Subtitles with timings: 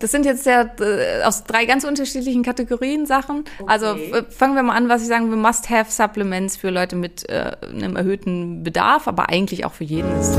[0.00, 3.44] das sind jetzt ja äh, aus drei ganz unterschiedlichen Kategorien Sachen.
[3.66, 4.12] Also Okay.
[4.12, 7.96] f- fangen wir mal an, was ich sagen will, Must-Have-Supplements für Leute mit äh, einem
[7.96, 10.36] erhöhten Bedarf, aber eigentlich auch für jeden ist.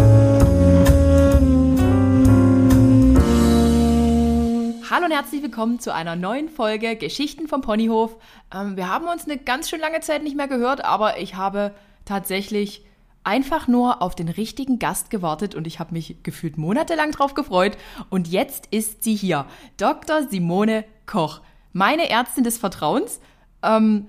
[4.90, 8.16] Hallo und herzlich willkommen zu einer neuen Folge Geschichten vom Ponyhof.
[8.56, 11.72] Ähm, wir haben uns eine ganz schön lange Zeit nicht mehr gehört, aber ich habe
[12.06, 12.86] tatsächlich
[13.24, 17.78] einfach nur auf den richtigen Gast gewartet und ich habe mich gefühlt monatelang drauf gefreut.
[18.10, 19.46] Und jetzt ist sie hier,
[19.78, 20.28] Dr.
[20.30, 21.42] Simone Koch,
[21.74, 23.20] meine Ärztin des Vertrauens.
[23.62, 24.08] Ähm,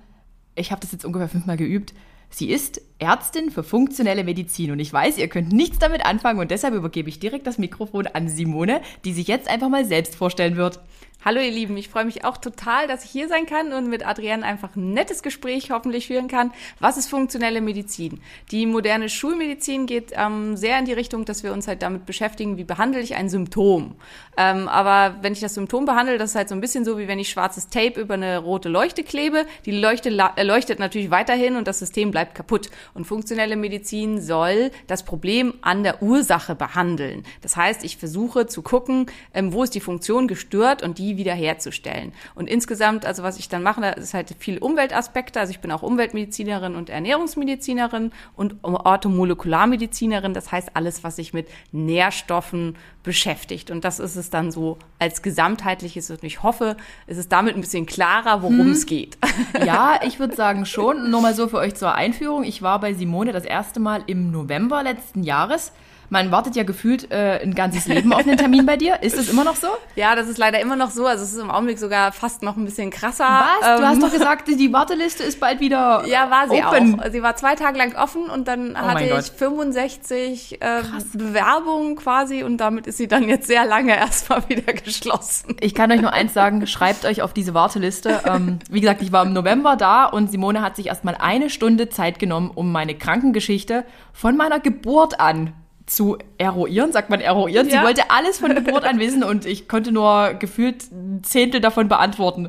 [0.55, 1.95] ich habe das jetzt ungefähr fünfmal geübt.
[2.31, 6.53] Sie ist Ärztin für funktionelle Medizin und ich weiß, ihr könnt nichts damit anfangen und
[6.53, 10.57] deshalb übergebe ich direkt das Mikrofon an Simone, die sich jetzt einfach mal selbst vorstellen
[10.57, 10.79] wird.
[11.23, 14.07] Hallo ihr Lieben, ich freue mich auch total, dass ich hier sein kann und mit
[14.07, 16.51] Adrienne einfach ein nettes Gespräch hoffentlich führen kann.
[16.79, 18.23] Was ist funktionelle Medizin?
[18.51, 22.57] Die moderne Schulmedizin geht ähm, sehr in die Richtung, dass wir uns halt damit beschäftigen,
[22.57, 23.97] wie behandle ich ein Symptom.
[24.39, 27.07] Ähm, aber wenn ich das Symptom behandle, das ist halt so ein bisschen so, wie
[27.07, 29.45] wenn ich schwarzes Tape über eine rote Leuchte klebe.
[29.67, 32.71] Die Leuchte äh, leuchtet natürlich weiterhin und das System bleibt kaputt.
[32.95, 37.25] Und funktionelle Medizin soll das Problem an der Ursache behandeln.
[37.43, 39.05] Das heißt, ich versuche zu gucken,
[39.35, 42.13] ähm, wo ist die Funktion gestört und die wiederherzustellen.
[42.35, 45.41] Und insgesamt, also was ich dann mache, da ist halt viel Umweltaspekte.
[45.41, 50.35] Also ich bin auch Umweltmedizinerin und Ernährungsmedizinerin und Orthomolekularmedizinerin.
[50.35, 53.71] Das heißt alles, was sich mit Nährstoffen beschäftigt.
[53.71, 56.11] Und das ist es dann so als gesamtheitliches.
[56.11, 59.19] Und ich hoffe, es ist damit ein bisschen klarer, worum es geht.
[59.65, 61.11] Ja, ich würde sagen schon.
[61.11, 62.45] Nur mal so für euch zur Einführung.
[62.45, 65.73] Ich war bei Simone das erste Mal im November letzten Jahres.
[66.11, 69.03] Man wartet ja gefühlt äh, ein ganzes Leben auf einen Termin bei dir.
[69.03, 69.69] Ist das immer noch so?
[69.95, 71.07] Ja, das ist leider immer noch so.
[71.07, 73.25] Also es ist im Augenblick sogar fast noch ein bisschen krasser.
[73.25, 73.79] Was?
[73.79, 77.01] Du Ähm, hast doch gesagt, die Warteliste ist bald wieder Ja, war sie open.
[77.01, 77.11] auch.
[77.13, 79.25] Sie war zwei Tage lang offen und dann Oh hatte ich Gott.
[79.25, 80.83] 65 äh,
[81.15, 85.57] Bewerbungen quasi und damit ist sie dann jetzt sehr lange erstmal wieder geschlossen.
[85.61, 88.21] Ich kann euch nur eins sagen, schreibt euch auf diese Warteliste.
[88.27, 91.89] Ähm, wie gesagt, ich war im November da und Simone hat sich erstmal eine Stunde
[91.89, 95.53] Zeit genommen, um meine Krankengeschichte von meiner Geburt an
[95.91, 96.93] zu eruieren.
[96.93, 97.67] Sagt man eruieren?
[97.69, 97.83] Sie Ja.
[97.85, 102.49] wollte alles von Geburt an wissen und ich konnte nur gefühlt ein Zehntel davon beantworten.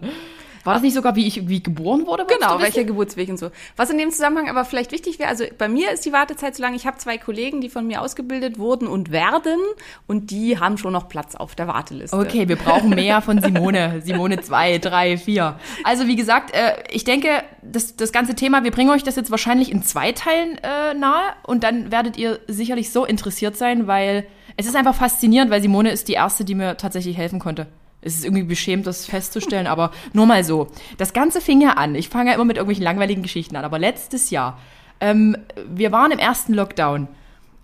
[0.64, 2.26] War das nicht sogar, wie ich wie geboren wurde?
[2.26, 3.52] Genau, welcher Geburtsweg und so.
[3.76, 6.64] Was in dem Zusammenhang aber vielleicht wichtig wäre, also bei mir ist die Wartezeit so
[6.64, 9.60] lang, ich habe zwei Kollegen, die von mir ausgebildet wurden und werden
[10.08, 12.16] und die haben schon noch Platz auf der Warteliste.
[12.16, 14.02] Okay, wir brauchen mehr von Simone.
[14.06, 15.60] Simone 2, 3, 4.
[15.84, 19.32] Also wie gesagt, äh, ich denke, das, das ganze Thema, wir bringen euch das jetzt
[19.32, 24.26] wahrscheinlich in zwei Teilen äh, nahe und dann werdet ihr sicherlich so interessiert sein, weil
[24.58, 27.68] es ist einfach faszinierend, weil Simone ist die Erste, die mir tatsächlich helfen konnte.
[28.02, 30.68] Es ist irgendwie beschämt, das festzustellen, aber nur mal so.
[30.98, 31.96] Das Ganze fing ja an.
[31.96, 34.58] Ich fange ja immer mit irgendwelchen langweiligen Geschichten an, aber letztes Jahr,
[35.00, 35.38] ähm,
[35.70, 37.08] wir waren im ersten Lockdown.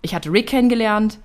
[0.02, 1.18] Ich hatte Rick kennengelernt,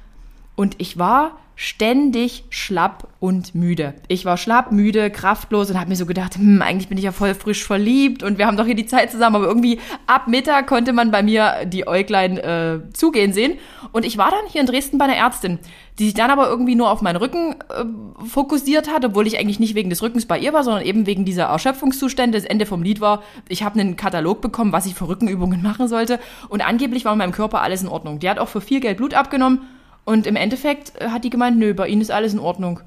[0.56, 3.94] und ich war ständig schlapp und müde.
[4.08, 7.12] Ich war schlapp, müde, kraftlos und habe mir so gedacht, hm, eigentlich bin ich ja
[7.12, 10.68] voll frisch verliebt und wir haben doch hier die Zeit zusammen, aber irgendwie ab Mittag
[10.68, 13.54] konnte man bei mir die Äuglein äh, zugehen sehen.
[13.92, 15.60] Und ich war dann hier in Dresden bei einer Ärztin,
[16.00, 19.60] die sich dann aber irgendwie nur auf meinen Rücken äh, fokussiert hat, obwohl ich eigentlich
[19.60, 22.38] nicht wegen des Rückens bei ihr war, sondern eben wegen dieser Erschöpfungszustände.
[22.38, 25.88] Das Ende vom Lied war, ich habe einen Katalog bekommen, was ich für Rückenübungen machen
[25.88, 28.20] sollte und angeblich war in meinem Körper alles in Ordnung.
[28.20, 29.62] Die hat auch für viel Geld Blut abgenommen
[30.06, 32.82] und im Endeffekt äh, hat die gemeint, nö, bei Ihnen ist alles in Ordnung.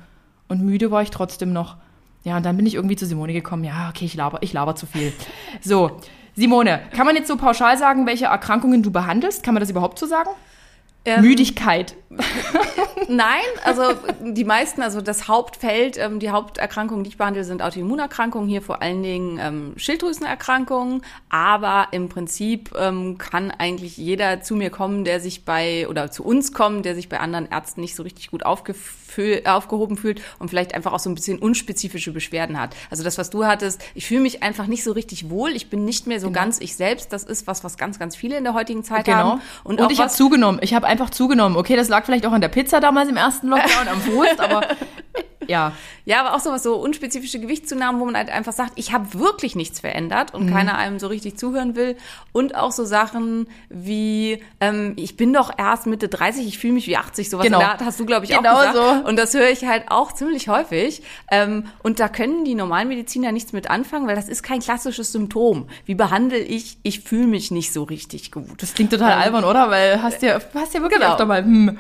[0.49, 1.77] Und müde war ich trotzdem noch.
[2.25, 3.65] Ja, und dann bin ich irgendwie zu Simone gekommen.
[3.65, 5.13] Ja, okay, ich laber, ich laber zu viel.
[5.61, 6.01] So,
[6.35, 9.43] Simone, kann man jetzt so pauschal sagen, welche Erkrankungen du behandelst?
[9.43, 10.31] Kann man das überhaupt so sagen?
[11.07, 11.95] Ähm, Müdigkeit.
[13.09, 13.83] Nein, also
[14.21, 18.83] die meisten, also das Hauptfeld, ähm, die Haupterkrankungen, die ich behandle, sind Autoimmunerkrankungen, hier vor
[18.83, 25.21] allen Dingen ähm, Schilddrüsenerkrankungen, aber im Prinzip ähm, kann eigentlich jeder zu mir kommen, der
[25.21, 28.45] sich bei, oder zu uns kommen, der sich bei anderen Ärzten nicht so richtig gut
[29.07, 32.75] aufgefü- aufgehoben fühlt und vielleicht einfach auch so ein bisschen unspezifische Beschwerden hat.
[32.91, 35.85] Also das, was du hattest, ich fühle mich einfach nicht so richtig wohl, ich bin
[35.85, 38.55] nicht mehr so ganz ich selbst, das ist was, was ganz, ganz viele in der
[38.55, 39.17] heutigen Zeit Genau.
[39.17, 39.41] haben.
[39.65, 40.59] Und, auch ich habe zugenommen.
[40.63, 41.57] Ich habe einfach zugenommen.
[41.57, 44.67] Okay, das lag vielleicht auch an der Pizza damals im ersten Lockdown, am Wurst, aber
[45.49, 45.73] ja.
[46.05, 49.57] Ja, aber auch sowas, so unspezifische Gewichtszunahmen, wo man halt einfach sagt, ich habe wirklich
[49.57, 51.97] nichts verändert und keiner einem so richtig zuhören will.
[52.33, 56.87] Und auch so Sachen wie, ähm, ich bin doch erst Mitte 30, ich fühle mich
[56.87, 57.61] wie 80, sowas Genau.
[57.61, 58.77] Art hast du, glaube ich, Genau auch gesagt.
[59.03, 59.09] so.
[59.09, 61.03] Und das höre ich halt auch ziemlich häufig.
[61.31, 65.11] Ähm, und da können die normalen Mediziner nichts mit anfangen, weil das ist kein klassisches
[65.13, 65.67] Symptom.
[65.87, 68.63] Wie behandle ich, ich fühle mich nicht so richtig gut.
[68.63, 69.71] Das klingt total albern, oder?
[69.71, 71.13] Weil hast ja, hast ja wirklich Genau.
[71.13, 71.79] öfter mal, hm.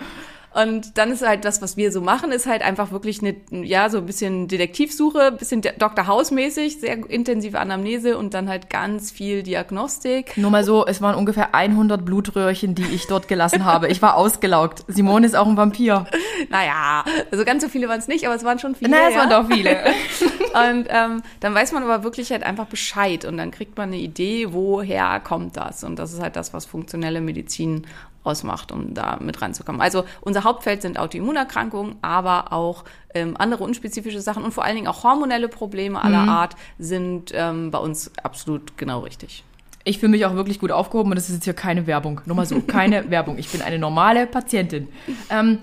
[0.56, 3.90] Und dann ist halt das, was wir so machen, ist halt einfach wirklich eine, ja,
[3.90, 6.06] so ein bisschen Detektivsuche, bisschen Dr.
[6.06, 10.34] House-mäßig, sehr intensive Anamnese und dann halt ganz viel Diagnostik.
[10.38, 13.88] Nur mal so, es waren ungefähr 100 Blutröhrchen, die ich dort gelassen habe.
[13.88, 14.82] Ich war ausgelaugt.
[14.88, 16.06] Simone ist auch ein Vampir.
[16.48, 18.92] Naja, also ganz so viele waren es nicht, aber es waren schon viele.
[18.92, 19.20] Naja, es ja.
[19.20, 19.70] waren doch viele.
[20.70, 23.98] und ähm, dann weiß man aber wirklich halt einfach Bescheid und dann kriegt man eine
[23.98, 25.84] Idee, woher kommt das.
[25.84, 27.86] Und das ist halt das, was funktionelle Medizin
[28.26, 29.80] ausmacht, um da mit reinzukommen.
[29.80, 32.84] Also unser Hauptfeld sind Autoimmunerkrankungen, aber auch
[33.14, 36.28] ähm, andere unspezifische Sachen und vor allen Dingen auch hormonelle Probleme aller mhm.
[36.28, 39.44] Art sind ähm, bei uns absolut genau richtig.
[39.84, 42.20] Ich fühle mich auch wirklich gut aufgehoben und das ist jetzt hier keine Werbung.
[42.24, 43.38] Nur mal so, keine Werbung.
[43.38, 44.88] Ich bin eine normale Patientin.
[45.30, 45.58] Ähm,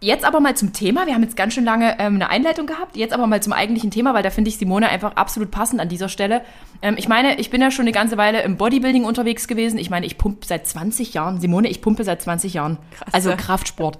[0.00, 1.06] Jetzt aber mal zum Thema.
[1.06, 2.96] Wir haben jetzt ganz schön lange ähm, eine Einleitung gehabt.
[2.96, 5.88] Jetzt aber mal zum eigentlichen Thema, weil da finde ich Simone einfach absolut passend an
[5.88, 6.42] dieser Stelle.
[6.82, 9.76] Ähm, ich meine, ich bin ja schon eine ganze Weile im Bodybuilding unterwegs gewesen.
[9.76, 11.40] Ich meine, ich pumpe seit 20 Jahren.
[11.40, 12.78] Simone, ich pumpe seit 20 Jahren.
[12.92, 13.98] Krass, also Kraftsport.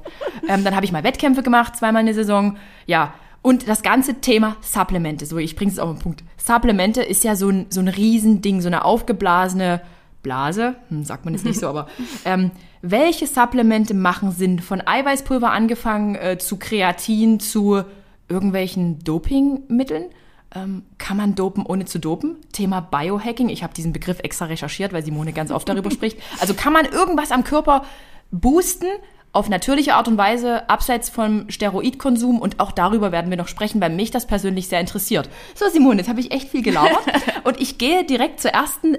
[0.48, 2.56] ähm, dann habe ich mal Wettkämpfe gemacht, zweimal eine Saison.
[2.86, 3.14] Ja.
[3.42, 5.26] Und das ganze Thema Supplemente.
[5.26, 6.22] So, ich bringe es auf den Punkt.
[6.36, 9.80] Supplemente ist ja so ein, so ein Riesending, so eine aufgeblasene
[10.22, 10.76] Blase.
[10.90, 11.88] Hm, sagt man jetzt nicht so, aber
[12.24, 12.52] ähm,
[12.82, 14.60] welche Supplemente machen Sinn?
[14.60, 17.82] Von Eiweißpulver angefangen äh, zu Kreatin zu
[18.28, 20.06] irgendwelchen Dopingmitteln?
[20.54, 22.36] Ähm, kann man dopen, ohne zu dopen?
[22.52, 23.48] Thema Biohacking.
[23.48, 26.18] Ich habe diesen Begriff extra recherchiert, weil Simone ganz oft darüber spricht.
[26.40, 27.84] Also kann man irgendwas am Körper
[28.30, 28.86] boosten
[29.32, 33.80] auf natürliche Art und Weise, abseits vom Steroidkonsum und auch darüber werden wir noch sprechen,
[33.80, 35.28] weil mich das persönlich sehr interessiert.
[35.54, 37.04] So, Simone, jetzt habe ich echt viel gelabert
[37.44, 38.96] und ich gehe direkt zur ersten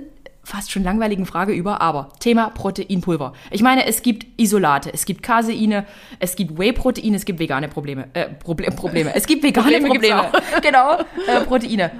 [0.49, 3.33] fast schon langweiligen Frage über, aber Thema Proteinpulver.
[3.51, 5.85] Ich meine, es gibt Isolate, es gibt Caseine,
[6.19, 8.07] es gibt Whey-Protein, es gibt vegane Probleme.
[8.13, 9.13] Äh, Proble Probleme.
[9.15, 10.23] Es gibt vegane Probleme.
[10.23, 10.31] Probleme.
[10.61, 10.97] genau,
[11.27, 11.91] äh, Proteine.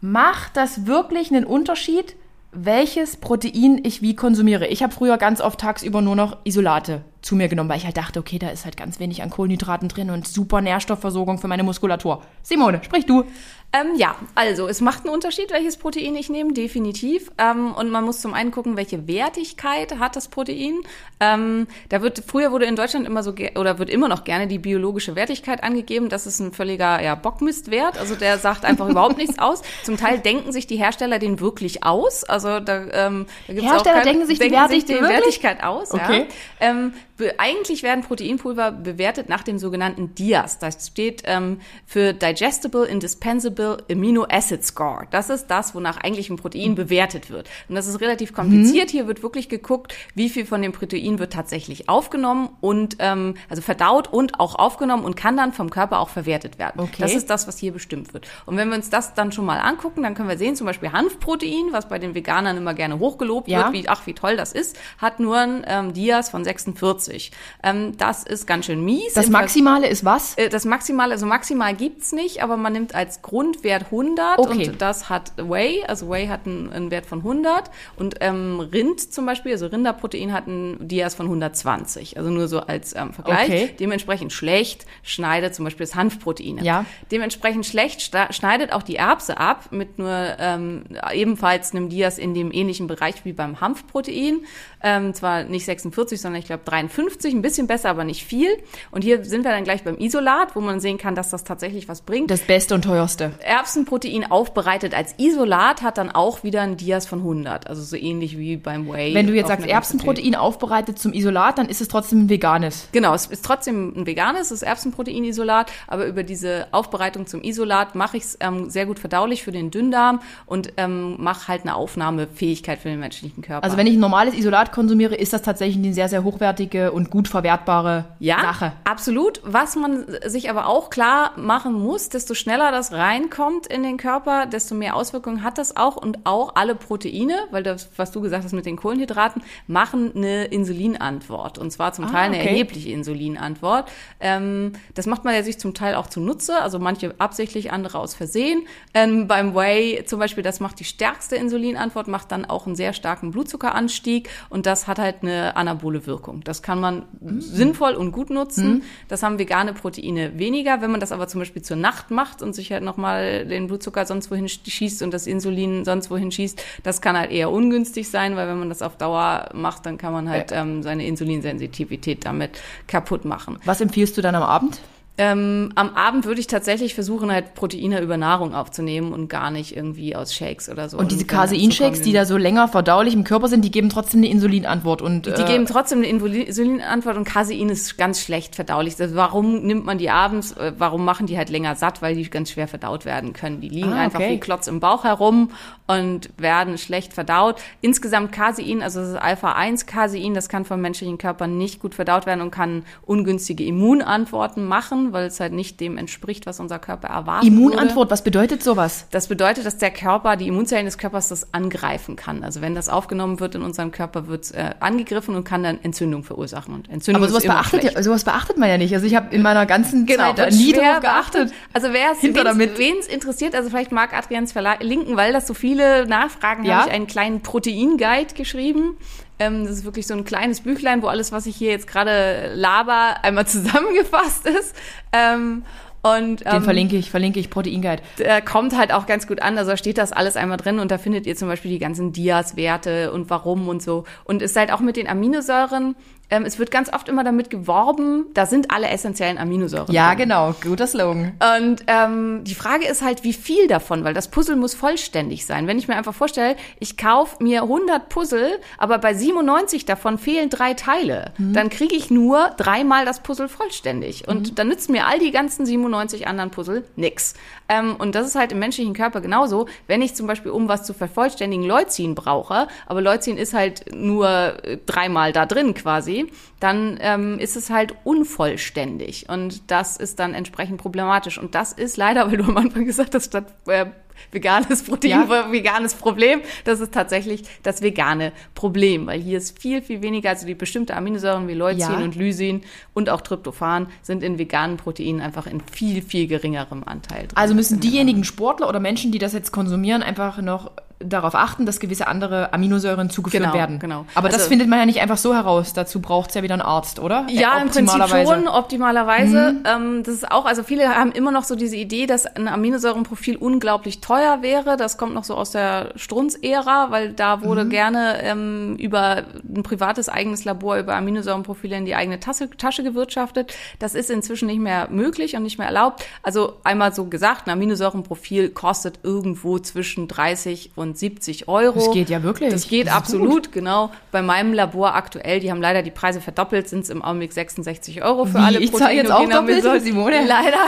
[0.00, 2.16] Macht das wirklich einen Unterschied,
[2.50, 4.66] welches Protein ich wie konsumiere?
[4.68, 7.98] Ich habe früher ganz oft tagsüber nur noch Isolate zu mir genommen, weil ich halt
[7.98, 11.62] dachte, okay, da ist halt ganz wenig an Kohlenhydraten drin und super Nährstoffversorgung für meine
[11.62, 12.22] Muskulatur.
[12.42, 13.24] Simone, sprich du.
[13.70, 17.30] Ähm, ja, also es macht einen Unterschied, welches Protein ich nehme, definitiv.
[17.36, 20.80] Ähm, und man muss zum einen gucken, welche Wertigkeit hat das Protein.
[21.20, 24.58] Ähm, da wird früher wurde in Deutschland immer so oder wird immer noch gerne die
[24.58, 26.08] biologische Wertigkeit angegeben.
[26.08, 27.98] Das ist ein völliger ja, Bockmistwert.
[27.98, 29.60] Also der sagt einfach überhaupt nichts aus.
[29.82, 32.24] Zum Teil denken sich die Hersteller den wirklich aus.
[32.24, 35.62] Also da, ähm, da gibt's Hersteller auch keine, denken sich die, denken sich die Wertigkeit
[35.62, 35.92] aus.
[35.92, 36.26] Okay.
[36.60, 36.90] Ja.
[37.38, 40.58] Eigentlich werden Proteinpulver bewertet nach dem sogenannten DIAS.
[40.58, 45.06] Das steht ähm, für Digestible Indispensable Amino Acid Score.
[45.10, 47.48] Das ist das, wonach eigentlich ein Protein bewertet wird.
[47.68, 48.88] Und das ist relativ kompliziert.
[48.88, 48.92] Mhm.
[48.92, 53.62] Hier wird wirklich geguckt, wie viel von dem Protein wird tatsächlich aufgenommen und ähm, also
[53.62, 56.80] verdaut und auch aufgenommen und kann dann vom Körper auch verwertet werden.
[56.80, 56.96] Okay.
[56.98, 58.28] Das ist das, was hier bestimmt wird.
[58.46, 60.92] Und wenn wir uns das dann schon mal angucken, dann können wir sehen, zum Beispiel
[60.92, 63.64] Hanfprotein, was bei den Veganern immer gerne hochgelobt ja.
[63.64, 67.07] wird, wie ach wie toll das ist, hat nur ein ähm, Dias von 46.
[67.08, 67.32] 40.
[67.62, 69.14] Ähm, das ist ganz schön mies.
[69.14, 70.36] Das Maximale ist was?
[70.36, 74.68] Äh, das Maximale, also maximal gibt's nicht, aber man nimmt als Grundwert 100 okay.
[74.68, 79.12] und das hat Whey, also Whey hat einen, einen Wert von 100 und ähm, Rind
[79.12, 83.48] zum Beispiel, also Rinderprotein hat einen Dias von 120, also nur so als ähm, Vergleich.
[83.48, 83.74] Okay.
[83.78, 86.58] Dementsprechend schlecht schneidet zum Beispiel das Hanfprotein.
[86.62, 86.84] Ja.
[87.10, 92.52] Dementsprechend schlecht schneidet auch die Erbse ab mit nur ähm, ebenfalls einem Dias in dem
[92.52, 94.40] ähnlichen Bereich wie beim Hanfprotein.
[94.82, 98.48] Ähm, zwar nicht 46, sondern ich glaube 53 50, ein bisschen besser, aber nicht viel.
[98.90, 101.88] Und hier sind wir dann gleich beim Isolat, wo man sehen kann, dass das tatsächlich
[101.88, 102.28] was bringt.
[102.28, 103.30] Das Beste und teuerste.
[103.38, 108.36] Erbsenprotein aufbereitet als Isolat hat dann auch wieder ein Dias von 100, also so ähnlich
[108.36, 109.14] wie beim Whey.
[109.14, 112.88] Wenn du jetzt sagst Erbsenprotein aufbereitet zum Isolat, dann ist es trotzdem ein veganes.
[112.90, 118.16] Genau, es ist trotzdem ein veganes, das Erbsenprotein-Isolat, aber über diese Aufbereitung zum Isolat mache
[118.16, 122.80] ich es ähm, sehr gut verdaulich für den Dünndarm und ähm, mache halt eine Aufnahmefähigkeit
[122.80, 123.62] für den menschlichen Körper.
[123.62, 127.10] Also wenn ich ein normales Isolat konsumiere, ist das tatsächlich eine sehr, sehr hochwertige und
[127.10, 128.72] gut verwertbare ja, Sache.
[128.84, 129.40] Absolut.
[129.44, 134.46] Was man sich aber auch klar machen muss, desto schneller das reinkommt in den Körper,
[134.46, 138.44] desto mehr Auswirkungen hat das auch und auch alle Proteine, weil das, was du gesagt
[138.44, 142.48] hast mit den Kohlenhydraten, machen eine Insulinantwort und zwar zum ah, Teil eine okay.
[142.48, 143.90] erhebliche Insulinantwort.
[144.20, 148.14] Ähm, das macht man ja sich zum Teil auch zunutze, also manche absichtlich, andere aus
[148.14, 148.66] Versehen.
[148.94, 152.92] Ähm, beim Whey zum Beispiel, das macht die stärkste Insulinantwort, macht dann auch einen sehr
[152.92, 156.42] starken Blutzuckeranstieg und das hat halt eine anabole Wirkung.
[156.44, 157.40] Das kann man mhm.
[157.40, 158.68] sinnvoll und gut nutzen.
[158.68, 158.82] Mhm.
[159.08, 160.82] Das haben vegane Proteine weniger.
[160.82, 164.04] Wenn man das aber zum Beispiel zur Nacht macht und sich halt nochmal den Blutzucker
[164.04, 168.36] sonst wohin schießt und das Insulin sonst wohin schießt, das kann halt eher ungünstig sein,
[168.36, 172.60] weil wenn man das auf Dauer macht, dann kann man halt ähm, seine Insulinsensitivität damit
[172.86, 173.58] kaputt machen.
[173.64, 174.78] Was empfiehlst du dann am Abend?
[175.20, 179.76] Ähm, am Abend würde ich tatsächlich versuchen, halt Proteine über Nahrung aufzunehmen und gar nicht
[179.76, 180.96] irgendwie aus Shakes oder so.
[180.96, 184.28] Und diese Casein-Shakes, die da so länger verdaulich im Körper sind, die geben trotzdem eine
[184.28, 185.02] Insulinantwort.
[185.02, 188.94] Und, die äh, geben trotzdem eine Insulinantwort und Casein ist ganz schlecht verdaulich.
[189.00, 190.52] Also warum nimmt man die abends?
[190.52, 192.00] Äh, warum machen die halt länger satt?
[192.00, 193.60] Weil die ganz schwer verdaut werden können.
[193.60, 195.50] Die liegen ah, einfach wie Klotz im Bauch herum
[195.88, 197.56] und werden schlecht verdaut.
[197.80, 202.52] Insgesamt Casein, also das Alpha-1-Casein, das kann vom menschlichen Körper nicht gut verdaut werden und
[202.52, 207.48] kann ungünstige Immunantworten machen weil es halt nicht dem entspricht, was unser Körper erwartet.
[207.48, 208.10] Immunantwort, würde.
[208.10, 209.06] was bedeutet sowas?
[209.10, 212.44] Das bedeutet, dass der Körper, die Immunzellen des Körpers das angreifen kann.
[212.44, 215.78] Also wenn das aufgenommen wird in unserem Körper, wird es äh, angegriffen und kann dann
[215.82, 216.74] Entzündung verursachen.
[216.74, 218.94] Und Entzündung Aber sowas beachtet, ja, sowas beachtet man ja nicht.
[218.94, 221.52] Also ich habe in meiner ganzen genau, Zeit nie darauf geachtet.
[221.72, 226.06] Also wer es wen es interessiert, also vielleicht mag Adrians verlinken, weil das so viele
[226.06, 226.78] Nachfragen ja?
[226.78, 228.96] habe ich einen kleinen Protein-Guide geschrieben.
[229.38, 232.52] Ähm, das ist wirklich so ein kleines Büchlein, wo alles, was ich hier jetzt gerade
[232.54, 234.74] laber, einmal zusammengefasst ist.
[235.12, 235.64] Ähm,
[236.02, 238.02] und, Den ähm, verlinke ich, verlinke ich Proteinguide.
[238.18, 239.58] Der kommt halt auch ganz gut an.
[239.58, 242.12] Also da steht das alles einmal drin und da findet ihr zum Beispiel die ganzen
[242.12, 244.04] Dias-Werte und warum und so.
[244.24, 245.96] Und ist halt auch mit den Aminosäuren
[246.30, 249.92] ähm, es wird ganz oft immer damit geworben, da sind alle essentiellen Aminosäuren.
[249.94, 250.18] Ja, drin.
[250.18, 251.32] genau, guter Slogan.
[251.56, 255.66] Und ähm, die Frage ist halt, wie viel davon, weil das Puzzle muss vollständig sein.
[255.66, 260.50] Wenn ich mir einfach vorstelle, ich kaufe mir 100 Puzzle, aber bei 97 davon fehlen
[260.50, 261.54] drei Teile, mhm.
[261.54, 264.28] dann kriege ich nur dreimal das Puzzle vollständig.
[264.28, 264.54] Und mhm.
[264.54, 267.34] dann nützen mir all die ganzen 97 anderen Puzzle nix.
[267.68, 269.66] Ähm, und das ist halt im menschlichen Körper genauso.
[269.86, 274.64] Wenn ich zum Beispiel, um was zu vervollständigen, Leucin brauche, aber Leucin ist halt nur
[274.64, 279.28] äh, dreimal da drin quasi, dann ähm, ist es halt unvollständig.
[279.28, 281.38] Und das ist dann entsprechend problematisch.
[281.38, 283.86] Und das ist leider, weil du am Anfang gesagt hast, statt äh,
[284.32, 285.28] veganes Protein, ja.
[285.52, 286.40] veganes Problem.
[286.64, 290.96] Das ist tatsächlich das vegane Problem, weil hier ist viel, viel weniger, also die bestimmte
[290.96, 291.98] Aminosäuren wie Leucin ja.
[291.98, 292.62] und Lysin
[292.94, 297.36] und auch Tryptophan sind in veganen Proteinen einfach in viel, viel geringerem Anteil drin.
[297.36, 301.78] Also müssen diejenigen Sportler oder Menschen, die das jetzt konsumieren, einfach noch darauf achten, dass
[301.78, 303.78] gewisse andere Aminosäuren zugeführt genau, werden.
[303.78, 304.04] Genau.
[304.14, 305.72] Aber also, das findet man ja nicht einfach so heraus.
[305.72, 307.26] Dazu braucht es ja wieder einen Arzt, oder?
[307.30, 309.52] Ja, im Prinzip schon, optimalerweise.
[309.52, 309.62] Mhm.
[309.64, 313.36] Ähm, das ist auch, also viele haben immer noch so diese Idee, dass ein Aminosäurenprofil
[313.36, 314.76] unglaublich teuer wäre.
[314.76, 317.70] Das kommt noch so aus der Strunz-Ära, weil da wurde mhm.
[317.70, 323.54] gerne ähm, über ein privates eigenes Labor über Aminosäurenprofile in die eigene Tasche, Tasche gewirtschaftet.
[323.78, 326.04] Das ist inzwischen nicht mehr möglich und nicht mehr erlaubt.
[326.22, 331.78] Also einmal so gesagt, ein Aminosäurenprofil kostet irgendwo zwischen 30 und und 70 Euro.
[331.78, 332.50] Das geht ja wirklich.
[332.50, 333.52] Das geht das absolut, gut.
[333.52, 333.90] genau.
[334.10, 338.02] Bei meinem Labor aktuell, die haben leider die Preise verdoppelt, sind es im Augenblick 66
[338.02, 338.42] Euro für Wie?
[338.42, 340.24] alle Ich zahle jetzt auch doppelt, Simone?
[340.26, 340.58] Leider.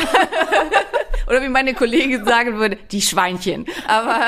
[1.30, 3.64] Oder wie meine Kollegin sagen würde, die Schweinchen.
[3.86, 4.18] Aber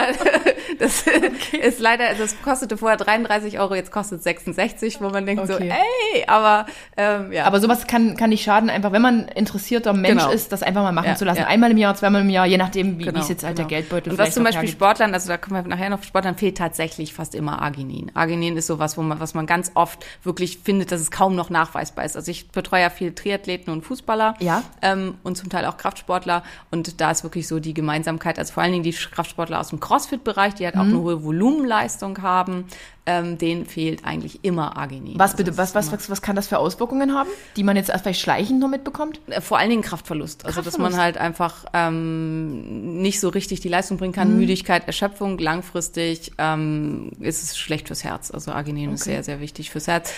[0.79, 1.59] das okay.
[1.59, 5.53] ist leider, das kostete vorher 33 Euro, jetzt kostet es 66, wo man denkt okay.
[5.53, 7.45] so, ey, aber ähm, ja.
[7.45, 10.33] Aber sowas kann, kann nicht schaden, einfach wenn man interessierter Mensch genau.
[10.33, 11.41] ist, das einfach mal machen ja, zu lassen.
[11.41, 11.47] Ja.
[11.49, 13.69] Einmal im Jahr, zweimal im Jahr, je nachdem, wie, genau, es jetzt halt genau.
[13.69, 16.59] der Geldbeutel Und was zum Beispiel Sportlern, also da kommen wir nachher noch Sportlern, fehlt
[16.59, 18.11] tatsächlich fast immer Arginin.
[18.15, 21.51] Arginin ist sowas, wo man, was man ganz oft wirklich findet, dass es kaum noch
[21.51, 22.17] nachweisbar ist.
[22.17, 24.63] Also ich betreue ja viel Triathleten und Fußballer ja.
[24.83, 28.63] ähm, und zum Teil auch Kraftsportler und da ist wirklich so die Gemeinsamkeit, also vor
[28.63, 30.91] allen Dingen die Kraftsportler aus dem Crossfit-Bereich, die halt auch mhm.
[30.91, 32.67] eine hohe Volumenleistung haben,
[33.05, 35.19] ähm, denen fehlt eigentlich immer Arginin.
[35.19, 38.21] Was bitte, was, was, was, was kann das für Auswirkungen haben, die man jetzt vielleicht
[38.21, 39.21] schleichend nur mitbekommt?
[39.27, 40.47] Äh, vor allen Dingen Kraftverlust.
[40.47, 40.85] Also, Kraftverlust.
[40.85, 44.33] dass man halt einfach ähm, nicht so richtig die Leistung bringen kann.
[44.33, 44.39] Mhm.
[44.39, 48.31] Müdigkeit, Erschöpfung, langfristig ähm, ist es schlecht fürs Herz.
[48.31, 48.95] Also Arginin okay.
[48.95, 50.15] ist sehr, sehr wichtig fürs Herz.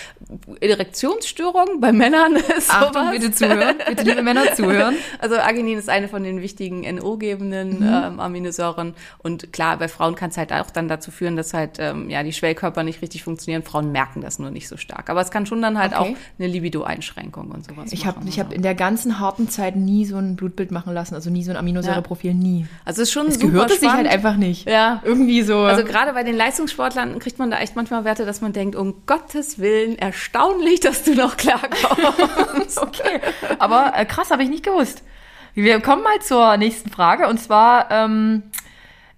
[0.60, 3.10] Erektionsstörung bei Männern ist Achtung, sowas.
[3.12, 3.76] bitte zuhören.
[3.88, 4.96] Bitte, liebe Männer, zuhören.
[5.20, 7.86] Also Arginin ist eine von den wichtigen NO-gebenden mhm.
[7.86, 8.94] ähm, Aminosäuren.
[9.18, 12.22] Und klar, bei Frauen kann es halt auch dann dazu führen, dass halt ähm, ja
[12.22, 13.62] die Schwellkörper Körper nicht richtig funktionieren.
[13.62, 15.08] Frauen merken das nur nicht so stark.
[15.08, 16.16] Aber es kann schon dann halt okay.
[16.16, 20.04] auch eine Libido-Einschränkung und sowas Ich habe ich hab in der ganzen harten Zeit nie
[20.04, 22.36] so ein Blutbild machen lassen, also nie so ein Aminosäureprofil, ja.
[22.36, 22.66] nie.
[22.84, 24.68] Also es ist schon es super gehörte sich halt einfach nicht.
[24.68, 25.00] Ja.
[25.04, 25.58] Irgendwie so.
[25.58, 29.06] Also gerade bei den Leistungssportlern kriegt man da echt manchmal Werte, dass man denkt, um
[29.06, 32.78] Gottes Willen, erstaunlich, dass du noch klarkommst.
[32.82, 33.20] okay.
[33.58, 35.02] Aber äh, krass, habe ich nicht gewusst.
[35.54, 38.42] Wir kommen mal zur nächsten Frage und zwar ähm,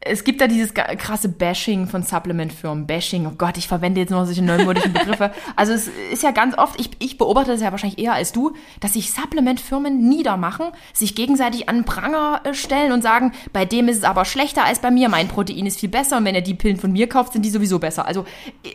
[0.08, 2.86] es gibt da dieses krasse Bashing von Supplement-Firmen.
[2.86, 5.32] Bashing, oh Gott, ich verwende jetzt nur solche neumodischen Begriffe.
[5.54, 8.52] Also es ist ja ganz oft, ich, ich beobachte das ja wahrscheinlich eher als du,
[8.80, 13.98] dass sich Supplement-Firmen niedermachen, sich gegenseitig an Pranger äh, stellen und sagen, bei dem ist
[13.98, 16.54] es aber schlechter als bei mir, mein Protein ist viel besser und wenn ihr die
[16.54, 18.06] Pillen von mir kauft, sind die sowieso besser.
[18.06, 18.24] Also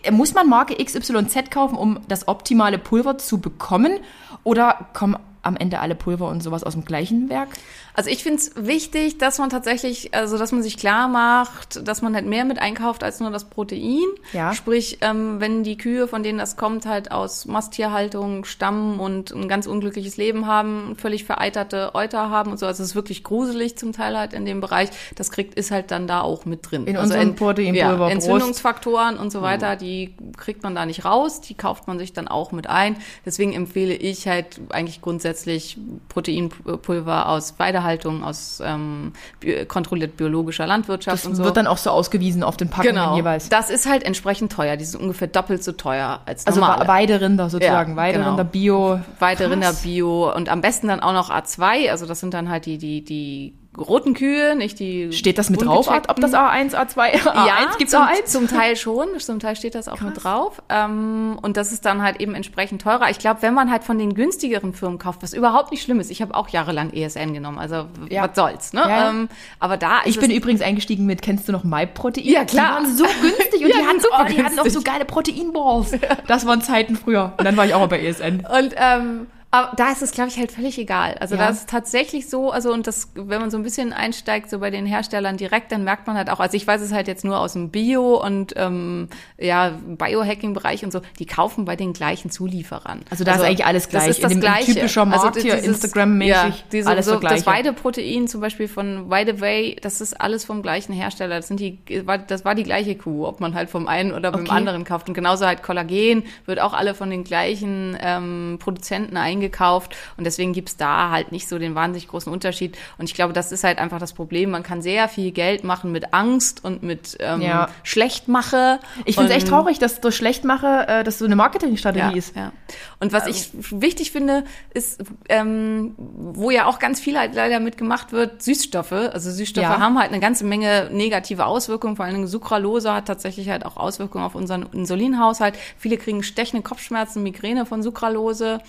[0.03, 4.00] äh, muss man Marke XYZ kaufen, um das optimale Pulver zu bekommen?
[4.43, 7.50] Oder kommen am Ende alle Pulver und sowas aus dem gleichen Werk?
[7.93, 12.01] Also ich finde es wichtig, dass man tatsächlich, also dass man sich klar macht, dass
[12.01, 14.05] man halt mehr mit einkauft als nur das Protein.
[14.33, 14.53] Ja.
[14.53, 19.48] Sprich, ähm, wenn die Kühe, von denen das kommt, halt aus Masttierhaltung stammen und ein
[19.48, 23.77] ganz unglückliches Leben haben, völlig vereiterte Euter haben und so, also es ist wirklich gruselig
[23.77, 24.89] zum Teil halt in dem Bereich.
[25.15, 26.88] Das kriegt ist halt dann da auch mit drin.
[26.88, 28.10] In also unserem Proteinpulver ja.
[28.10, 32.27] Entzündungsfaktoren und so weiter, die kriegt man da nicht raus, die kauft man sich dann
[32.27, 32.95] auch mit ein.
[33.25, 35.77] Deswegen empfehle ich halt eigentlich grundsätzlich
[36.10, 37.80] Proteinpulver aus Weidehaltung,
[38.23, 41.43] aus ähm, bi kontrolliert biologischer Landwirtschaft Das und so.
[41.43, 43.15] wird dann auch so ausgewiesen auf den Packungen genau.
[43.15, 43.50] jeweils.
[43.50, 44.77] Das ist halt entsprechend teuer.
[44.77, 46.88] Die sind ungefähr doppelt so teuer als Also normale.
[46.88, 47.91] Wa- Weiderinder sozusagen.
[47.91, 48.50] Ja, Weiderinder genau.
[48.50, 49.00] Bio.
[49.19, 49.51] Weite Krass.
[49.53, 52.77] Rinder Bio und am besten dann auch noch A2, also das sind dann halt die,
[52.77, 55.13] die, die roten Kühe, nicht die.
[55.13, 58.25] Steht das mit drauf, ob das A1, A2, A1 ja, gibt's zum, A1?
[58.25, 60.62] zum Teil schon, zum Teil steht das auch mit drauf.
[60.70, 63.10] Ähm, und das ist dann halt eben entsprechend teurer.
[63.10, 66.12] Ich glaube, wenn man halt von den günstigeren Firmen kauft, was überhaupt nicht schlimm ist,
[66.12, 68.28] ich habe auch jahrelang ESN genommen, also Ja.
[68.28, 68.82] was soll's, ne?
[68.82, 69.10] Ja.
[69.10, 72.25] Ähm, aber da ist Ich bin übrigens eingestiegen mit, kennst du noch MyProtein?
[72.25, 72.80] Ja, klar.
[72.82, 75.92] Die waren so günstig und Ja, die, hatten, oh, die hatten auch so geile Proteinballs.
[76.28, 77.34] Das waren Zeiten früher.
[77.38, 78.46] Und dann war ich auch mal bei ESN.
[78.46, 81.15] Und ähm, aber da ist es, glaube ich, halt völlig egal.
[81.20, 81.41] Also Ja.
[81.46, 84.70] da ist tatsächlich so, also und das, wenn man so ein bisschen einsteigt, so bei
[84.70, 87.38] den Herstellern direkt, dann merkt man halt auch, also ich weiß es halt jetzt nur
[87.39, 93.01] aus dem Bio und ähm, ja, Biohacking-Bereich und so, die kaufen bei den gleichen Zulieferern.
[93.10, 94.08] Also da ist eigentlich alles das gleich.
[94.10, 94.74] ist das In dem- Gleiche.
[94.74, 97.31] typischer Markt hier, Instagram-mäßig, ja, diese, alles so, das.
[97.34, 101.38] Das Weideprotein zum Beispiel von Weideway, das ist alles vom gleichen Hersteller.
[101.38, 101.79] Das, sind die,
[102.27, 104.51] das war die gleiche Kuh, ob man halt vom einen oder beim Okay.
[104.51, 105.08] anderen kauft.
[105.10, 109.95] Und genauso halt Kollagen wird auch alle von den gleichen ähm, Produzenten eingekauft.
[110.17, 112.77] Und deswegen gibt's da halt nicht so den wahnsinnig großen Unterschied.
[112.98, 114.51] Und ich glaube, das ist halt einfach das Problem.
[114.51, 117.69] Man kann sehr viel Geld machen mit Angst und mit ähm, Ja.
[117.83, 118.79] Schlechtmache.
[119.05, 122.36] Ich finde es echt traurig, dass durch Schlechtmache, äh, dass so eine Marketingstrategie ja, ist.
[122.36, 122.51] Ja.
[123.00, 124.43] Und was ich wichtig finde,
[124.74, 128.91] ist, ähm, wo ja auch ganz viel halt leider mitgemacht wird, Süßstoffe.
[128.91, 129.79] Also Süßstoffe Ja.
[129.79, 131.95] haben halt eine ganze Menge negative Auswirkungen.
[131.95, 135.55] Vor allem Sucralose hat tatsächlich halt auch Auswirkungen auf unseren Insulinhaushalt.
[135.77, 138.60] Viele kriegen stechende Kopfschmerzen, Migräne von Sucralose.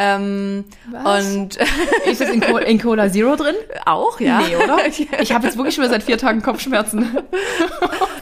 [0.00, 1.26] Ähm, Was?
[1.34, 1.56] Und
[2.06, 3.56] Ist das in, Co in Cola Zero drin?
[3.84, 4.40] auch, ja.
[4.40, 4.78] Nee, oder?
[5.20, 7.16] Ich habe jetzt wirklich schon seit vier Tagen Kopfschmerzen.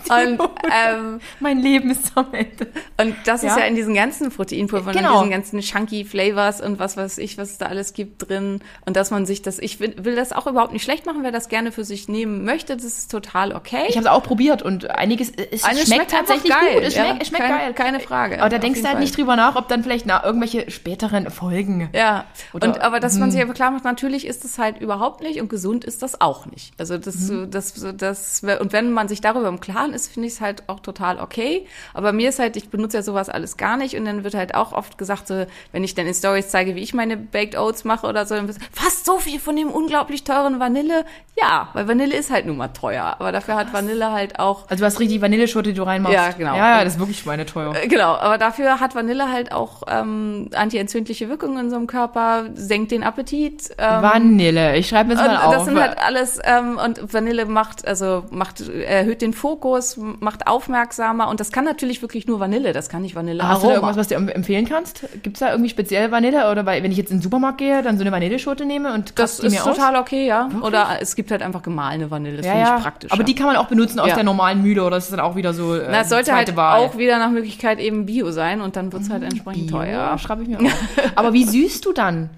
[0.09, 0.39] Und,
[0.73, 2.69] ähm, mein Leben ist am Ende.
[2.97, 3.63] Und das ist Ja.
[3.63, 5.15] ja in diesen ganzen Proteinpulvern, Genau.
[5.23, 8.61] in diesen ganzen chunky Flavors und was weiß ich, was es da alles gibt drin.
[8.85, 11.33] Und dass man sich das, ich will, will das auch überhaupt nicht schlecht machen, wer
[11.33, 13.83] das gerne für sich nehmen möchte, das ist total okay.
[13.89, 16.75] Ich habe es auch probiert und einiges, es schmeckt, einfach tatsächlich geil.
[16.75, 16.83] gut.
[16.85, 17.05] Es ja.
[17.07, 17.75] schmeckt, es schmeckt keine, geil.
[17.75, 18.39] Keine Frage.
[18.41, 19.03] Aber da denkst du halt Fall.
[19.03, 21.66] nicht drüber nach, ob dann vielleicht na, irgendwelche späteren Folgen.
[21.93, 23.31] Ja, Oder- und aber dass man hm.
[23.33, 26.47] sich aber klar macht, natürlich ist es halt überhaupt nicht und gesund ist das auch
[26.47, 26.73] nicht.
[26.79, 27.51] Also das, Mhm.
[27.51, 30.81] das, das, und wenn man sich darüber im Klaren ist, finde ich es halt auch
[30.81, 31.67] total okay.
[31.95, 34.55] Aber mir ist halt, ich benutze ja sowas alles gar nicht und dann wird halt
[34.55, 37.85] auch oft gesagt, so, wenn ich dann in Stories zeige, wie ich meine Baked Oats
[37.85, 41.05] mache oder so, dann wird fast so viel von dem unglaublich teuren Vanille.
[41.39, 44.83] Ja, weil Vanille ist halt nun mal teuer, aber dafür hat Vanille halt auch Also
[44.83, 46.15] du hast richtig Vanilleschote, die du reinmachst.
[46.15, 46.55] Ja, genau.
[46.57, 47.75] Ja, ja, das ist wirklich schweineteuer.
[47.75, 52.91] Äh, Genau, aber dafür hat Vanille halt auch ähm, antientzündliche Wirkungen in unserem Körper, senkt
[52.93, 53.71] den Appetit.
[53.79, 55.55] Ähm, Vanille, ich schreibe mir das mal auf.
[55.55, 61.29] das sind halt alles ähm, und Vanille macht also macht erhöht den Fokus, macht aufmerksamer
[61.29, 63.97] und das kann natürlich wirklich nur Vanille, das kann nicht Vanille Hast du da irgendwas,
[63.97, 65.07] was du em- empfehlen kannst?
[65.23, 66.51] Gibt's da irgendwie speziell Vanille?
[66.51, 69.19] Oder weil, wenn ich jetzt in den Supermarkt gehe, dann so eine Vanilleschote nehme und
[69.19, 70.03] das die ist mir total aus?
[70.03, 70.49] okay, ja.
[70.63, 72.77] Oder es gibt halt einfach gemahlene Vanille, das Ja, finde ja.
[72.77, 73.13] ich praktisch.
[73.13, 75.37] Aber die kann man auch benutzen aus der normalen Mühle oder ist das dann auch
[75.37, 76.81] wieder so äh, Na, es sollte halt Wahl?
[76.81, 80.17] auch wieder nach Möglichkeit eben Bio sein und dann wird's halt entsprechend Bio, teuer.
[80.19, 80.73] schreibe ich mir auf.
[81.15, 82.31] Aber wie süßt du dann?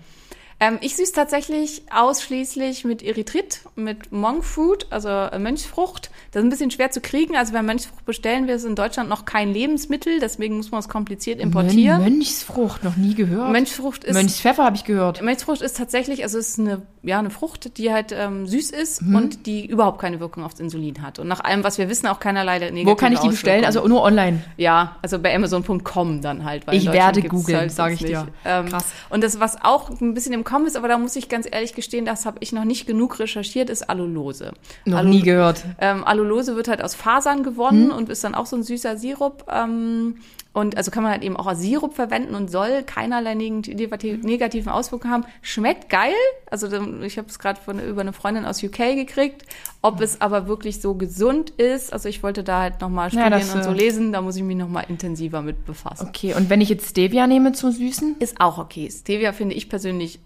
[0.60, 6.10] Ähm, ich süße tatsächlich ausschließlich mit Erythrit, mit Monk Fruit, also äh, Mönchsfrucht.
[6.32, 7.36] Das ist ein bisschen schwer zu kriegen.
[7.36, 10.18] Also wer Mönchsfrucht bestellen will, ist in Deutschland noch kein Lebensmittel.
[10.20, 12.02] Deswegen muss man es kompliziert importieren.
[12.02, 13.52] Mönchsfrucht, noch nie gehört.
[13.52, 15.22] Mönchsfrucht ist Mönchspfeffer habe ich gehört.
[15.22, 19.02] Mönchsfrucht ist tatsächlich, also es ist eine, ja, eine Frucht, die halt ähm, süß ist
[19.02, 19.14] Mhm.
[19.14, 21.20] und die überhaupt keine Wirkung aufs Insulin hat.
[21.20, 23.64] Und nach allem, was wir wissen, auch keinerlei negative Wo kann ich die bestellen?
[23.64, 24.42] Also nur online.
[24.56, 26.64] Ja, also bei Amazon.com dann halt.
[26.72, 28.20] Ich werde googeln, halt sag ich sonst dir.
[28.24, 28.32] nicht.
[28.44, 28.86] Ähm, Krass.
[29.08, 31.74] Und das, was auch ein bisschen im Kommen ist, aber da muss ich ganz ehrlich
[31.74, 34.52] gestehen, das habe ich noch nicht genug recherchiert, ist Allulose.
[34.86, 35.62] Noch Allu- nie gehört.
[35.78, 37.44] Ähm, Allulose wird halt aus Fasern Hm.
[37.44, 39.44] gewonnen und ist dann auch so ein süßer Sirup.
[39.52, 40.16] Ähm,
[40.54, 44.72] und also kann man halt eben auch als Sirup verwenden und soll keinerlei negati- negativen
[44.72, 45.24] Auswirkungen haben.
[45.42, 46.14] Schmeckt geil.
[46.50, 46.66] Also
[47.02, 49.42] ich habe es gerade über eine Freundin aus UK gekriegt.
[49.82, 53.32] Ob es aber wirklich so gesund ist, also ich wollte da halt nochmal Ja, studieren
[53.40, 56.08] das, und so äh, lesen, da muss ich mich nochmal intensiver mit befassen.
[56.08, 58.16] Okay, und wenn ich jetzt Stevia nehme zum Süßen?
[58.18, 58.90] Ist auch okay.
[58.90, 60.18] Stevia finde ich persönlich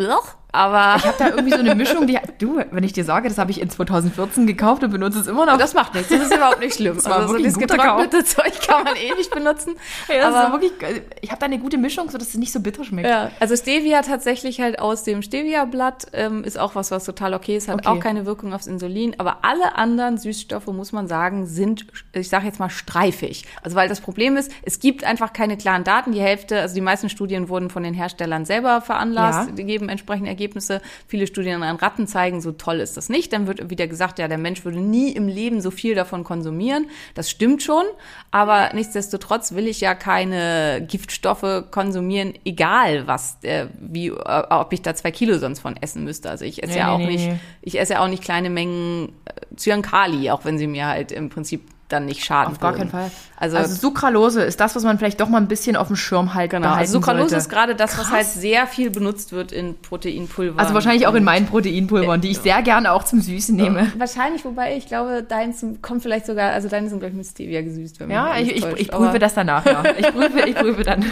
[0.00, 3.28] ugh, Aber Ich habe da irgendwie so eine Mischung, die, du, wenn ich dir sage,
[3.28, 5.56] das habe ich in 2014 gekauft und benutze es immer noch.
[5.58, 7.02] das macht nichts, das ist überhaupt nicht schlimm.
[7.04, 9.74] war also so wirklich das ein guter getrocknete Zeug kann man ewig benutzen.
[10.08, 10.72] Ja, das aber wirklich,
[11.20, 13.08] ich habe da eine gute Mischung, so dass es nicht so bitter schmeckt.
[13.08, 17.56] Ja, also Stevia tatsächlich halt aus dem Stevia-Blatt ähm, ist auch was, was total okay
[17.56, 17.88] ist, hat Okay.
[17.88, 19.14] auch keine Wirkung aufs Insulin.
[19.18, 23.44] Aber alle anderen Süßstoffe, muss man sagen, sind, ich sage jetzt mal, streifig.
[23.62, 26.12] Also weil das Problem ist, es gibt einfach keine klaren Daten.
[26.12, 29.54] Die Hälfte, also die meisten Studien wurden von den Herstellern selber veranlasst, Ja.
[29.54, 30.80] die geben entsprechende Ergebnisse.
[31.06, 33.32] Viele Studien an Ratten zeigen, so toll ist das nicht.
[33.32, 36.86] Dann wird wieder gesagt, ja, der Mensch würde nie im Leben so viel davon konsumieren.
[37.14, 37.84] Das stimmt schon,
[38.30, 44.82] aber nichtsdestotrotz will ich ja keine Giftstoffe konsumieren, egal was, äh, wie, äh, ob ich
[44.82, 46.30] da zwei Kilo sonst von essen müsste.
[46.30, 47.40] Also ich esse Nee, ja auch nee, nicht, nee.
[47.62, 51.28] ich esse ja auch nicht kleine Mengen äh, Cyankali, auch wenn sie mir halt im
[51.28, 52.52] Prinzip dann nicht schaden.
[52.52, 52.90] Auf gar würden.
[52.90, 53.10] keinen Fall.
[53.36, 56.34] Also, Also, Sucralose ist das, was man vielleicht doch mal ein bisschen auf dem Schirm
[56.34, 56.62] halt genau.
[56.68, 57.36] behalten Also Sucralose sollte.
[57.36, 58.12] ist gerade das, was Krass.
[58.14, 60.60] halt sehr viel benutzt wird in Proteinpulver.
[60.60, 63.90] Also wahrscheinlich auch in meinen Proteinpulvern, die ich sehr gerne auch zum Süßen nehme.
[63.98, 67.62] Wahrscheinlich, wobei ich glaube, deins kommt vielleicht sogar, also deine sind, glaube ich, mit Stevia
[67.62, 68.00] gesüßt.
[68.00, 68.78] Wenn Ja, ich, ich, täuscht.
[68.80, 69.82] ich prüfe das danach, ja.
[69.98, 71.04] Ich prüfe, ich prüfe dann.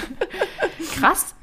[0.99, 1.35] Krass.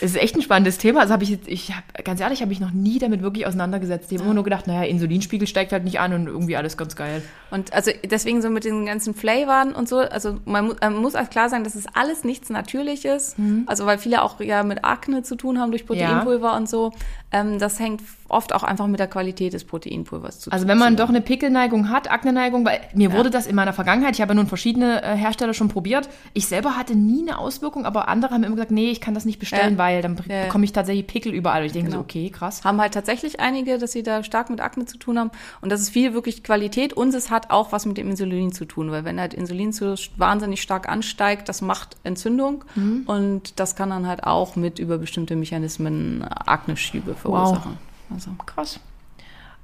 [0.00, 1.00] Es ist echt ein spannendes Thema.
[1.00, 4.10] Also habe ich ich habe, ganz ehrlich, habe ich noch nie damit wirklich auseinandergesetzt.
[4.10, 6.96] Ich habe immer nur gedacht, naja, Insulinspiegel steigt halt nicht an und irgendwie alles ganz
[6.96, 7.22] geil.
[7.50, 11.14] Und also deswegen so mit den ganzen Flavoren und so, also man, mu man muss
[11.14, 13.36] auch klar sagen, das ist alles nichts Natürliches.
[13.66, 16.92] Also weil viele auch ja mit Akne zu tun haben durch Proteinpulver und so.
[17.32, 20.52] Ähm, das hängt oft auch einfach mit der Qualität des Proteinpulvers zu tun.
[20.52, 24.14] Also wenn man doch eine Pickelneigung hat, Akneneigung, weil mir wurde das in meiner Vergangenheit,
[24.14, 27.86] ich habe ja nun verschiedene äh, Hersteller schon probiert, ich selber hatte nie eine Auswirkung,
[27.86, 29.78] aber andere haben immer gesagt, nee, ich kann das nicht bestellen, Ja.
[29.78, 31.60] weil dann Ja, bekomme ich tatsächlich Pickel überall.
[31.62, 32.00] Und ich denke Genau.
[32.02, 32.62] so, okay, krass.
[32.64, 35.30] haben halt tatsächlich einige, dass sie da stark mit Akne zu tun haben.
[35.60, 36.92] Und das ist viel wirklich Qualität.
[36.92, 39.94] Und es hat auch was mit dem Insulin zu tun, weil wenn halt Insulin so
[40.16, 42.64] wahnsinnig stark ansteigt, das macht Entzündung.
[43.06, 47.78] Und das kann dann halt auch mit über bestimmte Mechanismen Akne-Schübe verursachen.
[48.12, 48.30] Also.
[48.46, 48.80] Krass.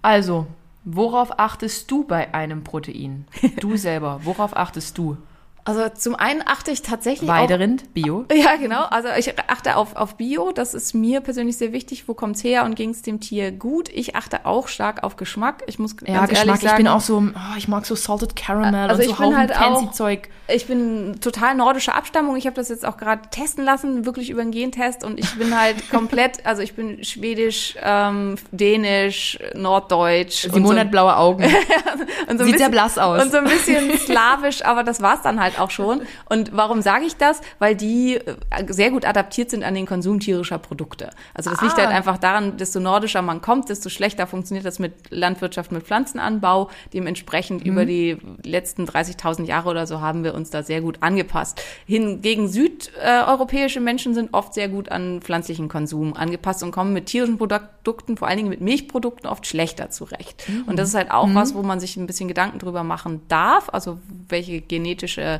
[0.03, 0.47] Also,
[0.85, 3.27] worauf achtest du bei einem Protein?
[3.61, 5.17] Du selber, worauf achtest du?
[5.65, 8.25] Also zum einen achte ich tatsächlich auch Weiderind, Bio?
[8.33, 8.85] Ja, genau.
[8.85, 10.53] Also ich achte auf, auf Bio.
[10.53, 12.09] Das ist mir persönlich sehr wichtig.
[12.09, 13.89] Wo kommt's her und ging's dem Tier gut?
[13.91, 15.63] Ich achte auch stark auf Geschmack.
[15.67, 16.61] Ich muss Ja, ganz ehrlich Geschmack.
[16.61, 19.17] sagen, Ich bin auch so, oh, ich mag so Salted Caramel Also und so ich
[19.19, 20.29] bin halt auch- fancy Zeug.
[20.49, 22.37] ich bin total nordische Abstammung.
[22.37, 25.05] Ich habe das jetzt auch gerade testen lassen, wirklich über einen Gentest.
[25.05, 30.47] Und ich bin halt komplett, also ich bin schwedisch, ähm, dänisch, norddeutsch.
[30.47, 31.45] und Simone so, hat blaue Augen.
[32.29, 33.23] und so sieht sehr bisschen- blass aus.
[33.25, 36.03] Und so ein bisschen slawisch, aber das war's dann halt auch schon.
[36.29, 37.41] Und warum sage ich das?
[37.59, 38.37] Weil die äh,
[38.69, 41.11] sehr gut adaptiert sind an den Konsum tierischer Produkte.
[41.35, 41.79] Also das liegt Ah.
[41.79, 46.71] halt einfach daran, desto nordischer man kommt, desto schlechter funktioniert das mit Landwirtschaft, mit Pflanzenanbau.
[46.93, 47.71] Dementsprechend Mhm.
[47.73, 51.61] über die letzten 30.000 Jahre oder so haben wir uns da sehr gut angepasst.
[51.87, 57.39] Hingegen südeuropäische Menschen sind oft sehr gut an pflanzlichen Konsum angepasst und kommen mit tierischen
[57.39, 60.45] Produkten, vor allen Dingen mit Milchprodukten, oft schlechter zurecht.
[60.49, 60.65] Mhm.
[60.67, 63.69] Und das ist halt auch was, wo man sich ein bisschen Gedanken drüber machen darf.
[63.73, 65.40] Also welche genetische,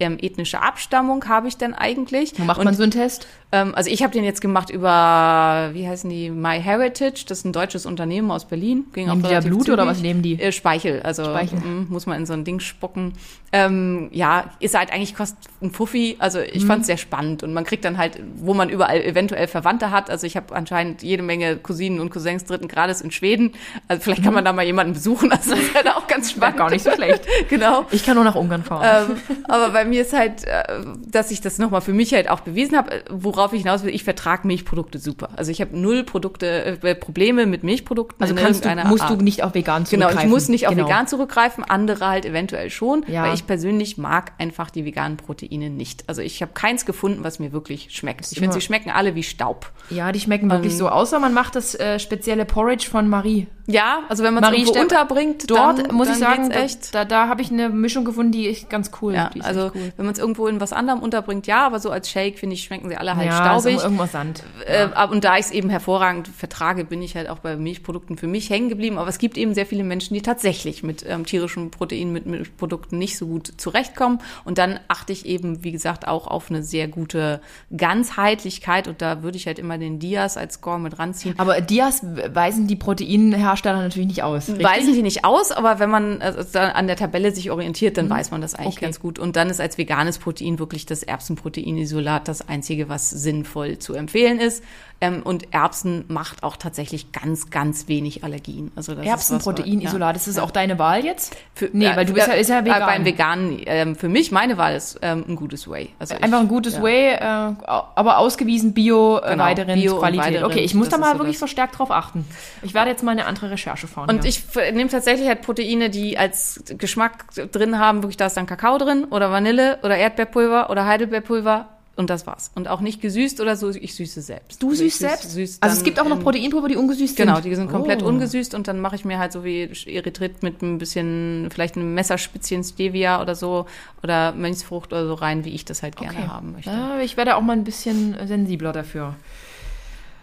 [0.00, 2.32] ähm, ethnische Abstammung habe ich denn eigentlich?
[2.38, 3.26] Wo macht und, man so einen Test?
[3.50, 7.44] ähm, also ich habe den jetzt gemacht über, wie heißen die, My Heritage, das ist
[7.44, 8.84] ein deutsches Unternehmen aus Berlin.
[8.92, 9.88] Ging Nehmen auch die da Blut oder zügig.
[9.90, 10.40] was nehmen die?
[10.40, 11.58] Äh, Speichel, also Speichel.
[11.60, 13.14] mm, muss man in so ein Ding spucken.
[13.50, 16.16] Ähm, ja, ist halt eigentlich kostet ein Fuffi.
[16.18, 16.44] Also Mhm.
[16.52, 19.90] ich fand es sehr spannend und man kriegt dann halt, wo man überall eventuell Verwandte
[19.90, 20.10] hat.
[20.10, 23.52] Also ich habe anscheinend jede Menge Cousinen und Cousins dritten Grades in Schweden.
[23.88, 25.32] Also vielleicht kann man da mal jemanden besuchen.
[25.38, 26.38] Also das ist halt auch ganz Mhm.
[26.38, 26.56] Spannend.
[26.58, 27.22] gar nicht so schlecht.
[27.48, 27.86] genau.
[27.90, 29.08] Ich kann nur nach Ungarn fahren.
[29.10, 30.62] Ähm, aber bei mir ist halt, äh,
[31.06, 34.04] dass ich das nochmal für mich halt auch bewiesen habe, worauf ich hinaus will, ich
[34.04, 35.30] vertrage Milchprodukte super.
[35.36, 38.22] Also ich habe null Produkte, äh, Probleme mit Milchprodukten.
[38.22, 39.18] also kannst du, musst Art.
[39.20, 40.28] du nicht auf vegan Genau, zurückgreifen.
[40.28, 40.86] ich muss nicht auf Genau.
[40.86, 43.24] vegan zurückgreifen, andere halt eventuell schon, Ja.
[43.24, 46.04] weil ich persönlich mag einfach die veganen Proteine nicht.
[46.06, 48.26] Also ich habe keins gefunden, was mir wirklich schmeckt.
[48.30, 49.70] Ich finde, sie schmecken alle wie Staub.
[49.90, 50.88] Ja, die schmecken wirklich Ähm, so.
[50.88, 53.46] Außer man macht das äh, spezielle Porridge von Marie.
[53.66, 56.56] Ja, also wenn man es Marie irgendwo unterbringt, Dort dann, muss dann ich sagen, da,
[56.60, 56.94] echt.
[56.94, 59.12] da, da habe ich eine Mischung gefunden, die ist ganz cool.
[59.14, 59.92] Ja, also echt cool.
[59.96, 62.64] wenn man es irgendwo in was anderem unterbringt, ja, aber so als Shake, finde ich,
[62.64, 63.78] schmecken sie alle halt ja, staubig.
[63.78, 64.42] So irgendwas Sand.
[64.66, 68.16] Äh, ab- und da ich es eben hervorragend vertrage, bin ich halt auch bei Milchprodukten
[68.16, 68.98] für mich hängen geblieben.
[68.98, 72.98] Aber es gibt eben sehr viele Menschen, die tatsächlich mit ähm, tierischen Proteinen, mit Milchprodukten
[72.98, 74.20] nicht so gut zurechtkommen.
[74.44, 77.40] Und dann achte ich eben, wie gesagt, auch auf eine sehr gute
[77.76, 78.88] Ganzheitlichkeit.
[78.88, 81.34] Und da würde ich halt immer den Dias als Score mit ranziehen.
[81.38, 84.48] Aber Dias weisen die Proteinhersteller natürlich nicht aus.
[84.48, 84.64] Richtig?
[84.66, 88.30] Weisen die nicht aus, aber wenn man also an der Tabelle sich orientiert, dann weiß
[88.30, 88.84] man das eigentlich Okay.
[88.84, 89.18] ganz gut.
[89.18, 94.40] Und dann ist als veganes Protein wirklich das Erbsenproteinisolat das einzige, was sinnvoll zu empfehlen
[94.40, 94.64] ist.
[95.00, 98.72] Ähm, und Erbsen macht auch tatsächlich ganz, ganz wenig Allergien.
[98.74, 100.30] Also das Erbsenproteinisolat, ist, ja.
[100.30, 101.36] ist das auch deine Wahl jetzt?
[101.54, 102.82] Für, nee, weil du bist ja, ist ja vegan.
[102.82, 105.90] Äh, beim Veganen, ähm, für mich, meine Wahl ist ähm, ein gutes Whey.
[106.00, 106.82] Also Einfach ich, ein gutes ja.
[106.82, 107.20] Whey, äh,
[107.64, 110.42] aber ausgewiesen Bio, äh, genau, weiteren Bio Qualität.
[110.42, 112.24] okay, ich muss da mal so wirklich verstärkt drauf achten.
[112.62, 114.10] Ich werde jetzt mal eine andere Recherche fahren.
[114.10, 114.30] Und ja.
[114.30, 118.78] ich nehme tatsächlich halt Proteine, die als Geschmack drin haben, wirklich da ist dann Kakao
[118.78, 122.52] drin oder Vanille oder Erdbeerpulver oder Heidelbeerpulver und das war's.
[122.54, 124.62] Und auch nicht gesüßt oder so, ich süße selbst.
[124.62, 125.30] Du also süßt selbst?
[125.32, 127.26] Süß also es gibt auch noch Proteinpulver, die ungesüßt sind?
[127.26, 128.06] Genau, die sind komplett oh.
[128.06, 131.94] ungesüßt und dann mache ich mir halt so wie Erythrit mit ein bisschen, vielleicht einem
[131.94, 133.66] Messerspitzchen Stevia oder so
[134.02, 136.28] oder Mönchsfrucht oder so rein, wie ich das halt gerne okay.
[136.28, 136.70] haben möchte.
[136.70, 139.16] Ja, ich werde auch mal ein bisschen sensibler dafür.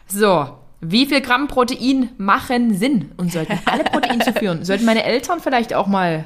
[0.07, 0.47] So,
[0.79, 4.63] wie viel Gramm Protein machen Sinn und sollten alle Protein zuführen?
[4.63, 6.25] Sollten meine Eltern vielleicht auch mal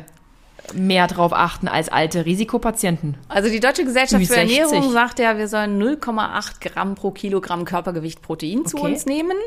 [0.73, 3.17] mehr drauf achten als alte Risikopatienten.
[3.27, 8.21] Also die Deutsche Gesellschaft für Ernährung sagt ja, wir sollen 0,8 Gramm pro Kilogramm Körpergewicht
[8.21, 9.37] Protein zu uns nehmen.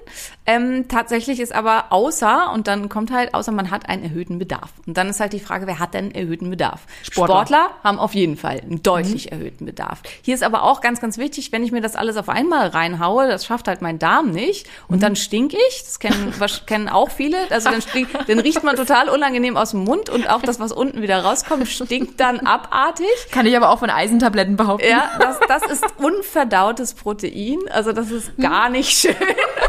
[0.46, 4.72] Ähm, tatsächlich ist aber außer, und dann kommt halt, außer man hat einen erhöhten Bedarf.
[4.86, 6.86] Und dann ist halt die Frage, wer hat denn erhöhten Bedarf?
[7.02, 9.32] Sportler, Sportler haben auf jeden Fall einen deutlich mhm.
[9.38, 10.02] erhöhten Bedarf.
[10.22, 13.28] Hier ist aber auch ganz, ganz wichtig, wenn ich mir das alles auf einmal reinhaue,
[13.28, 14.68] das schafft halt mein Darm nicht.
[14.88, 15.00] Und mhm.
[15.00, 16.32] dann stink ich, das kennen,
[16.66, 20.28] kennen auch viele, also dann, stink, dann riecht man total unangenehm aus dem Mund und
[20.28, 23.06] auch das, was unten wieder wieder rauskommt, stinkt dann abartig.
[23.30, 24.88] Kann ich aber auch von Eisentabletten behaupten.
[24.88, 27.58] Ja, das, das ist unverdautes Protein.
[27.70, 29.14] Also das ist gar nicht schön.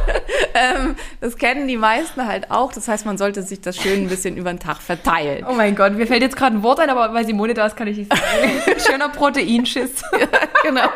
[0.53, 2.71] ähm, das kennen die meisten halt auch.
[2.71, 5.45] Das heißt, man sollte sich das schön ein bisschen über den Tag verteilen.
[5.49, 7.75] Oh mein Gott, mir fällt jetzt gerade ein Wort ein, aber weil Simone da ist,
[7.75, 8.79] kann ich nicht sagen.
[8.87, 10.01] Schöner Proteinschiss.
[10.19, 10.27] ja,
[10.63, 10.89] genau.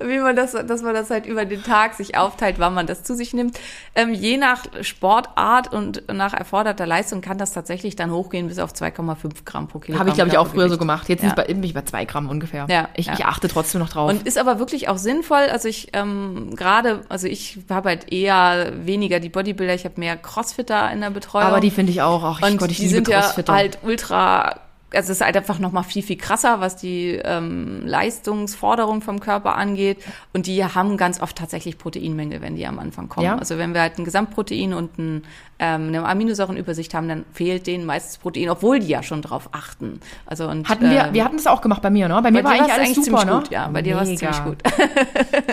[0.00, 3.02] Wie man das, dass man das halt über den Tag sich aufteilt, wann man das
[3.02, 3.58] zu sich nimmt.
[3.94, 8.72] Ähm, je nach Sportart und nach erforderter Leistung kann das tatsächlich dann hochgehen bis auf
[8.72, 10.00] 2,5 Gramm pro Kilogramm.
[10.00, 11.08] Habe ich, glaube ich, auch früher so gemacht.
[11.08, 11.32] Jetzt ja.
[11.34, 12.66] bin ich bei zwei Gramm ungefähr.
[12.68, 13.14] Ja, ich, ja.
[13.14, 14.10] ich achte trotzdem noch drauf.
[14.10, 15.48] Und ist aber wirklich auch sinnvoll.
[15.50, 20.16] Also ich ähm, gerade, also ich habe halt eher weniger die Bodybuilder, ich habe mehr
[20.16, 21.46] Crossfitter in der Betreuung.
[21.46, 22.22] Aber die finde ich auch.
[22.22, 24.60] Ach, und Gott, ich die sind ja halt ultra
[24.94, 29.20] also es ist halt einfach noch mal viel viel krasser, was die ähm, Leistungsforderung vom
[29.20, 29.98] Körper angeht.
[30.32, 33.26] Und die haben ganz oft tatsächlich Proteinmängel, wenn die am Anfang kommen.
[33.26, 33.36] Ja.
[33.36, 35.24] Also wenn wir halt ein Gesamtprotein und ein,
[35.58, 40.00] ähm, eine Aminosäurenübersicht haben, dann fehlt denen meistens Protein, obwohl die ja schon drauf achten.
[40.26, 42.20] Also und hatten wir, äh, wir hatten das auch gemacht bei mir, ne?
[42.22, 43.32] Bei mir bei war eigentlich alles eigentlich super, ne?
[43.32, 43.82] Gut, ja, bei Mega.
[43.82, 44.58] dir war es ziemlich gut.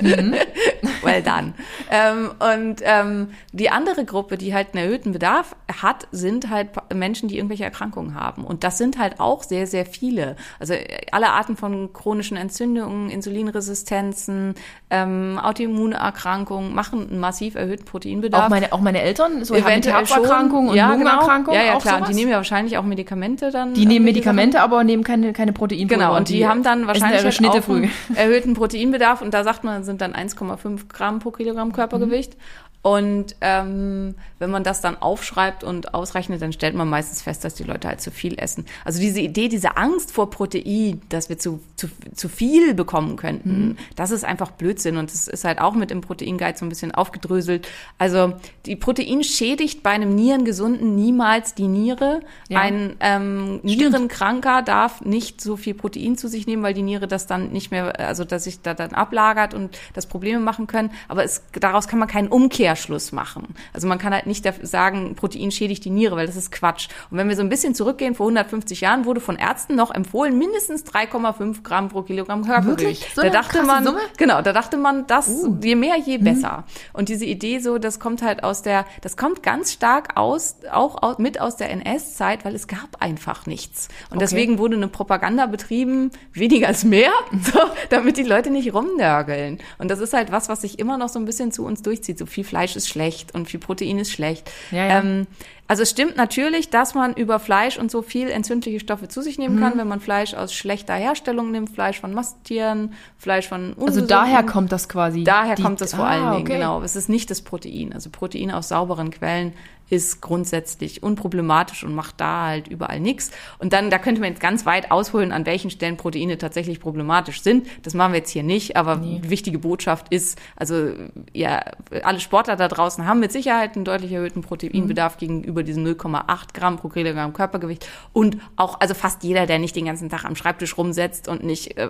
[0.01, 0.35] mhm.
[1.03, 1.53] well done.
[1.89, 7.27] Ähm, und ähm, die andere Gruppe, die halt einen erhöhten Bedarf hat, sind halt Menschen,
[7.29, 8.43] die irgendwelche Erkrankungen haben.
[8.43, 10.35] Und das sind halt auch sehr, sehr viele.
[10.59, 10.73] Also
[11.11, 14.55] alle Arten von chronischen Entzündungen, Insulinresistenzen,
[14.89, 18.45] ähm, Autoimmunerkrankungen machen einen massiv erhöhten Proteinbedarf.
[18.45, 19.55] Auch meine, auch meine Eltern, so
[19.97, 20.89] Herz-Erkrankungen und ja.
[20.89, 21.59] Lungenerkrankungen.
[21.59, 21.71] Genau.
[21.71, 21.99] Ja, ja, klar.
[21.99, 23.73] Und die nehmen ja wahrscheinlich auch Medikamente dann.
[23.73, 26.03] Die nehmen Medikamente, aber nehmen keine, keine Proteinpulver.
[26.03, 29.21] Genau, und die, die haben dann wahrscheinlich halt auch einen erhöhten Proteinbedarf.
[29.21, 32.35] Und da sagt man, sind dann 1,5 Gramm pro Kilogramm Körpergewicht.
[32.35, 32.41] Mhm.
[32.85, 37.55] Und ähm, wenn man das dann aufschreibt und ausrechnet, dann stellt man meistens fest, dass
[37.55, 38.63] die Leute halt zu viel essen.
[38.83, 43.69] Also diese Idee, diese Angst vor Protein, dass wir zu, zu, zu viel bekommen könnten,
[43.69, 43.77] mhm.
[43.95, 44.97] das ist einfach Blödsinn.
[44.97, 47.67] Und das ist halt auch mit dem Proteinguide so ein bisschen aufgedröselt.
[47.97, 48.33] Also
[48.67, 52.19] die Protein schädigt bei einem Nierengesunden niemals die Niere.
[52.49, 52.59] Ja.
[52.59, 57.25] Ein ähm, Nierenkranker darf nicht so viel Protein zu sich nehmen, weil die Niere das
[57.25, 60.91] dann nicht mehr, also dass sich da dann ablagert und das Probleme machen können.
[61.07, 63.55] Aber es, daraus kann man keinen Umkehr Umkehrschluss machen.
[63.73, 66.89] Also man kann halt nicht sagen, Protein schädigt die Niere, weil das ist Quatsch.
[67.09, 70.37] Und wenn wir so ein bisschen zurückgehen, vor 150 Jahren wurde von Ärzten noch empfohlen,
[70.37, 73.15] mindestens 3,5 Gramm pro Kilogramm Körpergewicht.
[73.15, 73.99] So da dachte man, Summe?
[74.17, 75.57] genau, da dachte man, das uh.
[75.61, 76.23] je mehr, je mhm.
[76.23, 76.57] besser.
[76.57, 76.89] Mhm.
[76.93, 81.01] Und diese Idee so, das kommt halt aus der, das kommt ganz stark aus, auch
[81.01, 83.87] aus, mit aus der NS-Zeit, weil es gab einfach nichts.
[84.09, 84.25] Und okay.
[84.25, 87.11] deswegen wurde eine Propaganda betrieben, weniger als mehr,
[87.41, 87.59] so,
[87.89, 89.59] damit die Leute nicht rumnörgeln.
[89.77, 92.17] Und das ist halt was, was sich immer noch so ein bisschen zu uns durchzieht.
[92.17, 94.49] So viel Fleisch Fleisch ist schlecht und viel Protein ist schlecht.
[94.71, 94.99] Ja, ja.
[94.99, 95.27] Ähm,
[95.67, 99.39] also es stimmt natürlich, dass man über Fleisch und so viel entzündliche Stoffe zu sich
[99.39, 99.59] nehmen mhm.
[99.59, 104.43] kann, wenn man Fleisch aus schlechter Herstellung nimmt, Fleisch von Masttieren, Fleisch von Also daher
[104.43, 105.23] kommt das quasi.
[105.23, 106.53] Daher die, kommt das vor ah, allen Dingen, okay.
[106.57, 106.81] genau.
[106.83, 107.93] Es ist nicht das Protein.
[107.93, 109.53] Also Protein aus sauberen Quellen
[109.89, 113.31] ist grundsätzlich unproblematisch und macht da halt überall nichts.
[113.59, 117.41] Und dann, da könnte man jetzt ganz weit ausholen, an welchen Stellen Proteine tatsächlich problematisch
[117.41, 117.67] sind.
[117.83, 119.21] Das machen wir jetzt hier nicht, aber nee.
[119.23, 120.91] wichtige Botschaft ist, also
[121.33, 121.63] ja,
[122.03, 125.19] alle Sportler da draußen haben mit Sicherheit einen deutlich erhöhten Proteinbedarf mhm.
[125.19, 127.87] gegenüber diesen 0,8 Gramm pro Kilogramm Körpergewicht.
[128.13, 131.77] Und auch, also fast jeder, der nicht den ganzen Tag am Schreibtisch rumsetzt und nicht,
[131.77, 131.89] äh,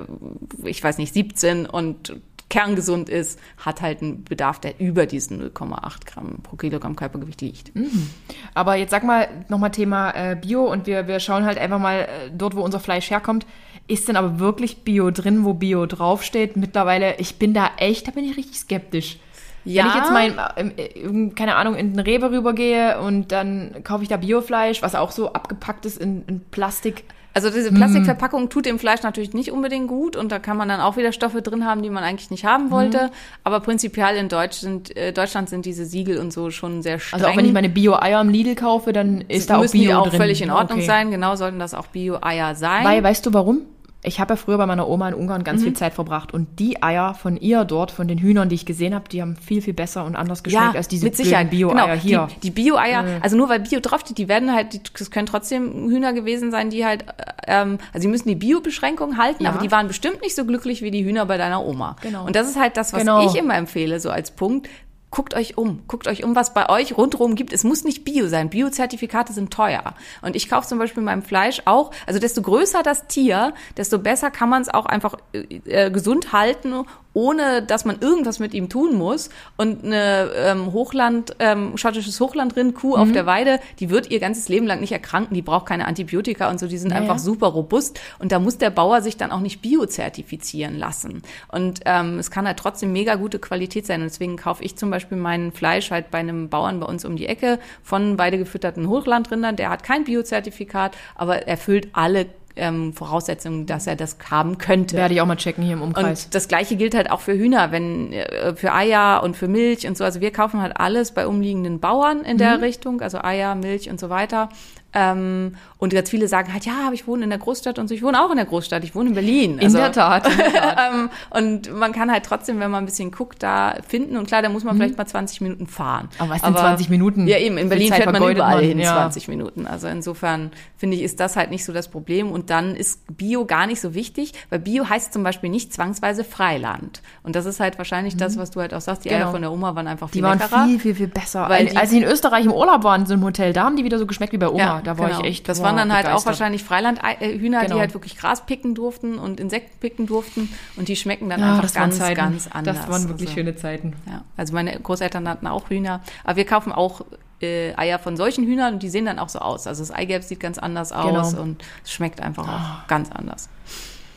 [0.63, 2.15] ich weiß nicht, 17 und
[2.49, 7.75] kerngesund ist, hat halt einen Bedarf, der über diesen 0,8 Gramm pro Kilogramm Körpergewicht liegt.
[7.75, 8.10] Mhm.
[8.54, 12.01] Aber jetzt sag mal nochmal Thema äh, Bio und wir, wir schauen halt einfach mal
[12.01, 13.45] äh, dort, wo unser Fleisch herkommt.
[13.88, 16.56] ist denn aber wirklich Bio drin, wo Bio draufsteht?
[16.56, 19.17] Mittlerweile, ich bin da echt, da bin ich richtig skeptisch.
[19.65, 19.84] Ja.
[19.84, 24.10] Wenn ich jetzt mal, äh, keine Ahnung, in den Rewe rübergehe und dann kaufe ich
[24.10, 27.04] da Biofleisch, was auch so abgepackt ist in, in Plastik.
[27.34, 30.80] Also diese Plastikverpackung tut dem Fleisch natürlich nicht unbedingt gut und da kann man dann
[30.80, 33.12] auch wieder Stoffe drin haben, die man eigentlich nicht haben wollte.
[33.43, 37.19] Aber prinzipiell in Deutsch sind, äh, Deutschland sind diese Siegel und so schon sehr streng.
[37.19, 39.93] Also auch wenn ich meine Bio-Eier im Lidl kaufe, dann ist da auch Bio die
[39.93, 40.17] auch drin.
[40.21, 40.88] völlig in Ordnung Okay.
[40.88, 41.12] sein.
[41.12, 42.86] Genau sollten das auch Bio-Eier sein.
[42.86, 43.63] Weil, weißt du warum?
[44.06, 45.65] Ich habe ja früher bei meiner Oma in Ungarn ganz Mhm.
[45.65, 48.94] viel Zeit verbracht und die Eier von ihr dort, von den Hühnern, die ich gesehen
[48.94, 51.94] habe, die haben viel, viel besser und anders geschmeckt als diese Bio-Eier genau.
[52.02, 52.28] hier.
[52.36, 55.89] Die, die Bio-Eier, also nur weil Bio draufsteht, die werden halt, die, das können trotzdem
[55.89, 57.06] Hühner gewesen sein, die halt,
[57.48, 59.50] ähm, also die müssen die Bio-Beschränkung halten, Ja.
[59.52, 61.96] aber die waren bestimmt nicht so glücklich wie die Hühner bei deiner Oma.
[62.02, 62.26] Genau.
[62.26, 63.26] Und das ist halt das, was Genau.
[63.28, 64.68] ich immer empfehle, so als Punkt.
[65.15, 67.54] Guckt euch um, guckt euch um, was bei euch rundherum gibt.
[67.54, 68.49] Es muss nicht Bio sein.
[68.49, 69.95] Bio-Zertifikate sind teuer.
[70.21, 74.30] Und ich kaufe zum Beispiel meinem Fleisch auch, also desto größer das Tier, desto besser
[74.30, 76.84] kann man es auch einfach äh, äh, gesund halten,
[77.15, 79.30] ohne dass man irgendwas mit ihm tun muss.
[79.58, 83.01] Und eine ähm, Hochland, ähm, schottisches Hochlandrind-Kuh Mhm.
[83.01, 86.49] auf der Weide, die wird ihr ganzes Leben lang nicht erkranken, die braucht keine Antibiotika
[86.51, 87.19] und so, die sind Ja, einfach ja.
[87.19, 87.99] super robust.
[88.19, 91.21] Und da muss der Bauer sich dann auch nicht biozertifizieren lassen.
[91.47, 94.01] Und ähm, es kann halt trotzdem mega gute Qualität sein.
[94.01, 97.15] Und deswegen kaufe ich zum Beispiel mein Fleisch halt bei einem Bauern bei uns um
[97.15, 99.56] die Ecke von weidegefütterten Hochlandrindern.
[99.56, 102.25] Der hat kein Biozertifikat, aber erfüllt alle
[102.56, 104.96] ähm, Voraussetzungen, dass er das haben könnte.
[104.98, 106.26] Werde ich auch mal checken hier im Umkreis.
[106.26, 109.88] Und das gleiche gilt halt auch für Hühner, wenn äh, für Eier und für Milch
[109.88, 110.04] und so.
[110.04, 112.38] Also wir kaufen halt alles bei umliegenden Bauern in Mhm.
[112.39, 114.50] der Richtung, also Eier, Milch und so weiter.
[114.96, 117.94] Ähm, und ganz viele sagen halt, ja, aber ich wohne in der Großstadt und so.
[117.94, 118.84] Ich wohne auch in der Großstadt.
[118.86, 119.60] Ich wohne in Berlin.
[119.60, 120.26] in der Tat.
[120.28, 120.78] In der Tat.
[120.94, 124.16] ähm, und man kann halt trotzdem, wenn man ein bisschen guckt, da finden.
[124.18, 126.06] Und klar, da muss man vielleicht mal 20 Minuten fahren.
[126.16, 126.22] Mhm.
[126.22, 127.28] Aber was sind 20 Minuten?
[127.28, 127.58] Ja, eben.
[127.58, 128.94] In Berlin fährt man überall hin, Ja.
[128.96, 129.68] 20 Minuten.
[129.68, 132.32] Also insofern finde ich, ist das halt nicht so das Problem.
[132.32, 136.24] Und dann ist Bio gar nicht so wichtig, weil Bio heißt zum Beispiel nicht zwangsweise
[136.24, 137.02] Freiland.
[137.24, 139.04] Und das ist halt wahrscheinlich das, was du halt auch sagst.
[139.06, 139.32] Die Eier Genau.
[139.32, 140.66] von der Oma waren einfach viel Die waren leckerer.
[140.66, 141.50] viel, viel, viel besser.
[141.50, 143.64] Weil Als- die- Als ich in Österreich im Urlaub war, in so einem Hotel, da
[143.66, 144.82] haben die wieder so geschmeckt wie bei Oma.
[144.86, 145.19] Da war genau.
[145.21, 146.26] ich echt Das boah, waren dann halt auch begeistert.
[146.28, 147.76] wahrscheinlich Freilandhühner, Genau.
[147.76, 150.50] die halt wirklich Gras picken durften und Insekten picken durften.
[150.78, 152.78] Und die schmecken dann Ja, einfach ganz, ganz anders.
[152.78, 153.93] Das waren wirklich Also- schöne Zeiten.
[154.06, 157.02] Ja, also meine Großeltern hatten auch Hühner, aber wir kaufen auch
[157.41, 159.67] äh, Eier von solchen Hühnern und die sehen dann auch so aus.
[159.67, 161.41] Also das Eigelb sieht ganz anders aus Genau.
[161.43, 163.50] und es schmeckt einfach auch ganz anders.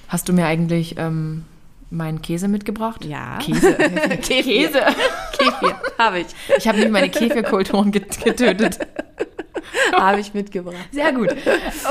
[0.07, 1.45] Hast du mir eigentlich ähm,
[1.91, 3.05] meinen Käse mitgebracht?
[3.05, 3.39] Ja.
[3.39, 3.75] Käse.
[4.23, 4.81] Käse.
[5.37, 6.27] Kefir, habe ich,
[6.59, 8.79] Ich habe nicht meine Käfirkulturen get getötet.
[9.97, 10.77] habe ich mitgebracht.
[10.93, 11.35] Sehr gut.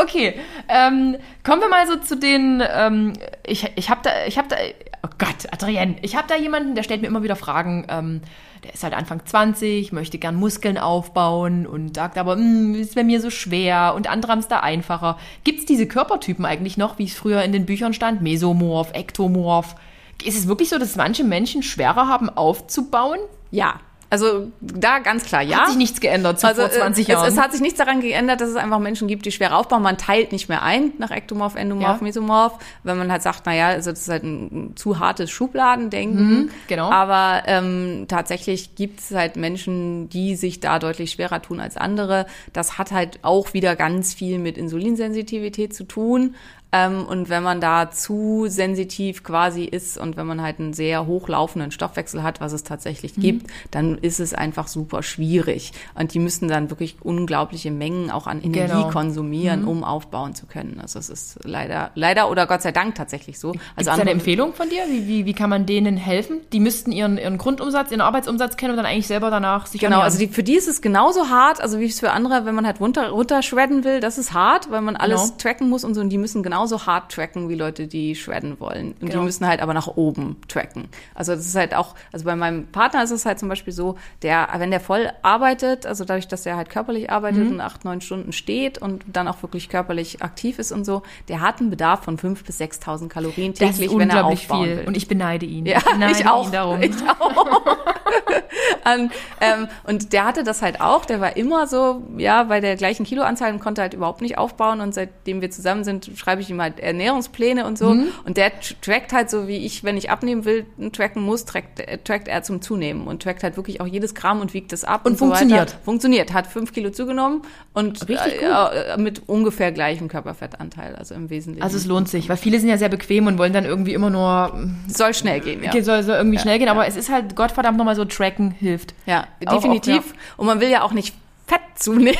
[0.02, 2.64] Okay, ähm, kommen wir mal so zu den.
[2.74, 3.14] Ähm,
[3.46, 4.56] ich ich habe da, ich habe da.
[5.04, 7.86] Oh Gott, Adrienne, ich habe da jemanden, der stellt mir immer wieder Fragen.
[7.90, 8.22] Ähm,
[8.64, 13.04] der ist halt Anfang 20, möchte gern Muskeln aufbauen und sagt aber, "Hm, ist bei
[13.04, 15.18] mir so schwer und andere haben es da einfacher.
[15.44, 18.22] Gibt es diese Körpertypen eigentlich noch, wie es früher in den Büchern stand?
[18.22, 19.76] Mesomorph, Ektomorph.
[20.24, 23.20] Ist es wirklich so, dass manche Menschen schwerer haben aufzubauen?
[23.52, 25.60] Ja, also da ganz klar, ja.
[25.60, 27.28] Hat sich nichts geändert zu Also vor 20 äh, Jahren.
[27.28, 29.82] es, es hat sich nichts daran geändert, dass es einfach Menschen gibt, die schwer aufbauen.
[29.84, 32.04] Man teilt nicht mehr ein nach Ektomorph, Endomorph, Ja.
[32.04, 36.52] Mesomorph, wenn man halt sagt, naja, also das ist halt ein, zu hartes Schubladendenken.
[36.68, 36.90] genau.
[36.90, 42.26] Aber ähm, tatsächlich gibt es halt Menschen, die sich da deutlich schwerer tun als andere.
[42.54, 46.36] Das hat halt auch wieder ganz viel mit Insulinsensitivität zu tun.
[46.78, 51.06] Ähm, und wenn man da zu sensitiv quasi ist und wenn man halt einen sehr
[51.08, 55.72] hochlaufenden Stoffwechsel hat, was es tatsächlich gibt, dann ist es einfach super schwierig.
[55.96, 58.90] Und die müssen dann wirklich unglaubliche Mengen auch an Energie Genau.
[58.90, 60.80] konsumieren, um aufbauen zu können.
[60.82, 63.54] Also es ist leider, leider oder Gott sei Dank tatsächlich so.
[63.76, 64.84] Also es eine Empfehlung von dir?
[64.90, 66.42] Wie, wie, wie kann man denen helfen?
[66.54, 70.00] Die müssten ihren, ihren Grundumsatz, ihren Arbeitsumsatz kennen und dann eigentlich selber danach sich Genau,
[70.02, 72.66] also die, für die ist es genauso hart, also wie es für andere, wenn man
[72.66, 75.34] halt runter, runter shredden will, das ist hart, weil man alles Genau.
[75.38, 78.92] tracken muss und so, und die müssen genauso hart tracken wie Leute, die shredden wollen.
[78.94, 79.14] Und Genau.
[79.14, 80.90] die müssen halt aber nach oben tracken.
[81.16, 83.98] Also das ist halt auch, also bei meinem Partner ist es halt zum Beispiel so,
[84.22, 87.52] der, wenn der voll arbeitet, also dadurch, dass er halt körperlich arbeitet Mhm.
[87.54, 91.42] und acht, neun Stunden steht und dann auch wirklich körperlich aktiv ist und so, der
[91.42, 94.78] hat einen Bedarf von fünf bis 6.000 Kalorien täglich, wenn er aufbauen viel.
[94.80, 94.88] will.
[94.88, 95.66] Und ich beneide ihn.
[95.66, 96.46] Ja, ich beneide ich auch.
[96.48, 96.82] ihn darum.
[96.82, 97.78] Ich auch.
[98.96, 101.06] und, ähm, und der hatte das halt auch.
[101.06, 104.82] Der war immer so, ja, bei der gleichen Kiloanzahl und konnte halt überhaupt nicht aufbauen.
[104.82, 107.92] Und seitdem wir zusammen sind, schreibe ich ihm halt Ernährungspläne und so.
[107.94, 108.08] Mhm.
[108.26, 111.80] Und der tr- trackt halt so, wie ich, wenn ich abnehmen will, tracken muss, trackt,
[111.80, 114.84] äh, trackt er zum Zunehmen und trackt halt wirklich auch jedes Gramm und wiegt es
[114.84, 115.06] ab.
[115.06, 115.60] Und Und, so funktioniert.
[115.74, 115.80] Weiter.
[115.84, 116.34] Funktioniert.
[116.34, 117.42] Hat fünf Kilo zugenommen
[117.74, 121.64] und Richtig äh, äh, mit ungefähr gleichem Körperfettanteil, also im Wesentlichen.
[121.64, 124.10] Also es lohnt sich, weil viele sind ja sehr bequem und wollen dann irgendwie immer
[124.10, 125.72] nur, soll schnell gehen, ja.
[125.84, 128.94] soll, soll irgendwie schnell gehen, aber es ist halt Gottverdammt nochmal so tracken hilft.
[129.06, 130.14] Ja, Auch- definitiv.
[130.36, 131.16] auch, Und man will ja auch nicht
[131.48, 132.18] Fett zunehmen.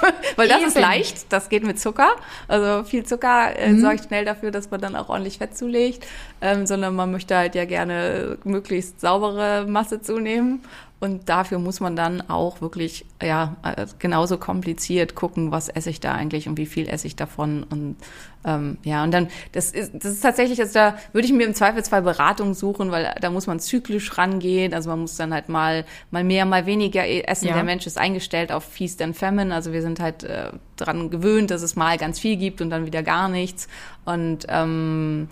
[0.36, 0.80] Weil das ist Eben.
[0.82, 2.10] leicht, das geht mit Zucker.
[2.48, 3.80] Also viel Zucker äh, Mhm.
[3.80, 6.06] sorgt schnell dafür, dass man dann auch ordentlich Fett zulegt,
[6.40, 10.62] ähm, sondern man möchte halt ja gerne möglichst saubere Masse zunehmen.
[11.00, 15.98] Und dafür muss man dann auch wirklich, ja, äh, genauso kompliziert gucken, was esse ich
[15.98, 17.62] da eigentlich und wie viel esse ich davon.
[17.62, 17.96] Und
[18.44, 21.54] ähm, ja, und dann, das ist, das ist tatsächlich, also da würde ich mir im
[21.54, 24.74] Zweifelsfall Beratung suchen, weil da muss man zyklisch rangehen.
[24.74, 27.48] Also man muss dann halt mal, mal mehr, mal weniger e- essen.
[27.48, 27.54] Ja.
[27.54, 29.54] Der Mensch ist eingestellt auf Feast and Famine.
[29.54, 32.84] Also wir sind halt äh, dran gewöhnt, dass es mal ganz viel gibt und dann
[32.84, 33.68] wieder gar nichts.
[34.04, 35.28] Und ähm,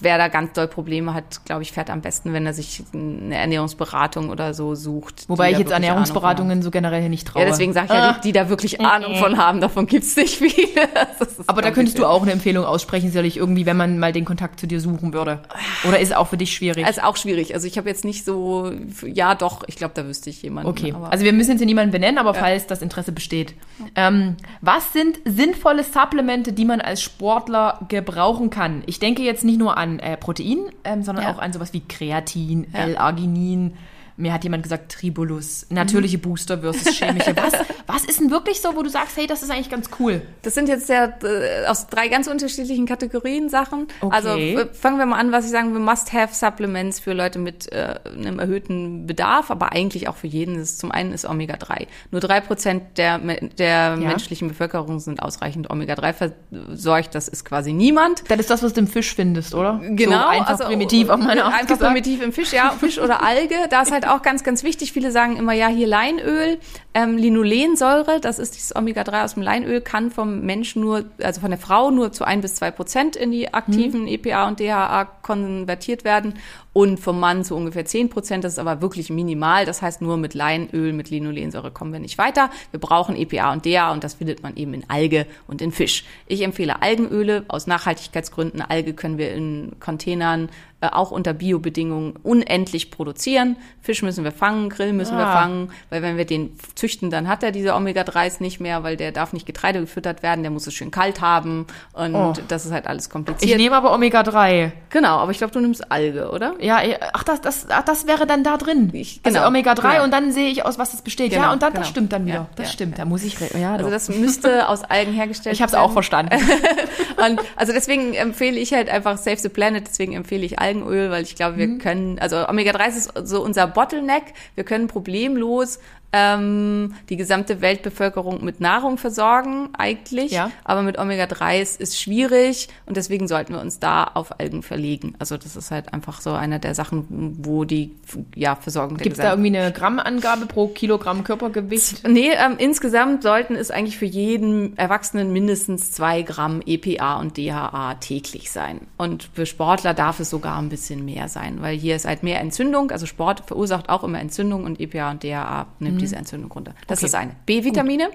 [0.00, 3.36] wer da ganz doll Probleme hat, glaube ich, fährt am besten, wenn er sich eine
[3.36, 5.24] Ernährungsberatung oder so sucht.
[5.28, 7.34] Wobei ich jetzt Ernährungsberatungen so generell nicht haben.
[7.34, 7.42] traue.
[7.42, 10.36] Ja, deswegen sage ich ja, die, die da wirklich Ahnung von haben, davon gibt's nicht
[10.36, 10.54] viele.
[11.20, 14.24] Ist Aber da könntest du auch eine Empfehlung aussprechen, sicherlich irgendwie, wenn man mal den
[14.24, 15.40] Kontakt zu dir suchen würde.
[15.86, 16.84] Oder ist es auch für dich schwierig?
[16.84, 17.54] Also auch schwierig.
[17.54, 18.72] Also ich habe jetzt nicht so,
[19.04, 20.70] ja doch, ich glaube, da wüsste ich jemanden.
[20.70, 23.54] Okay, also wir müssen jetzt hier niemanden benennen, aber falls das Interesse besteht.
[23.94, 28.82] Ähm, was sind sinnvolle Supplemente, die man als Sportler gebrauchen kann?
[28.86, 31.32] Ich denke jetzt nicht nur an äh, Protein, ähm, sondern Ja.
[31.34, 32.80] auch an sowas wie Kreatin, Ja.
[32.80, 33.74] L-Arginin.
[34.20, 37.34] Mir hat jemand gesagt Tribulus, natürliche Booster versus chemische.
[37.36, 37.52] Was,
[37.86, 40.22] was ist denn wirklich so, wo du sagst, hey, das ist eigentlich ganz cool?
[40.42, 43.88] Das sind jetzt ja äh, aus drei ganz unterschiedlichen Kategorien Sachen.
[44.00, 44.14] Okay.
[44.14, 48.38] Also fangen wir mal an, was ich sagen will, Must-Have-Supplements für Leute mit äh, einem
[48.38, 50.54] erhöhten Bedarf, aber eigentlich auch für jeden.
[50.54, 51.86] Das ist, zum einen ist Omega-3.
[52.10, 56.32] Nur drei Prozent der, der menschlichen Bevölkerung sind ausreichend Omega-3
[56.68, 57.14] versorgt.
[57.14, 58.24] Das ist quasi niemand.
[58.28, 59.80] Das ist das, was du im Fisch findest, oder?
[59.82, 61.92] Genau, So einfach also, primitiv auf meine Art Einfach gesagt.
[61.92, 63.54] primitiv im Fisch, ja, Fisch oder Alge.
[63.70, 64.92] Da ist halt auch ganz, ganz wichtig.
[64.92, 66.58] Viele sagen immer, ja, hier Leinöl,
[66.94, 71.50] ähm, Linolensäure, das ist dieses Omega-3 aus dem Leinöl, kann vom Menschen nur, also von
[71.50, 76.04] der Frau nur zu ein bis zwei Prozent in die aktiven EPA und DHA konvertiert
[76.04, 76.34] werden
[76.72, 78.44] und vom Mann zu ungefähr 10 Prozent.
[78.44, 79.64] Das ist aber wirklich minimal.
[79.66, 82.50] Das heißt, nur mit Leinöl, mit Linolensäure kommen wir nicht weiter.
[82.70, 86.04] Wir brauchen EPA und DHA und das findet man eben in Alge und in Fisch.
[86.26, 88.62] Ich empfehle Algenöle aus Nachhaltigkeitsgründen.
[88.62, 90.48] Alge können wir in Containern
[90.82, 93.56] äh, auch unter Biobedingungen unendlich produzieren.
[93.82, 95.40] Fisch müssen wir fangen, Grill müssen wir Ah.
[95.42, 99.12] fangen, weil wenn wir den züchten, dann hat er diese Omega-3s nicht mehr, weil der
[99.12, 102.32] darf nicht Getreide gefüttert werden, der muss es schön kalt haben und Oh.
[102.48, 103.58] das ist halt alles Ich kompliziert.
[103.58, 104.72] nehme aber Omega-3.
[104.88, 106.54] genau, aber ich glaube, du nimmst Alge, oder?
[106.62, 106.80] Ja,
[107.12, 108.90] ach, das, das, ach, das wäre dann da drin.
[108.92, 110.04] Ich- also genau, Omega-3 genau.
[110.04, 111.32] und dann sehe ich aus, was das besteht.
[111.32, 111.80] ja, Genau, und dann, genau.
[111.80, 112.34] das stimmt dann wieder.
[112.34, 113.90] Ja, das ja, stimmt, da muss ich, ja, Also doch.
[113.92, 115.84] das müsste aus Algen hergestellt ich habe es werden.
[115.84, 116.36] auch verstanden.
[117.26, 121.22] Und also deswegen empfehle ich halt einfach Save the Planet, deswegen empfehle ich Algenöl, weil
[121.22, 124.22] ich glaube, wir können, also Omega-3 ist so unser Bottleneck.
[124.54, 125.80] Wir können problemlos
[126.12, 130.32] ähm, die gesamte Weltbevölkerung mit Nahrung versorgen, eigentlich.
[130.32, 130.50] Ja.
[130.64, 135.14] Aber mit Omega-3 ist, ist schwierig und deswegen sollten wir uns da auf Algen verlegen.
[135.18, 137.94] Also das ist halt einfach so eine der Sachen, wo die
[138.34, 142.08] ja, Versorgung der Gibt es da irgendwie eine Grammangabe pro Kilogramm Körpergewicht?
[142.08, 147.94] Nee, ähm, insgesamt sollten es eigentlich für jeden Erwachsenen mindestens zwei Gramm EPA und DHA
[148.00, 148.80] täglich sein.
[148.96, 152.40] Und für Sportler darf es sogar ein bisschen mehr sein, weil hier ist halt mehr
[152.40, 152.90] Entzündung.
[152.90, 156.74] Also Sport verursacht auch immer Entzündung und EPA und DHA nimmt diese Entzündung runter.
[156.86, 157.06] Das Okay.
[157.06, 157.36] ist eine.
[157.46, 158.10] B-Vitamine.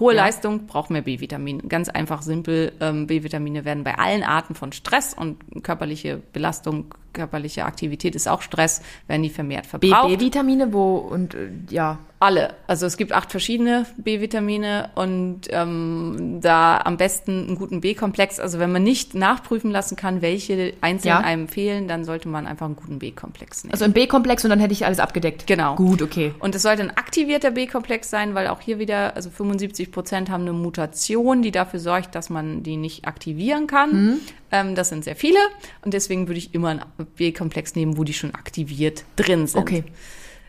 [0.00, 0.24] Hohe Ja.
[0.24, 1.62] Leistung braucht mehr B-Vitamine.
[1.68, 2.72] Ganz einfach, simpel.
[2.80, 8.42] Ähm, B-Vitamine werden bei allen Arten von Stress und körperliche Belastung, körperliche Aktivität ist auch
[8.42, 10.08] Stress, werden die vermehrt verbraucht.
[10.18, 11.98] B-Vitamine, wo und äh, ja.
[12.20, 12.54] Alle.
[12.66, 18.40] Also es gibt acht verschiedene B-Vitamine und ähm, da am besten einen guten B-Komplex.
[18.40, 21.18] Also wenn man nicht nachprüfen lassen kann, welche einzeln Ja.
[21.18, 23.72] einem fehlen, dann sollte man einfach einen guten B-Komplex nehmen.
[23.72, 25.46] Also ein B-Komplex und dann hätte ich alles abgedeckt.
[25.46, 25.74] Genau.
[25.74, 26.32] Gut, okay.
[26.38, 30.42] Und es sollte ein aktivierter B-Komplex sein, weil auch hier wieder, also 75 Prozent haben
[30.42, 33.90] eine Mutation, die dafür sorgt, dass man die nicht aktivieren kann.
[33.92, 34.20] Mhm.
[34.54, 35.38] Ähm, das sind sehr viele
[35.84, 36.82] und deswegen würde ich immer einen
[37.16, 39.60] B-Komplex nehmen, wo die schon aktiviert drin sind.
[39.60, 39.82] Okay.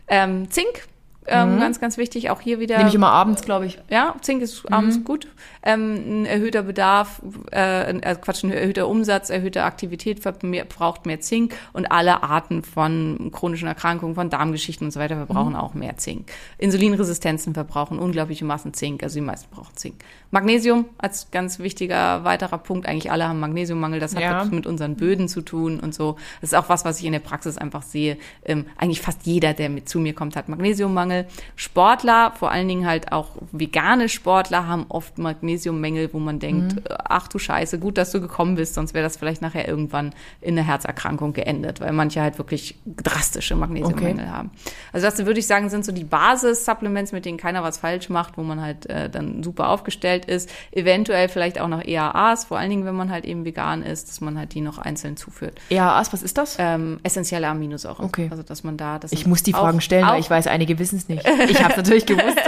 [0.06, 0.86] Ähm, Zink,
[1.28, 2.76] ähm, ganz, ganz wichtig, auch hier wieder.
[2.78, 3.78] Nehme ich immer abends, glaube ich.
[3.90, 5.28] Ja, Zink ist abends gut.
[5.62, 7.20] Ähm, ein erhöhter Bedarf,
[7.52, 12.62] äh, äh, Quatsch, ein erhöhter Umsatz, erhöhte Aktivität mehr, braucht mehr Zink und alle Arten
[12.62, 16.30] von chronischen Erkrankungen, von Darmgeschichten und so weiter verbrauchen auch mehr Zink.
[16.58, 20.04] Insulinresistenzen verbrauchen unglaubliche Massen Zink, also die meisten brauchen Zink.
[20.30, 24.44] Magnesium als ganz wichtiger weiterer Punkt, eigentlich alle haben Magnesiummangel, das hat Ja.
[24.44, 26.16] mit unseren Böden zu tun und so.
[26.40, 28.18] Das ist auch was, was ich in der Praxis einfach sehe.
[28.44, 31.15] Ähm, eigentlich fast jeder, der mit zu mir kommt, hat Magnesiummangel.
[31.54, 36.82] Sportler, vor allen Dingen halt auch vegane Sportler, haben oft Magnesiummängel, wo man denkt, Mhm.
[36.88, 40.12] äh, ach du Scheiße, gut, dass du gekommen bist, sonst wäre das vielleicht nachher irgendwann
[40.40, 44.50] in einer Herzerkrankung geendet, weil manche halt wirklich drastische Magnesiummängel haben.
[44.92, 48.36] Also das würde ich sagen, sind so die Basis-Supplements, mit denen keiner was falsch macht,
[48.36, 50.50] wo man halt äh, dann super aufgestellt ist.
[50.72, 54.20] Eventuell vielleicht auch noch EAAs, vor allen Dingen, wenn man halt eben vegan ist, dass
[54.20, 55.58] man halt die noch einzeln zuführt.
[55.70, 56.56] EAAs, was ist das?
[56.58, 58.04] Ähm, essentielle Aminosäuren.
[58.04, 58.28] Okay.
[58.30, 60.96] Also dass man da, das Ich muss die Fragen stellen, weil ich weiß, einige wissen
[60.96, 61.26] es nicht.
[61.48, 62.38] Ich habe es natürlich gewusst.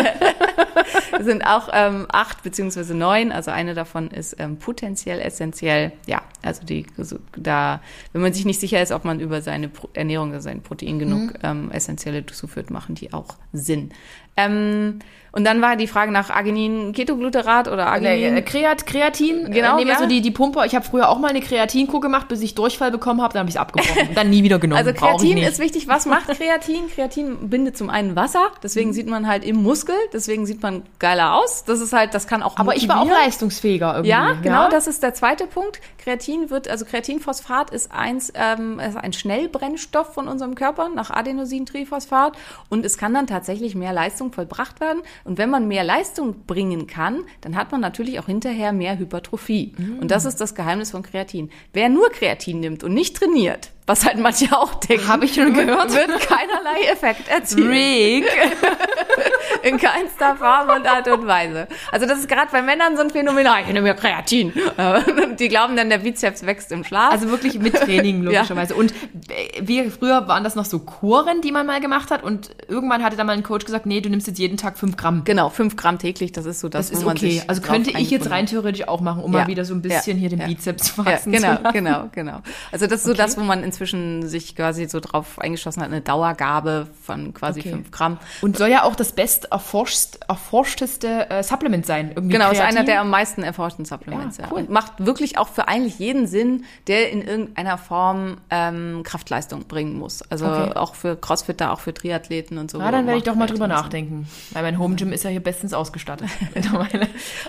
[1.18, 5.92] Es sind auch ähm, acht beziehungsweise neun, also eine davon ist ähm, potenziell essentiell.
[6.06, 7.80] Ja, also die also da,
[8.12, 10.98] wenn man sich nicht sicher ist, ob man über seine Pro Ernährung oder sein Protein
[10.98, 11.38] genug mhm.
[11.42, 13.90] ähm, essentielle zuführt, machen die auch Sinn.
[14.36, 15.00] Ähm,
[15.38, 18.34] und dann war die Frage nach Arginin, Ketogluterat oder Arginin.
[18.34, 19.52] Nee, Kreat, Kreatin.
[19.52, 19.74] Genau.
[19.74, 19.98] Äh, nehmen ja.
[19.98, 20.66] so die, die Pumpe.
[20.66, 23.34] Ich habe früher auch mal eine Kreatinkur gemacht, bis ich Durchfall bekommen habe.
[23.34, 24.16] Dann habe ich es abgebrochen.
[24.16, 24.84] dann nie wieder genommen.
[24.84, 25.86] Also Kreatin ist wichtig.
[25.86, 26.90] Was macht Kreatin?
[26.92, 28.48] Kreatin bindet zum einen Wasser.
[28.64, 28.94] Deswegen mhm.
[28.94, 29.94] sieht man halt im Muskel.
[30.12, 31.62] Deswegen sieht man geiler aus.
[31.64, 32.98] Das ist halt, das kann auch Aber motivieren.
[32.98, 34.10] ich war auch leistungsfähiger irgendwie.
[34.10, 34.62] Ja, genau.
[34.62, 34.68] Ja?
[34.70, 35.80] Das ist der zweite Punkt.
[35.98, 42.32] Kreatin wird, also Kreatinphosphat ist eins, ähm, ist ein Schnellbrennstoff von unserem Körper nach Adenosintriphosphat.
[42.68, 45.02] Und es kann dann tatsächlich mehr Leistung vollbracht werden.
[45.28, 49.74] Und wenn man mehr Leistung bringen kann, dann hat man natürlich auch hinterher mehr Hypertrophie.
[49.76, 49.98] Mm.
[49.98, 51.50] Und das ist das Geheimnis von Kreatin.
[51.74, 55.06] Wer nur Kreatin nimmt und nicht trainiert, was halt manche auch denken.
[55.06, 55.92] Habe ich schon gehört.
[55.92, 57.68] Wird keinerlei Effekt erzielen.
[57.68, 58.24] Rick.
[59.62, 61.68] In keinster Form und Art und Weise.
[61.92, 64.52] Also das ist gerade bei Männern so ein Phänomen, ah, ich nehme mir Kreatin.
[65.38, 67.12] Die glauben dann, der Bizeps wächst im Schlaf.
[67.12, 68.74] Also wirklich mit Training, logischerweise.
[68.74, 68.80] Ja.
[68.80, 72.22] Und äh, wie früher waren das noch so Kuren, die man mal gemacht hat.
[72.22, 74.96] Und irgendwann hatte dann mal ein Coach gesagt, nee, du nimmst jetzt jeden Tag fünf
[74.96, 75.22] Gramm.
[75.24, 77.42] Genau, fünf Gramm täglich, das ist so das, das ist okay.
[77.46, 79.40] Also könnte ich jetzt rein theoretisch auch machen, um ja.
[79.40, 80.28] mal wieder so ein bisschen ja.
[80.28, 82.40] hier den Bizeps wachsen genau, Genau, genau.
[82.72, 83.18] Also das ist so okay.
[83.18, 87.70] das, wo man inzwischen sich quasi so drauf eingeschossen hat, eine Dauergabe von quasi okay.
[87.70, 88.18] fünf Gramm.
[88.40, 92.12] Und soll ja auch das best erforscht, erforschteste äh, Supplement sein.
[92.14, 92.62] Irgendwie genau, Kreatin.
[92.62, 94.38] ist einer der am meisten erforschten Supplements.
[94.38, 94.60] Ja, cool.
[94.60, 99.98] Und macht wirklich auch für eigentlich jeden Sinn, der in irgendeiner Form ähm, Kraftleistung bringen
[99.98, 100.22] muss.
[100.30, 100.72] Also okay.
[100.74, 102.78] auch für Crossfitter, auch für Triathleten und so.
[102.78, 104.28] Ja, dann werde ich doch mal drüber nachdenken.
[104.50, 106.28] Weil mein Home Gym ist ja hier bestens ausgestattet.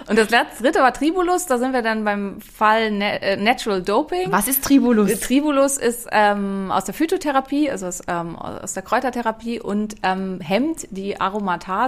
[0.07, 1.45] und das letzte, dritte war Tribulus.
[1.45, 4.31] Da sind wir dann beim Fall äh, Natural Doping.
[4.31, 5.19] Was ist Tribulus?
[5.19, 10.87] Tribulus ist ähm, aus der Phytotherapie, also aus, ähm, aus der Kräutertherapie und ähm, hemmt
[10.91, 11.78] die Aromatase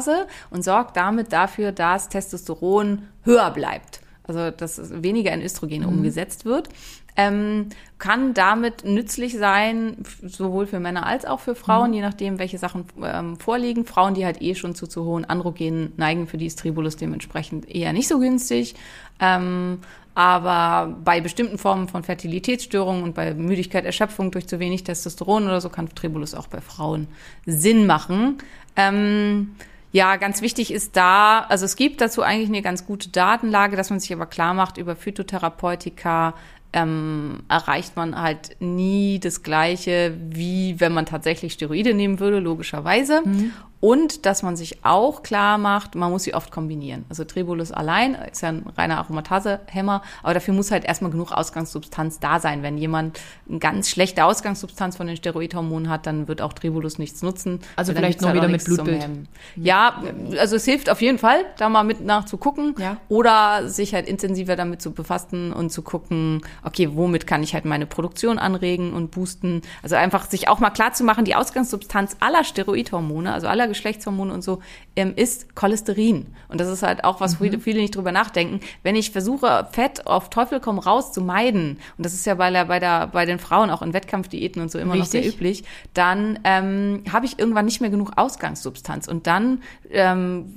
[0.49, 4.01] und sorgt damit dafür, dass Testosteron höher bleibt.
[4.23, 5.87] Also dass weniger in Östrogen mhm.
[5.87, 6.69] umgesetzt wird.
[7.17, 7.67] Ähm,
[7.99, 11.95] kann damit nützlich sein, sowohl für Männer als auch für Frauen, mhm.
[11.95, 13.85] je nachdem, welche Sachen ähm, vorliegen.
[13.85, 17.69] Frauen, die halt eh schon zu zu hohen Androgenen neigen, für die ist Tribulus dementsprechend
[17.69, 18.75] eher nicht so günstig.
[19.19, 19.79] Ähm,
[20.13, 25.61] aber bei bestimmten Formen von Fertilitätsstörungen und bei Müdigkeit, Erschöpfung durch zu wenig Testosteron oder
[25.61, 27.07] so kann Tribulus auch bei Frauen
[27.45, 28.37] Sinn machen.
[28.75, 29.55] Ähm,
[29.91, 33.89] ja, ganz wichtig ist da, also es gibt dazu eigentlich eine ganz gute Datenlage, dass
[33.89, 36.33] man sich aber klar macht, über Phytotherapeutika
[36.73, 43.21] ähm, erreicht man halt nie das Gleiche, wie wenn man tatsächlich Steroide nehmen würde, logischerweise.
[43.25, 43.51] Mhm.
[43.81, 47.03] Und dass man sich auch klar macht, man muss sie oft kombinieren.
[47.09, 52.19] Also Tribulus allein ist ja ein reiner Aromatasehemmer, aber dafür muss halt erstmal genug Ausgangssubstanz
[52.19, 52.61] da sein.
[52.61, 53.19] Wenn jemand
[53.49, 57.59] eine ganz schlechte Ausgangssubstanz von den Steroidhormonen hat, dann wird auch Tribulus nichts nutzen.
[57.75, 59.07] Also vielleicht nur halt wieder mit Blutbild.
[59.55, 60.03] Ja,
[60.37, 62.97] also es hilft auf jeden Fall, da mal mit nachzugucken ja.
[63.09, 67.65] oder sich halt intensiver damit zu befassen und zu gucken, okay, womit kann ich halt
[67.65, 69.63] meine Produktion anregen und boosten.
[69.81, 74.33] Also einfach sich auch mal klar zu machen, die Ausgangssubstanz aller Steroidhormone, also aller Geschlechtshormone
[74.33, 74.61] und so,
[74.95, 76.27] ähm, ist Cholesterin.
[76.47, 77.59] Und das ist halt auch, was mhm.
[77.61, 78.59] viele nicht drüber nachdenken.
[78.83, 82.51] Wenn ich versuche, Fett auf Teufel komm raus zu meiden, und das ist ja bei
[82.51, 85.05] der, bei der, bei den Frauen auch in Wettkampfdiäten und so immer Richtig.
[85.05, 85.63] noch sehr üblich,
[85.93, 89.07] dann ähm, habe ich irgendwann nicht mehr genug Ausgangssubstanz.
[89.07, 90.55] Und dann ähm,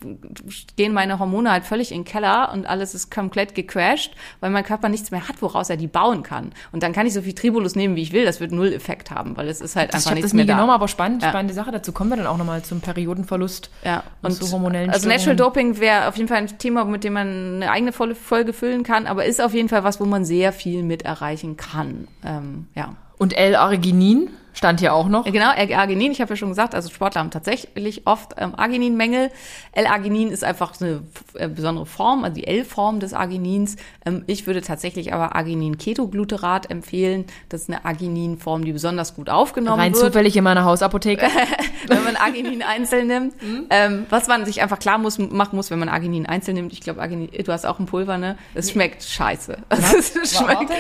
[0.77, 4.65] gehen meine Hormone halt völlig in den Keller und alles ist komplett gecrashed, weil mein
[4.65, 6.53] Körper nichts mehr hat, woraus er die bauen kann.
[6.73, 8.25] Und dann kann ich so viel Tribulus nehmen, wie ich will.
[8.25, 10.19] Das wird null Effekt haben, weil es ist halt einfach nichts mehr da.
[10.19, 11.29] Ich habe das nie genommen, aber spannend, ja.
[11.29, 11.71] spannende Sache.
[11.71, 14.03] Dazu kommen wir dann auch nochmal zum Period Periodenverlust ja.
[14.23, 17.13] und, und zu hormonellen Also Natural Doping wäre auf jeden Fall ein Thema, mit dem
[17.13, 20.53] man eine eigene Folge füllen kann, aber ist auf jeden Fall was, wo man sehr
[20.53, 22.09] viel mit erreichen kann.
[22.25, 22.97] Ähm, ja.
[23.19, 24.31] Und L-Arginin?
[24.55, 25.25] Stand hier auch noch.
[25.25, 29.31] Genau, Arginin, ich habe ja schon gesagt, also Sportler haben tatsächlich oft ähm, Argininmängel.
[29.73, 31.03] L-Arginin ist einfach eine
[31.35, 33.75] äh, besondere Form, also die L-Form des Arginins.
[34.07, 37.25] Ähm, ich würde tatsächlich aber Arginin-Ketogluterat empfehlen.
[37.49, 40.05] Das ist eine Arginin-Form, die besonders gut aufgenommen Rein wird.
[40.05, 41.27] Rein zufällig in meiner Hausapotheke.
[41.89, 43.35] wenn man Arginin einzeln nimmt.
[43.45, 43.67] Mhm.
[43.71, 46.73] Ähm, was man sich einfach klar muss, machen muss, wenn man Arginin einzeln nimmt.
[46.73, 48.39] Ich glaube, Arginin, du hast auch ein Pulver, ne?
[48.55, 49.59] Es schmeckt scheiße.
[49.71, 50.73] Es schmeckt,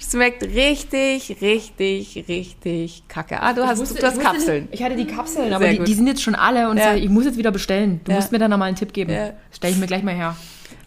[0.00, 3.40] schmeckt richtig, richtig, richtig richtig kacke.
[3.40, 4.64] Ah, du hast, wusste, du hast Kapseln.
[4.64, 6.94] Nicht, ich hatte die Kapseln, aber die, die, sind jetzt schon alle und ja.
[6.94, 8.00] ich muss jetzt wieder bestellen.
[8.04, 8.16] Du ja.
[8.16, 9.12] musst mir da nochmal einen Tipp geben.
[9.12, 9.32] Ja.
[9.50, 10.36] Stell ich mir gleich mal her.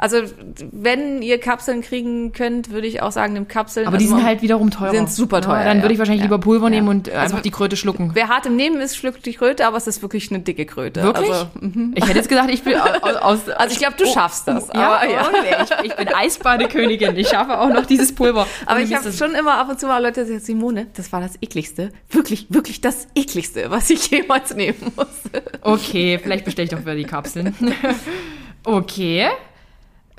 [0.02, 0.18] Also
[0.72, 3.86] wenn ihr Kapseln kriegen könnt, würde ich auch sagen, nimm Kapseln.
[3.86, 4.90] Aber also die sind halt wiederum teurer.
[4.90, 5.60] Sind super teuer.
[5.60, 6.26] Ja, dann würde ich wahrscheinlich ja.
[6.26, 8.10] lieber Pulver nehmen und äh, also einfach die Kröte schlucken.
[8.16, 11.04] Wer hart im Nehmen ist, schluckt die Kröte, aber es ist wirklich eine dicke Kröte.
[11.04, 11.30] Wirklich?
[11.30, 11.94] Also, mhm.
[11.94, 12.76] Ich hätte jetzt gesagt, ich bin
[13.22, 13.48] aus.
[13.48, 14.70] also ich glaube, du oh, schaffst das.
[14.70, 15.66] Oh, ja, aber, ja.
[15.84, 17.16] Ich, ich, bin Eisbadekönigin.
[17.16, 18.48] Ich schaffe auch noch dieses Pulver.
[18.66, 21.22] Aber ich habe schon immer ab und zu mal Leute, die sagen, Simone, das war
[21.22, 25.44] das ekligste, wirklich, wirklich das ekligste, was ich jemals nehmen musste.
[25.62, 27.56] Okay, vielleicht bestelle ich doch wieder die Kapseln.
[28.64, 29.28] Okay.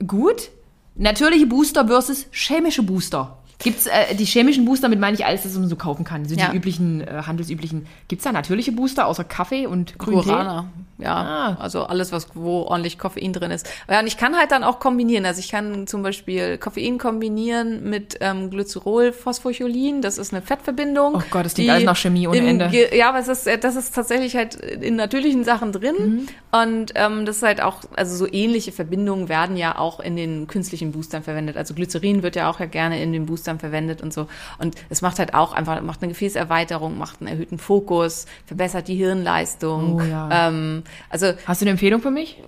[0.07, 0.51] Gut.
[0.95, 3.39] Natürliche Booster versus chemische Booster.
[3.59, 6.27] Gibt's äh, die chemischen Booster, mit meine ich alles, das man so kaufen kann.
[6.27, 6.51] So Ja.
[6.51, 7.87] die üblichen, äh, handelsüblichen.
[8.09, 10.29] Gibt's da natürliche Booster außer Kaffee und grünen Tee?
[10.29, 10.69] Guarana.
[11.03, 11.57] Ja, Ah.
[11.61, 13.69] also alles, was wo ordentlich Koffein drin ist.
[13.91, 15.27] Ja, und ich kann halt dann auch kombinieren.
[15.27, 20.03] Also ich kann zum Beispiel Koffein kombinieren mit ähm, Glycerol, Phosphocholin.
[20.03, 21.17] Das ist eine Fettverbindung.
[21.17, 22.69] Oh Gott, das klingt alles nach Chemie ohne Ende.
[22.69, 25.95] Ge- Ja, aber es ist, äh, das ist tatsächlich halt in natürlichen Sachen drin.
[25.99, 26.29] Mhm.
[26.61, 30.47] Und ähm, das ist halt auch, also so ähnliche Verbindungen werden ja auch in den
[30.47, 31.57] künstlichen Boostern verwendet.
[31.57, 34.27] Also Glycerin wird ja auch ja gerne in den Boostern verwendet und so.
[34.59, 38.97] Und es macht halt auch einfach, macht eine Gefäßerweiterung, macht einen erhöhten Fokus, verbessert die
[38.97, 39.97] Hirnleistung.
[39.97, 40.49] Oh ja.
[40.49, 42.43] ähm, also Hast du eine Empfehlung für mich?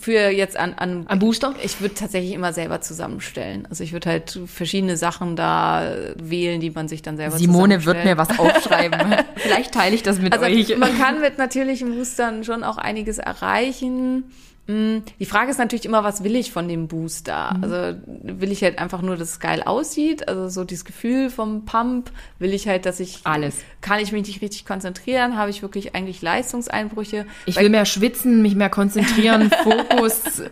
[0.00, 1.54] für jetzt an, an Ein Booster?
[1.60, 3.66] ich würde tatsächlich immer selber zusammenstellen.
[3.68, 8.04] Also ich würde halt verschiedene Sachen da wählen, die man sich dann selber Simone wird
[8.04, 9.00] mir was aufschreiben.
[9.36, 10.76] Vielleicht teile ich das mit Also euch.
[10.76, 14.24] man kann mit natürlichen Boostern schon auch einiges erreichen.
[14.68, 17.54] Mm, Die Frage ist natürlich immer, was will ich von dem Booster?
[17.56, 17.62] Mhm.
[17.64, 21.64] Also will ich halt einfach nur, dass es geil aussieht, also so dieses Gefühl vom
[21.64, 23.56] Pump, will ich halt, dass ich Alles.
[23.80, 27.26] kann ich mich nicht richtig konzentrieren, habe ich wirklich eigentlich Leistungseinbrüche?
[27.46, 30.42] Ich Bei- will mehr schwitzen, mich mehr konzentrieren, Fokus.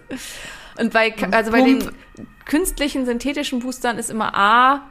[0.79, 1.91] Und bei, also bei den
[2.47, 4.83] künstlichen, synthetischen Boostern ist immer A,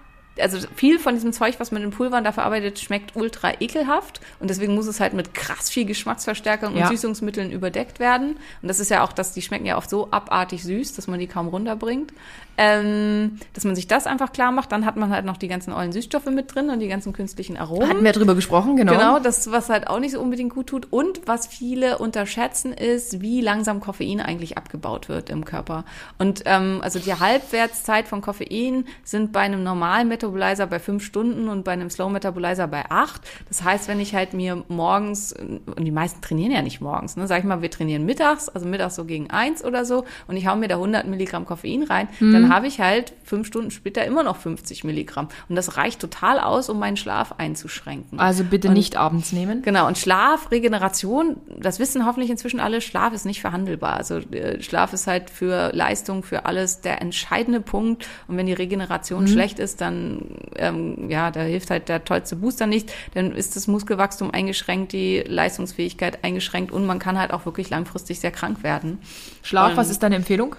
[0.41, 4.21] also viel von diesem Zeug, was man in Pulvern da verarbeitet, schmeckt ultra ekelhaft.
[4.39, 6.87] Und deswegen muss es halt mit krass viel Geschmacksverstärkung und Ja.
[6.87, 8.37] Süßungsmitteln überdeckt werden.
[8.61, 11.19] Und das ist ja auch, dass die schmecken ja oft so abartig süß, dass man
[11.19, 12.13] die kaum runterbringt.
[12.62, 15.72] Ähm, dass man sich das einfach klar macht, dann hat man halt noch die ganzen
[15.72, 17.88] ollen Süßstoffe mit drin und die ganzen künstlichen Aromen.
[17.88, 18.91] Hatten wir drüber gesprochen, genau.
[18.91, 20.91] Genau, das, was halt auch nicht so unbedingt gut tut.
[20.91, 25.86] Und was viele unterschätzen, ist, wie langsam Koffein eigentlich abgebaut wird im Körper.
[26.18, 31.47] Und ähm, also die Halbwertszeit von Koffein sind bei einem normalen Metabolizer bei fünf Stunden
[31.47, 33.22] und bei einem Slow Metabolizer bei acht.
[33.47, 37.26] Das heißt, wenn ich halt mir morgens, und die meisten trainieren ja nicht morgens, ne,
[37.26, 40.45] sag ich mal, wir trainieren mittags, also mittags so gegen eins oder so, und ich
[40.45, 44.23] hau mir da 100 Milligramm Koffein rein, dann habe ich halt fünf Stunden später immer
[44.23, 45.29] noch 50 Milligramm.
[45.49, 48.19] Und das reicht total aus, um meinen Schlaf einzuschränken.
[48.19, 49.61] Also bitte Und- nicht abends nehmen.
[49.61, 53.95] Genau, und Schlaf, Regeneration, das wissen hoffentlich inzwischen alle, Schlaf ist nicht verhandelbar.
[53.95, 58.07] Also äh, Schlaf ist halt für Leistung, für alles der entscheidende Punkt.
[58.27, 62.65] Und wenn die Regeneration schlecht ist, dann ähm, ja, da hilft halt der tollste Booster
[62.67, 62.91] nicht.
[63.13, 68.19] Dann ist das Muskelwachstum eingeschränkt, die Leistungsfähigkeit eingeschränkt und man kann halt auch wirklich langfristig
[68.19, 68.99] sehr krank werden.
[69.43, 70.55] Schlaf, Und- was ist deine Empfehlung?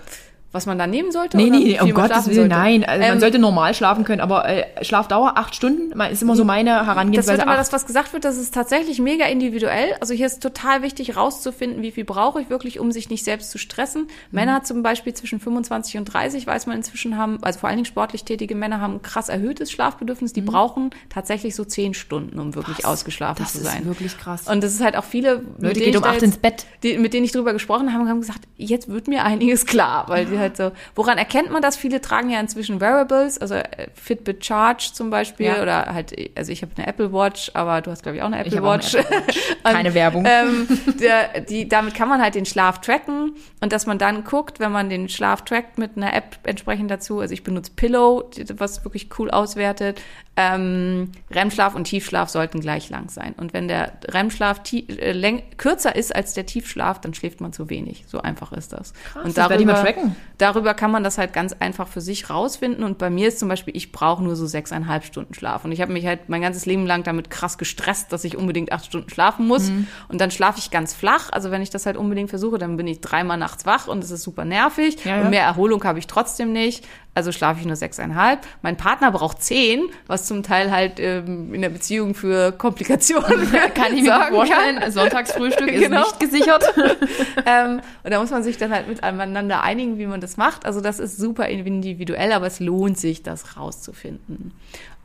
[0.52, 1.36] Was man da nehmen sollte?
[1.36, 2.82] Nee, nee, viel um man Gottes Willen, nein.
[2.84, 6.44] Also man Ähm, sollte normal schlafen können, aber äh, Schlafdauer acht Stunden ist immer so
[6.44, 7.42] meine Das wird Herangehensweise.
[7.42, 7.60] immer acht.
[7.60, 9.94] das, was gesagt wird, das ist tatsächlich mega individuell.
[10.00, 13.50] Also hier ist total wichtig rauszufinden, wie viel brauche ich wirklich, um sich nicht selbst
[13.52, 14.02] zu stressen.
[14.02, 14.08] Mhm.
[14.32, 17.86] Männer zum Beispiel zwischen 25 und 30, weiß man inzwischen haben, also vor allen Dingen
[17.86, 20.32] sportlich tätige Männer haben ein krass erhöhtes Schlafbedürfnis.
[20.32, 23.44] Die brauchen tatsächlich so zehn Stunden, um wirklich ausgeschlafen Mhm.
[23.44, 23.84] das zu ist sein.
[23.86, 24.48] wirklich krass.
[24.48, 26.38] Und das ist halt auch viele, mit Leute, denen geht ich um acht jetzt- ins
[26.38, 26.66] Bett.
[26.82, 30.26] die, mit denen ich drüber gesprochen habe, haben gesagt, jetzt wird mir einiges klar, weil
[30.39, 31.76] die halt so, woran erkennt man das?
[31.76, 35.62] Viele tragen ja inzwischen Wearables, also äh, Fitbit Charge zum Beispiel Ja.
[35.62, 38.40] oder halt, also ich habe eine Apple Watch, aber du hast glaube ich auch eine
[38.40, 38.94] Apple hab auch eine Watch.
[38.94, 39.22] Apple
[39.64, 40.24] Keine Werbung.
[40.26, 40.66] Ähm,
[41.00, 44.72] der, die, damit kann man halt den Schlaf tracken und dass man dann guckt, wenn
[44.72, 49.08] man den Schlaf trackt mit einer App entsprechend dazu, also ich benutze Pillow, was wirklich
[49.18, 50.00] cool auswertet,
[50.36, 53.34] ähm, REM-Schlaf und Tiefschlaf sollten gleich lang sein.
[53.36, 58.04] Und wenn der REM-Schlaf äh, kürzer ist als der Tiefschlaf, dann schläft man zu wenig.
[58.06, 58.92] So einfach ist das.
[59.22, 60.16] und das werde ich mal tracken.
[60.40, 62.84] Darüber kann man das halt ganz einfach für sich rausfinden.
[62.84, 65.64] Und bei mir ist zum Beispiel, ich brauche nur so sechseinhalb Stunden Schlaf.
[65.64, 68.72] Und ich habe mich halt mein ganzes Leben lang damit krass gestresst, dass ich unbedingt
[68.72, 69.68] acht Stunden schlafen muss.
[69.68, 69.86] Mhm.
[70.08, 71.30] Und dann schlafe ich ganz flach.
[71.32, 74.10] Also wenn ich das halt unbedingt versuche, dann bin ich dreimal nachts wach und es
[74.10, 75.04] ist super nervig.
[75.04, 75.22] Ja, ja.
[75.22, 76.86] Und mehr Erholung habe ich trotzdem nicht.
[77.12, 78.46] Also schlafe ich nur sechseinhalb.
[78.62, 83.94] Mein Partner braucht zehn, was zum Teil halt ähm, in der Beziehung für Komplikationen Kann
[83.96, 86.02] ich mir vorstellen, Sonntagsfrühstück ist Genau.
[86.02, 86.64] nicht gesichert.
[87.46, 90.64] ähm, und da muss man sich dann halt miteinander einigen, wie man das macht.
[90.66, 94.52] Also das ist super individuell, aber es lohnt sich, das rauszufinden.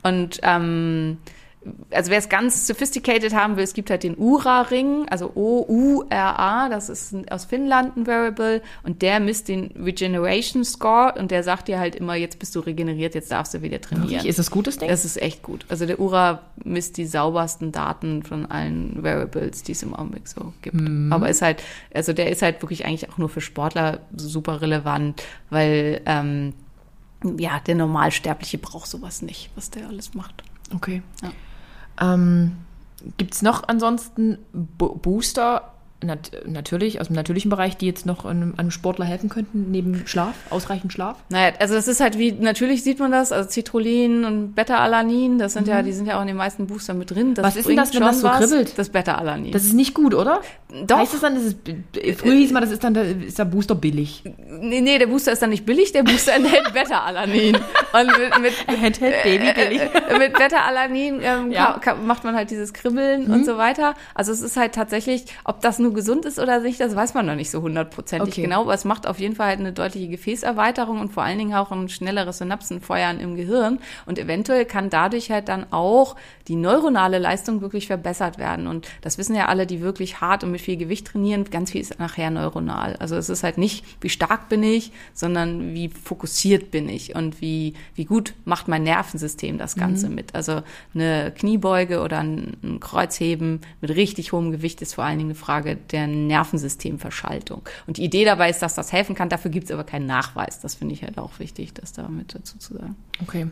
[0.04, 1.18] Und ähm,
[1.90, 6.88] also wer es ganz sophisticated haben will, es gibt halt den Ura-Ring, also O-U-R-A, das
[6.88, 11.68] ist ein, aus Finnland ein Variable und der misst den Regeneration Score und der sagt
[11.68, 14.24] dir halt immer, jetzt bist du regeneriert, jetzt darfst du wieder trainieren.
[14.26, 14.88] Ist das gutes Ding?
[14.88, 15.64] Das ist echt gut.
[15.68, 20.52] Also der Ura misst die saubersten Daten von allen Variables, die es im Augenblick so
[20.62, 20.76] gibt.
[21.10, 21.62] Aber ist halt,
[21.94, 26.54] also der ist halt wirklich eigentlich auch nur für Sportler super relevant, weil ähm,
[27.38, 30.42] ja, der Normalsterbliche braucht sowas nicht, was der alles macht.
[30.74, 31.02] Okay.
[31.22, 31.32] Ja.
[32.00, 32.56] Ähm,
[33.18, 35.72] Gibt es noch ansonsten Bo Booster,
[36.04, 40.06] nat natürlich, aus dem natürlichen Bereich, die jetzt noch einem, einem Sportler helfen könnten, neben
[40.06, 41.16] Schlaf, ausreichend Schlaf?
[41.30, 45.54] Naja, also das ist halt wie, natürlich sieht man das, also Citrullin und Beta-Alanin, das
[45.54, 47.34] sind ja, die sind ja auch in den meisten Boostern mit drin.
[47.34, 47.48] Das Mhm.
[47.48, 48.38] Was ist denn das, wenn das so was.
[48.38, 48.78] kribbelt?
[48.78, 49.52] Das Beta-Alanin.
[49.52, 50.42] Das ist nicht gut, oder?
[50.86, 50.98] Doch.
[50.98, 51.56] Heißt das dann, das ist,
[52.20, 54.22] früher hieß mal, das ist dann der, ist der Booster billig.
[54.60, 57.56] Nee, nee, der Booster ist dann nicht billig, der Booster enthält Beta-Alanin.
[57.56, 58.52] Und mit, mit,
[58.84, 59.80] Enthält Baby billig.
[59.80, 61.80] äh, mit Beta-Alanin ähm, Ja.
[62.04, 63.94] macht man halt dieses Kribbeln und so weiter.
[64.14, 67.26] Also es ist halt tatsächlich, ob das nur gesund ist oder nicht, das weiß man
[67.26, 68.42] noch nicht so hundertprozentig Okay.
[68.42, 68.62] genau.
[68.62, 71.70] Aber es macht auf jeden Fall halt eine deutliche Gefäßerweiterung und vor allen Dingen auch
[71.70, 73.78] ein schnelleres Synapsenfeuern im Gehirn.
[74.06, 76.16] Und eventuell kann dadurch halt dann auch
[76.48, 78.66] die neuronale Leistung wirklich verbessert werden.
[78.66, 81.44] Und das wissen ja alle, die wirklich hart und mit viel Gewicht trainieren.
[81.44, 82.96] Ganz viel ist nachher neuronal.
[82.96, 87.40] Also es ist halt nicht, wie stark bin ich, sondern wie fokussiert bin ich und
[87.40, 90.34] wie, wie gut macht mein Nervensystem das Ganze mit.
[90.34, 90.62] Also
[90.94, 95.75] eine Kniebeuge oder ein Kreuzheben mit richtig hohem Gewicht ist vor allen Dingen eine Frage
[95.76, 97.62] der Nervensystemverschaltung.
[97.86, 99.28] Und die Idee dabei ist, dass das helfen kann.
[99.28, 100.60] Dafür gibt es aber keinen Nachweis.
[100.60, 102.96] Das finde ich halt auch wichtig, das da mit dazu zu sagen.
[103.22, 103.46] Okay.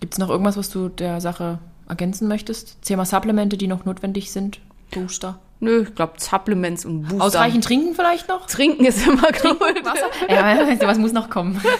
[0.00, 1.58] Gibt es noch irgendwas, was du der Sache
[1.88, 2.82] ergänzen möchtest?
[2.82, 4.60] Thema Supplemente, die noch notwendig sind?
[4.90, 5.38] Booster?
[5.58, 7.24] Nö, ich glaube Supplements und Booster.
[7.24, 8.46] Ausreichend trinken vielleicht noch?
[8.46, 9.84] Trinken ist immer gut.
[9.84, 10.10] Wasser?
[10.28, 11.60] ja, was muss noch kommen?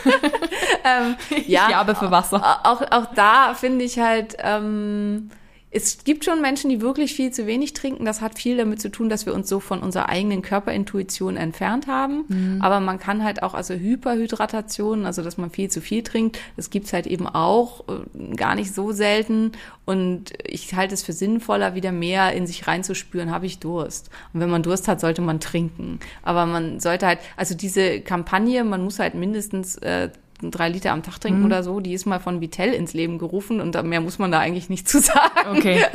[1.46, 2.60] Ja, Ich werbe für Wasser.
[2.62, 5.30] Auch, auch da finde ich halt, ähm,
[5.70, 8.04] es gibt schon Menschen, die wirklich viel zu wenig trinken.
[8.04, 11.86] Das hat viel damit zu tun, dass wir uns so von unserer eigenen Körperintuition entfernt
[11.86, 12.24] haben.
[12.28, 12.62] Mhm.
[12.62, 16.70] Aber man kann halt auch, also Hyperhydratation, also dass man viel zu viel trinkt, das
[16.70, 19.52] gibt's halt eben auch äh, gar nicht so selten.
[19.84, 24.08] Und ich halte es für sinnvoller, wieder mehr in sich reinzuspüren, habe ich Durst.
[24.32, 25.98] Und wenn man Durst hat, sollte man trinken.
[26.22, 30.10] Aber man sollte halt, also diese Kampagne, man muss halt mindestens äh,
[30.42, 33.60] drei Liter am Tag trinken oder so, die ist mal von Vitell ins Leben gerufen
[33.60, 35.56] und mehr muss man da eigentlich nicht zu sagen.
[35.56, 35.84] Okay.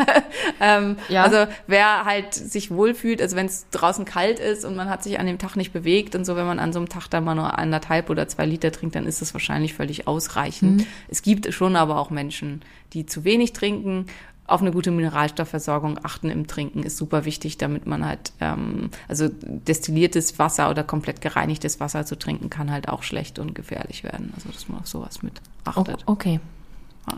[0.59, 1.23] Ähm, Ja.
[1.23, 5.19] Also wer halt sich wohlfühlt, also wenn es draußen kalt ist und man hat sich
[5.19, 7.35] an dem Tag nicht bewegt und so, wenn man an so einem Tag dann mal
[7.35, 10.85] nur anderthalb oder zwei Liter trinkt, dann ist das wahrscheinlich völlig ausreichend.
[11.07, 12.61] Es gibt schon aber auch Menschen,
[12.93, 14.05] die zu wenig trinken.
[14.51, 19.29] Auf eine gute Mineralstoffversorgung achten im Trinken ist super wichtig, damit man halt, ähm, also
[19.29, 24.33] destilliertes Wasser oder komplett gereinigtes Wasser zu trinken kann halt auch schlecht und gefährlich werden.
[24.35, 25.33] Also dass man auf sowas mit
[25.63, 26.03] achtet.
[26.05, 26.41] Okay.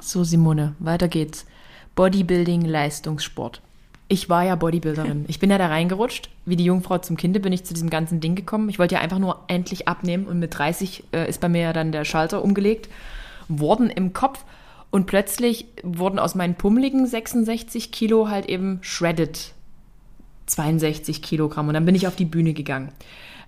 [0.01, 1.47] So, Simone, weiter geht's.
[1.95, 3.61] Bodybuilding, Leistungssport.
[4.09, 5.25] Ich war ja Bodybuilderin.
[5.27, 6.29] Ich bin ja da reingerutscht.
[6.45, 8.69] Wie die Jungfrau zum Kinde bin ich zu diesem ganzen Ding gekommen.
[8.69, 11.73] Ich wollte ja einfach nur endlich abnehmen und mit 30 äh, ist bei mir ja
[11.73, 12.89] dann der Schalter umgelegt
[13.47, 14.45] worden im Kopf
[14.93, 19.51] und plötzlich wurden aus meinen pummeligen 66 Kilo halt eben shredded
[20.45, 22.91] 62 Kilogramm und dann bin ich auf die Bühne gegangen.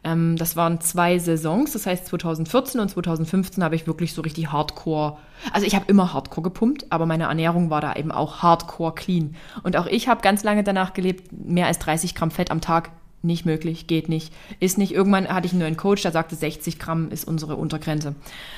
[0.04, 4.52] Ähm, das waren zwei Saisons, das heißt 2014 und 2015 habe ich wirklich so richtig
[4.52, 5.20] Hardcore,
[5.54, 9.36] also ich habe immer Hardcore gepumpt, aber meine Ernährung war da eben auch Hardcore clean.
[9.62, 12.90] Und auch ich habe ganz lange danach gelebt, mehr als 30 Gramm Fett am Tag,
[13.22, 14.94] nicht möglich, geht nicht, ist nicht.
[14.94, 18.16] Irgendwann hatte ich einen neuen Coach, der sagte, 60 Gramm ist unsere Untergrenze.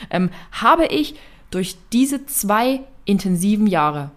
[0.10, 1.16] Ähm, habe ich
[1.52, 4.12] durch diese zwei intensiven Jahre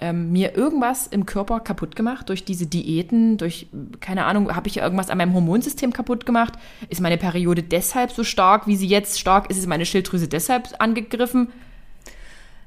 [0.00, 3.66] ähm, mir irgendwas im Körper kaputt gemacht durch diese Diäten, durch,
[4.00, 6.54] keine Ahnung, habe ich irgendwas an meinem Hormonsystem kaputt gemacht?
[6.88, 9.58] Ist meine Periode deshalb so stark, wie sie jetzt stark ist?
[9.58, 11.48] Ist meine Schilddrüse deshalb angegriffen?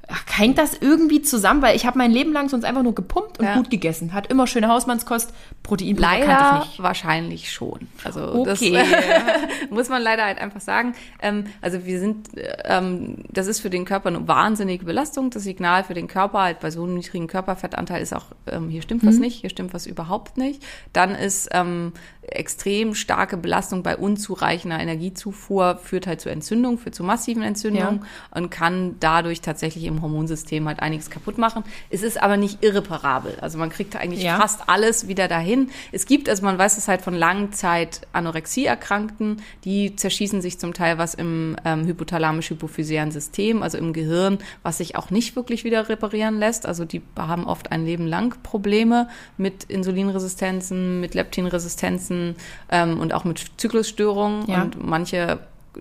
[0.08, 1.62] Ach, hängt das irgendwie zusammen?
[1.62, 3.54] Weil ich habe mein Leben lang sonst einfach nur gepumpt und Ja.
[3.56, 4.12] gut gegessen.
[4.12, 5.32] Hat immer schöne Hausmannskost,
[5.62, 6.82] Proteinpulver kannte ich Leider nicht.
[6.82, 7.88] wahrscheinlich schon.
[8.04, 8.44] Also Okay.
[8.44, 8.60] das
[9.70, 10.94] muss man leider halt einfach sagen.
[11.22, 15.30] Ähm, also wir sind, äh, ähm, das ist für den Körper eine wahnsinnige Belastung.
[15.30, 18.82] Das Signal für den Körper halt bei so einem niedrigen Körperfettanteil ist auch, ähm, hier
[18.82, 20.62] stimmt was nicht, hier stimmt was überhaupt nicht.
[20.92, 21.92] Dann ist ähm,
[22.28, 28.04] extrem starke Belastung bei unzureichender Energiezufuhr führt halt zu Entzündung, führt zu massiven Entzündungen
[28.34, 31.64] und kann dadurch tatsächlich im Hormonsystem halt einiges kaputt machen.
[31.90, 33.36] Es ist aber nicht irreparabel.
[33.40, 34.38] Also man kriegt eigentlich Ja.
[34.38, 35.70] fast alles wieder dahin.
[35.92, 40.98] Es gibt, also man weiß es halt von Langzeit Anorexie-Erkrankten, die zerschießen sich zum Teil
[40.98, 46.38] was im ähm, hypothalamisch-hypophysären System, also im Gehirn, was sich auch nicht wirklich wieder reparieren
[46.38, 46.66] lässt.
[46.66, 52.13] Also die haben oft ein Leben lang Probleme mit Insulinresistenzen, mit Leptinresistenzen
[52.70, 54.48] ähm, und auch mit Zyklusstörungen.
[54.48, 54.62] Ja.
[54.62, 55.38] Und manche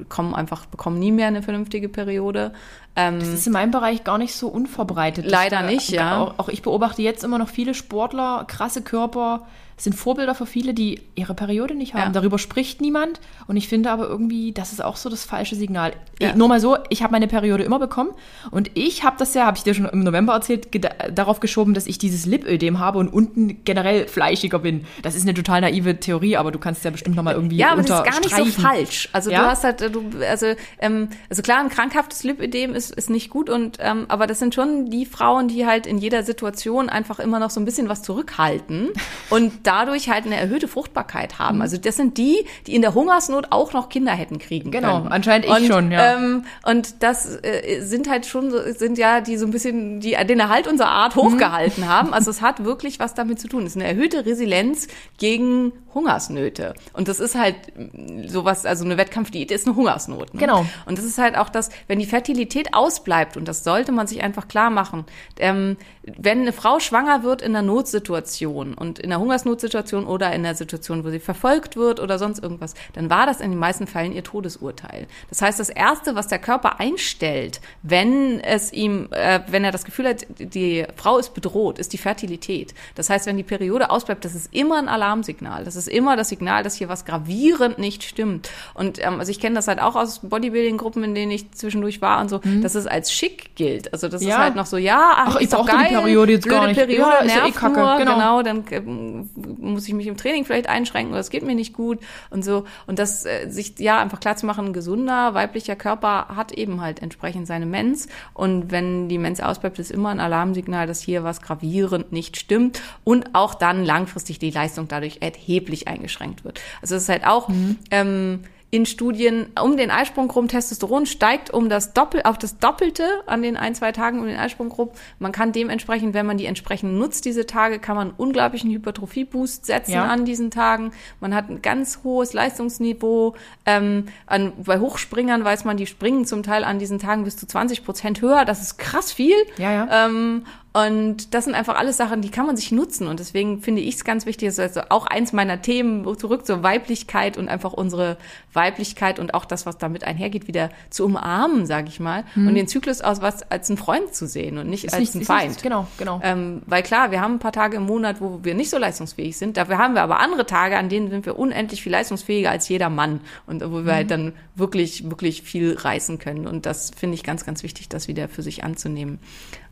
[0.09, 2.51] kommen einfach, bekommen nie mehr eine vernünftige Periode.
[2.95, 5.25] Ähm, Das ist in meinem Bereich gar nicht so unverbreitet.
[5.29, 6.19] Leider Ich, nicht, ja.
[6.19, 9.45] Auch, auch ich beobachte jetzt immer noch viele Sportler, krasse Körper,
[9.77, 12.01] sind Vorbilder für viele, die ihre Periode nicht haben.
[12.01, 12.09] Ja.
[12.09, 13.19] Darüber spricht niemand.
[13.47, 15.93] Und ich finde aber irgendwie, das ist auch so das falsche Signal.
[16.19, 16.29] Ja.
[16.29, 18.11] Eh, Nur mal so, ich habe meine Periode immer bekommen.
[18.51, 20.67] Und ich habe das ja, habe ich dir schon im November erzählt,
[21.11, 24.85] darauf geschoben, dass ich dieses Lipödem habe und unten generell fleischiger bin.
[25.01, 27.71] Das ist eine total naive Theorie, aber du kannst ja bestimmt noch mal irgendwie Ja,
[27.71, 29.09] aber das ist gar nicht so falsch.
[29.11, 29.41] Also Ja?
[29.41, 33.49] du hast halt, du, also, ähm, also klar, ein krankhaftes Lipödem ist ist, nicht gut
[33.49, 37.39] und ähm, aber das sind schon die Frauen, die halt in jeder Situation einfach immer
[37.39, 38.89] noch so ein bisschen was zurückhalten
[39.29, 41.61] und dadurch halt eine erhöhte Fruchtbarkeit haben.
[41.61, 45.11] Also das sind die, die in der Hungersnot auch noch Kinder hätten kriegen Genau, können.
[45.11, 46.13] anscheinend ich und, schon, ja.
[46.13, 50.39] Ähm, und das äh, sind halt schon, sind ja die so ein bisschen, die den
[50.39, 52.13] Erhalt unserer Art hochgehalten haben.
[52.13, 53.63] Also es hat wirklich was damit zu tun.
[53.65, 56.73] Es ist eine erhöhte Resilienz gegen Hungersnöte.
[56.93, 60.33] Und das ist halt mm, sowas, also eine Wettkampfdiät ist eine Hungersnot.
[60.33, 60.39] Ne?
[60.39, 60.65] Genau.
[60.85, 64.21] Und das ist halt auch das, wenn die Fertilität ausbleibt, und das sollte man sich
[64.23, 65.05] einfach klar machen,
[65.39, 69.21] ähm, wenn eine Frau schwanger wird in einer Notsituation und in einer
[69.53, 73.39] Hungersnotsituation oder in einer Situation, wo sie verfolgt wird oder sonst irgendwas, dann war das
[73.39, 75.07] in den meisten Fällen ihr Todesurteil.
[75.29, 79.85] Das heißt, das Erste, was der Körper einstellt, wenn es ihm, äh, wenn er das
[79.85, 82.73] Gefühl hat, die Frau ist bedroht, ist die Fertilität.
[82.95, 85.63] Das heißt, wenn die Periode ausbleibt, das ist immer ein Alarmsignal.
[85.65, 88.49] Das ist immer das Signal, dass hier was gravierend nicht stimmt.
[88.73, 92.21] Und ähm, also ich kenne das halt auch aus Bodybuilding-Gruppen, in denen ich zwischendurch war
[92.21, 93.93] und so, dass es als schick gilt.
[93.93, 94.37] Also das ist Ja.
[94.39, 96.77] halt noch so, ja, ach, Ach, ich ist brauchte die Periode jetzt blöde gar nicht.
[96.77, 97.97] Periode, Ja, ist ja eh nervt nur, genau.
[97.97, 101.73] genau, dann ähm, muss ich mich im Training vielleicht einschränken oder es geht mir nicht
[101.73, 102.65] gut und so.
[102.87, 106.81] Und das äh, sich ja einfach klar zu machen, ein gesunder weiblicher Körper hat eben
[106.81, 108.07] halt entsprechend seine Mens.
[108.33, 112.81] Und wenn die Mens ausbleibt, ist immer ein Alarmsignal, dass hier was gravierend nicht stimmt
[113.03, 116.61] und auch dann langfristig die Leistung dadurch erheblich eingeschränkt wird.
[116.81, 117.49] Also es ist halt auch
[117.91, 118.41] ähm,
[118.73, 123.43] in Studien um den Eisprung rum, Testosteron steigt um das Doppel, auf das Doppelte an
[123.43, 124.89] den ein, zwei Tagen um den Eisprung rum.
[125.19, 129.67] Man kann dementsprechend, wenn man die entsprechend nutzt, diese Tage, kann man einen unglaublichen Hypertrophie-Boost
[129.67, 130.05] setzen Ja.
[130.05, 130.91] an diesen Tagen.
[131.19, 133.35] Man hat ein ganz hohes Leistungsniveau.
[133.67, 137.45] Ähm, an, bei Hochspringern weiß man, die springen zum Teil an diesen Tagen bis zu
[137.45, 138.43] 20 Prozent höher.
[138.43, 139.35] Das ist krass viel.
[139.59, 140.05] Ja, ja.
[140.07, 143.07] Ähm, und das sind einfach alles Sachen, die kann man sich nutzen.
[143.07, 146.45] Und deswegen finde ich es ganz wichtig, das ist also auch eins meiner Themen, zurück
[146.47, 148.17] zur Weiblichkeit und einfach unsere
[148.53, 152.23] Weiblichkeit und auch das, was damit einhergeht, wieder zu umarmen, sage ich mal.
[152.35, 155.15] Und den Zyklus aus was als einen Freund zu sehen und nicht Ist als nicht-
[155.15, 155.49] einen Feind.
[155.51, 156.19] nicht- genau, genau.
[156.23, 159.37] Ähm, weil klar, wir haben ein paar Tage im Monat, wo wir nicht so leistungsfähig
[159.37, 159.57] sind.
[159.57, 162.89] Dafür haben wir aber andere Tage, an denen sind wir unendlich viel leistungsfähiger als jeder
[162.89, 163.91] Mann und wo wir Mhm.
[163.91, 166.47] halt dann wirklich, wirklich viel reißen können.
[166.47, 169.19] Und das finde ich ganz, ganz wichtig, das wieder für sich anzunehmen.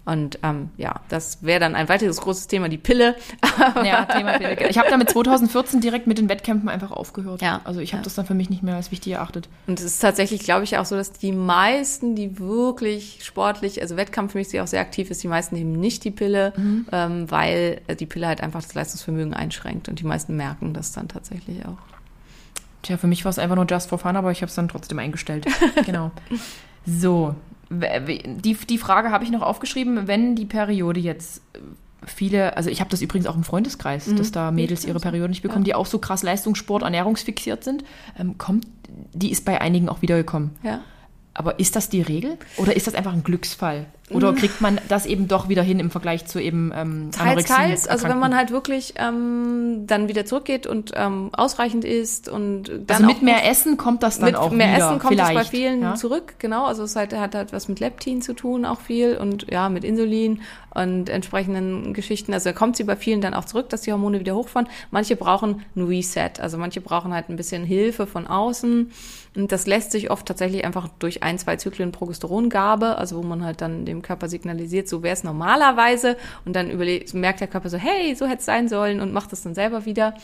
[0.04, 3.16] Und ähm, ja, das wäre dann ein weiteres großes Thema, die Pille.
[3.84, 4.70] Ja, Thema Pille.
[4.70, 7.42] Ich habe damit 2014 direkt mit den Wettkämpfen einfach aufgehört.
[7.44, 7.62] Ja.
[7.66, 8.04] Also ich habe Ja.
[8.06, 9.48] das dann für mich nicht mehr als wichtig erachtet.
[9.68, 13.96] Und es ist tatsächlich, glaube ich, auch so, dass die meisten, die wirklich sportlich, also
[13.98, 16.88] wettkampfmäßig auch sehr aktiv ist, die meisten nehmen nicht die Pille, Mhm.
[16.92, 19.88] ähm, weil äh, die Pille halt einfach das Leistungsvermögen einschränkt.
[19.88, 21.78] Und die meisten merken das dann tatsächlich auch.
[22.82, 24.68] Tja, für mich war es einfach nur just for fun, aber ich habe es dann
[24.68, 25.46] trotzdem eingestellt.
[25.86, 26.10] genau.
[26.88, 27.36] So,
[27.72, 31.60] die, die Frage habe ich noch aufgeschrieben, wenn die Periode jetzt äh,
[32.06, 35.44] viele, also ich habe das übrigens auch im Freundeskreis, dass da Mädels ihre Periode nicht
[35.44, 37.84] bekommen, die auch so krass Leistungssport, ernährungsfixiert sind,
[38.18, 38.68] ähm, kommt,
[39.14, 40.52] die ist bei einigen auch wiedergekommen.
[40.64, 40.82] Ja.
[41.34, 43.86] Aber ist das die Regel oder ist das einfach ein Glücksfall?
[44.14, 47.88] Oder kriegt man das eben doch wieder hin im Vergleich zu eben ähm, Teils, teils.
[47.88, 52.98] Also wenn man halt wirklich ähm, dann wieder zurückgeht und ähm, ausreichend isst und dann
[52.98, 55.44] Also mit mehr Essen kommt das dann mit auch mehr wieder, Essen kommt es bei
[55.46, 55.96] vielen ja?
[55.96, 56.66] zurück, genau.
[56.66, 59.84] Also es hat, hat halt was mit Leptin zu tun, auch viel und ja, mit
[59.84, 60.42] Insulin
[60.74, 62.34] und entsprechenden Geschichten.
[62.34, 64.68] Also da kommt sie bei vielen dann auch zurück, dass die Hormone wieder hochfahren.
[64.90, 68.92] Manche brauchen ein Reset, also manche brauchen halt ein bisschen Hilfe von außen.
[69.36, 73.46] Und das lässt sich oft tatsächlich einfach durch ein, zwei Zyklen Progesterongabe, also wo man
[73.46, 77.70] halt dann dem Körper signalisiert, so wäre es normalerweise und dann überlegt, merkt der Körper
[77.70, 80.16] so, hey, so hätte es sein sollen und macht es dann selber wieder,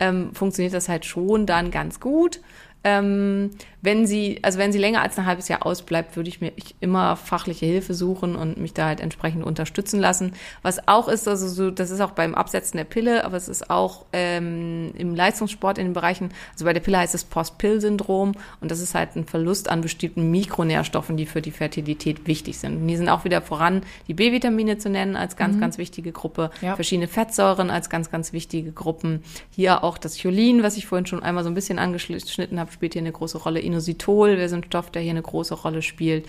[0.00, 2.40] ähm, funktioniert das halt schon dann ganz gut.
[2.82, 3.50] Ähm,
[3.86, 7.16] wenn sie, also wenn sie länger als ein halbes Jahr ausbleibt, würde ich mir immer
[7.16, 10.32] fachliche Hilfe suchen und mich da halt entsprechend unterstützen lassen.
[10.62, 13.70] Was auch ist, also so, das ist auch beim Absetzen der Pille, aber es ist
[13.70, 18.70] auch ähm, im Leistungssport in den Bereichen, also bei der Pille heißt es Post-Pill-Syndrom und
[18.70, 22.76] das ist halt ein Verlust an bestimmten Mikronährstoffen, die für die Fertilität wichtig sind.
[22.76, 26.50] Und die sind auch wieder voran, die B-Vitamine zu nennen als ganz, ganz wichtige Gruppe,
[26.60, 26.74] Ja.
[26.74, 29.22] verschiedene Fettsäuren als ganz, ganz wichtige Gruppen.
[29.50, 32.94] Hier auch das Cholin, was ich vorhin schon einmal so ein bisschen angeschnitten habe, spielt
[32.94, 33.60] hier eine große Rolle.
[33.76, 36.26] Inositol wäre so ein Stoff, der hier eine große Rolle spielt.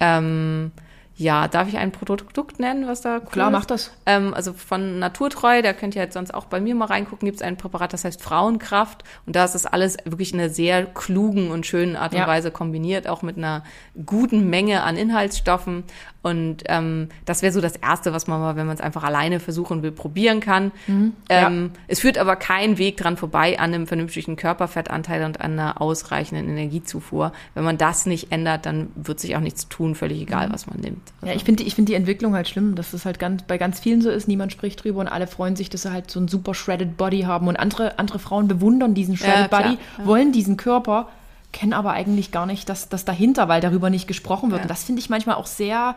[0.00, 0.70] Ähm,
[1.16, 3.52] ja, darf ich ein Produkt nennen, was da cool Klar, ist?
[3.52, 3.92] mach das.
[4.04, 7.36] Ähm, also von Naturtreu, da könnt ihr halt sonst auch bei mir mal reingucken, gibt
[7.36, 9.04] es ein Präparat, das heißt Frauenkraft.
[9.24, 12.26] Und da ist das alles wirklich in einer sehr klugen und schönen Art und Ja.
[12.26, 13.62] Weise kombiniert, auch mit einer
[14.04, 15.84] guten Menge an Inhaltsstoffen.
[16.24, 19.40] Und ähm, das wäre so das Erste, was man mal, wenn man es einfach alleine
[19.40, 20.72] versuchen will, probieren kann.
[20.86, 21.12] Mhm.
[21.30, 21.48] Ja.
[21.48, 25.82] Ähm, Es führt aber kein Weg dran vorbei an einem vernünftigen Körperfettanteil und an einer
[25.82, 27.32] ausreichenden Energiezufuhr.
[27.52, 30.80] Wenn man das nicht ändert, dann wird sich auch nichts tun, völlig egal, was man
[30.80, 31.12] nimmt.
[31.20, 31.28] Mhm.
[31.28, 33.78] Ja, ich finde ich find die Entwicklung halt schlimm, dass es halt ganz, bei ganz
[33.78, 34.26] vielen so ist.
[34.26, 37.22] Niemand spricht drüber und alle freuen sich, dass sie halt so einen super shredded Body
[37.22, 37.48] haben.
[37.48, 41.08] Und andere, andere Frauen bewundern diesen shredded Ja, Body, wollen diesen Körper.
[41.54, 44.60] Kenne aber eigentlich gar nicht das, das dahinter, weil darüber nicht gesprochen wird.
[44.60, 44.64] Ja.
[44.64, 45.94] Und das finde ich manchmal auch sehr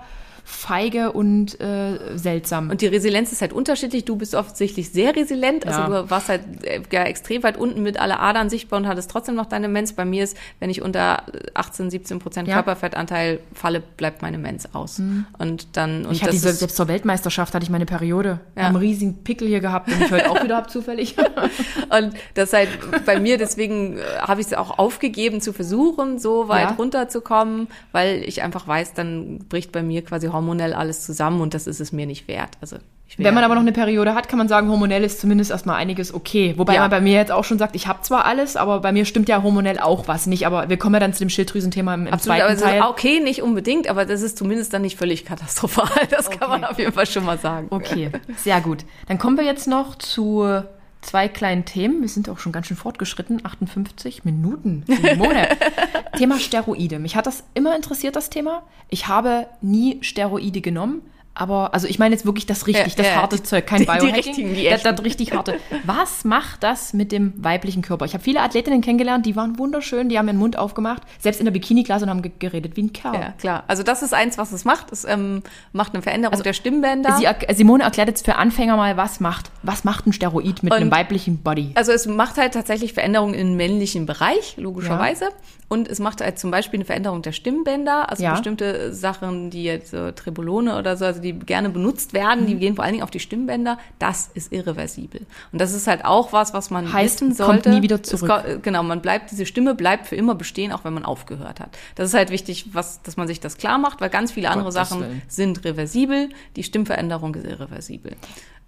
[0.50, 2.70] feige und äh, seltsam.
[2.70, 4.06] Und die Resilienz ist halt unterschiedlich.
[4.06, 5.68] Du bist offensichtlich sehr resilient.
[5.68, 5.88] Also Ja.
[6.04, 9.36] du warst halt äh, ja, extrem weit unten mit alle Adern sichtbar und hattest trotzdem
[9.36, 9.92] noch deine Mens.
[9.92, 11.24] Bei mir ist, wenn ich unter
[11.54, 12.56] 18, 17 Prozent Ja.
[12.56, 15.02] Körperfettanteil falle, bleibt meine Mens aus.
[15.38, 18.40] Und dann, und ich hatte diese, selbst zur Weltmeisterschaft hatte ich meine Periode.
[18.56, 18.62] Ja.
[18.62, 18.68] Ja.
[18.70, 21.16] Einen riesigen Pickel hier gehabt, den ich heute auch wieder habe zufällig.
[21.90, 22.70] Und das halt
[23.06, 26.76] bei mir, deswegen äh, habe ich es auch aufgegeben zu versuchen, so weit Ja.
[26.76, 31.68] runterzukommen, weil ich einfach weiß, dann bricht bei mir quasi hormonell alles zusammen und das
[31.68, 32.52] ist es mir nicht wert.
[32.62, 32.78] Also
[33.18, 36.14] Wenn man aber noch eine Periode hat, kann man sagen, hormonell ist zumindest erstmal einiges
[36.14, 36.54] okay.
[36.58, 36.82] Wobei Ja.
[36.82, 39.30] man bei mir jetzt auch schon sagt, ich habe zwar alles, aber bei mir stimmt
[39.30, 40.46] ja hormonell auch was nicht.
[40.48, 42.90] Aber wir kommen ja dann zu dem Schilddrüsenthema im, im Absolut, aber zweiten ist Teil.
[42.90, 45.88] okay, nicht unbedingt, aber das ist zumindest dann nicht völlig katastrophal.
[46.10, 47.68] Das kann man auf jeden Fall schon mal sagen.
[47.70, 48.86] Okay, sehr gut.
[49.08, 50.64] Dann kommen wir jetzt noch zu
[51.08, 52.02] zwei kleinen Themen.
[52.02, 53.46] Wir sind auch schon ganz schön fortgeschritten.
[53.46, 54.84] 58 Minuten.
[54.88, 55.48] Simone.
[56.18, 57.00] Thema Steroide.
[57.00, 58.64] Mich hat das immer interessiert, das Thema.
[58.90, 61.02] Ich habe nie Steroide genommen.
[61.40, 63.80] Aber, also ich meine jetzt wirklich das richtig, Ja, das ja, harte die- Zeug, kein
[63.82, 64.16] die- die Biohacking.
[64.16, 65.60] richtigen, die das, das richtig harte.
[65.86, 68.06] Was macht das mit dem weiblichen Körper?
[68.06, 71.46] Ich habe viele Athletinnen kennengelernt, die waren wunderschön, die haben ihren Mund aufgemacht, selbst in
[71.46, 73.14] der Bikini-Klasse und haben ge- geredet wie ein Kerl.
[73.14, 73.64] Ja, klar.
[73.68, 74.92] Also das ist eins, was es macht.
[74.92, 77.18] Es ähm, macht eine Veränderung der Stimmbänder.
[77.18, 80.80] Sie, Simone erklärt jetzt für Anfänger mal, was macht, was macht ein Steroid mit Und-
[80.80, 81.72] einem weiblichen Body?
[81.76, 85.30] Also es macht halt tatsächlich Veränderungen im männlichen Bereich, logischerweise.
[85.70, 88.32] Und es macht halt zum Beispiel eine Veränderung der Stimmbänder, also Ja.
[88.32, 92.48] bestimmte Sachen, die jetzt so Trebolone oder so, also die gerne benutzt werden, Mhm.
[92.48, 93.78] die gehen vor allen Dingen auf die Stimmbänder.
[94.00, 95.22] Das ist irreversibel.
[95.52, 97.70] Und das ist halt auch was, was man Heißt, wissen kommt sollte.
[97.70, 98.30] nie wieder Es zurück.
[98.30, 101.78] ko- genau, man bleibt, diese Stimme bleibt für immer bestehen, auch wenn man aufgehört hat.
[101.96, 104.72] Das ist halt wichtig, was, dass man sich das klar macht, weil ganz viele andere
[104.72, 106.30] Gottes Sachen sind reversibel.
[106.56, 108.14] Die Stimmveränderung ist irreversibel.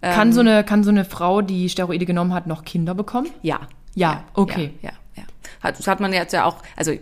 [0.02, 3.28] Kann so, eine, kann so eine Frau, die Steroide genommen hat, noch Kinder bekommen?
[3.42, 3.60] Ja.
[3.94, 4.72] Ja, okay.
[4.82, 4.96] Ja, ja.
[5.62, 6.92] Hat, das hat man jetzt ja auch, also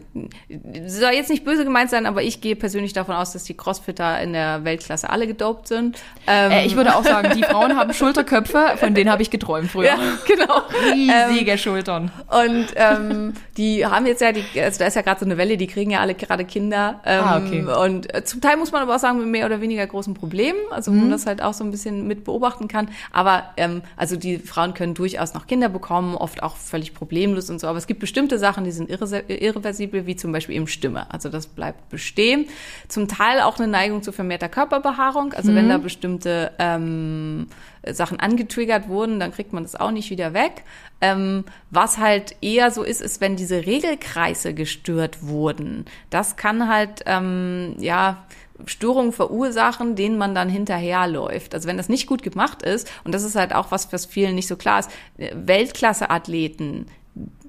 [0.87, 4.21] soll jetzt nicht böse gemeint sein, aber ich gehe persönlich davon aus, dass die Crossfitter
[4.21, 5.99] in der Weltklasse alle gedopt sind.
[6.27, 9.71] Ähm, Äh, ich würde auch sagen, die Frauen haben Schulterköpfe, von denen habe ich geträumt
[9.71, 9.87] früher.
[9.87, 10.63] ja, genau.
[10.93, 12.11] Riesige Schultern.
[12.29, 15.57] Und ähm, die haben jetzt ja, die, also da ist ja gerade so eine Welle,
[15.57, 17.01] die kriegen ja alle gerade Kinder.
[17.05, 17.63] Ähm, Ah, okay.
[17.63, 20.59] Und äh, zum Teil muss man aber auch sagen, mit mehr oder weniger großen Problemen,
[20.71, 21.03] also wo Mhm.
[21.03, 22.89] man das halt auch so ein bisschen mit beobachten kann.
[23.13, 27.61] Aber ähm, also die Frauen können durchaus noch Kinder bekommen, oft auch völlig problemlos und
[27.61, 27.67] so.
[27.69, 31.13] Aber es gibt bestimmte Sachen, die sind irre irreversibel, wie zum Beispiel eben Stimme.
[31.13, 32.47] Also das bleibt bestehen.
[32.89, 35.33] Zum Teil auch eine Neigung zu vermehrter Körperbehaarung.
[35.35, 37.49] Also wenn da bestimmte ähm,
[37.87, 40.65] Sachen angetriggert wurden, dann kriegt man das auch nicht wieder weg.
[41.01, 45.85] Ähm, was halt eher so ist, ist, wenn diese Regelkreise gestört wurden.
[46.11, 48.25] Das kann halt, ähm, ja,
[48.67, 51.55] Störungen verursachen, denen man dann hinterherläuft.
[51.55, 54.35] Also wenn das nicht gut gemacht ist, und das ist halt auch was, was vielen
[54.35, 56.87] nicht so klar ist, Weltklasse-Athleten,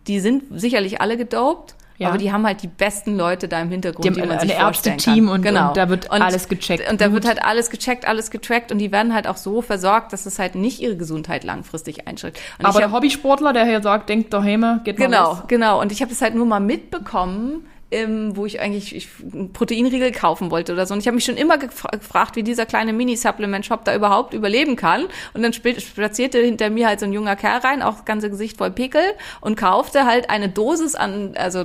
[0.10, 2.10] die sind sicherlich alle gedopt, Ja.
[2.10, 4.53] aber die haben halt die besten Leute da im Hintergrund, Die haben die man sich
[4.53, 5.30] vorstellen kann.
[5.30, 5.68] und- genau.
[5.70, 6.89] und da wird alles gecheckt.
[6.91, 10.12] Und da wird halt alles gecheckt, alles getrackt und die werden halt auch so versorgt,
[10.14, 12.39] dass es halt nicht ihre Gesundheit langfristig einschränkt.
[12.57, 15.80] Und Aber der hab- Hobbysportler, der hier sagt, denkt daheim, geht mal Genau, genau.
[15.82, 20.11] Und ich habe das halt nur mal mitbekommen, ähm, wo ich eigentlich ich, einen Proteinriegel
[20.11, 20.93] kaufen wollte oder so.
[20.93, 24.75] Und ich habe mich schon immer gefra gefragt, wie dieser kleine Mini-Supplement-Shop da überhaupt überleben
[24.75, 25.05] kann.
[25.33, 28.29] Und dann sp- spazierte hinter mir halt so ein junger Kerl rein, auch das ganze
[28.29, 29.01] Gesicht voll Pickel,
[29.41, 31.63] und kaufte halt eine Dosis an also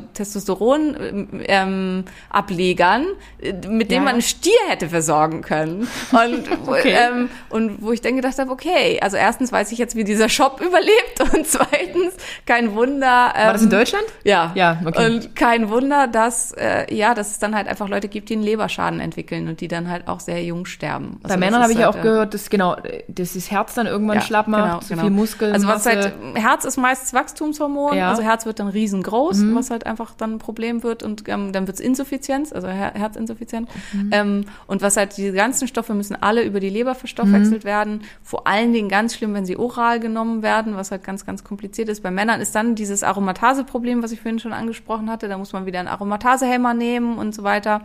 [1.85, 3.03] Testosteron-Ablegern,
[3.41, 4.05] ähm, äh, mit denen Ja.
[4.05, 5.87] man einen Stier hätte versorgen können.
[6.13, 6.95] Und, Okay.
[6.97, 10.29] ähm, und wo ich dann gedacht habe, okay, also erstens weiß ich jetzt, wie dieser
[10.29, 12.15] Shop überlebt und zweitens,
[12.47, 13.33] kein Wunder.
[13.37, 14.05] Ähm, War das in Deutschland?
[14.25, 14.53] Ja.
[14.55, 15.07] Ja, okay.
[15.07, 18.43] Und kein Wunder, dass, äh, ja, dass es dann halt einfach Leute gibt, die einen
[18.43, 21.19] Leberschaden entwickeln und die dann halt auch sehr jung sterben.
[21.23, 22.77] Bei Also Männern das habe ich ja halt, auch äh, gehört, dass genau,
[23.09, 25.53] dass das Herz dann irgendwann schlapp macht, zu viel Muskeln.
[25.53, 28.05] Also was halt, Herz ist meist Wachstumshormon, Ja.
[28.05, 28.11] Mhm.
[28.11, 31.67] also Herz wird dann riesengroß, was halt einfach dann ein Problem wird und ähm, dann
[31.67, 33.69] wird's Insuffizienz, also Her Herzinsuffizienz.
[33.93, 34.11] Mhm.
[34.13, 37.69] Ähm, und was halt, diese ganzen Stoffe müssen alle über die Leber verstoffwechselt Mhm.
[37.69, 38.03] werden.
[38.23, 41.89] Vor allen Dingen ganz schlimm, wenn sie oral genommen werden, was halt ganz, ganz kompliziert
[41.89, 42.03] ist.
[42.03, 45.29] Bei Männern ist dann dieses Aromatase-Problem, was ich vorhin schon angesprochen hatte.
[45.29, 47.81] Da muss man wieder einen Aromatasehemmer nehmen und so weiter.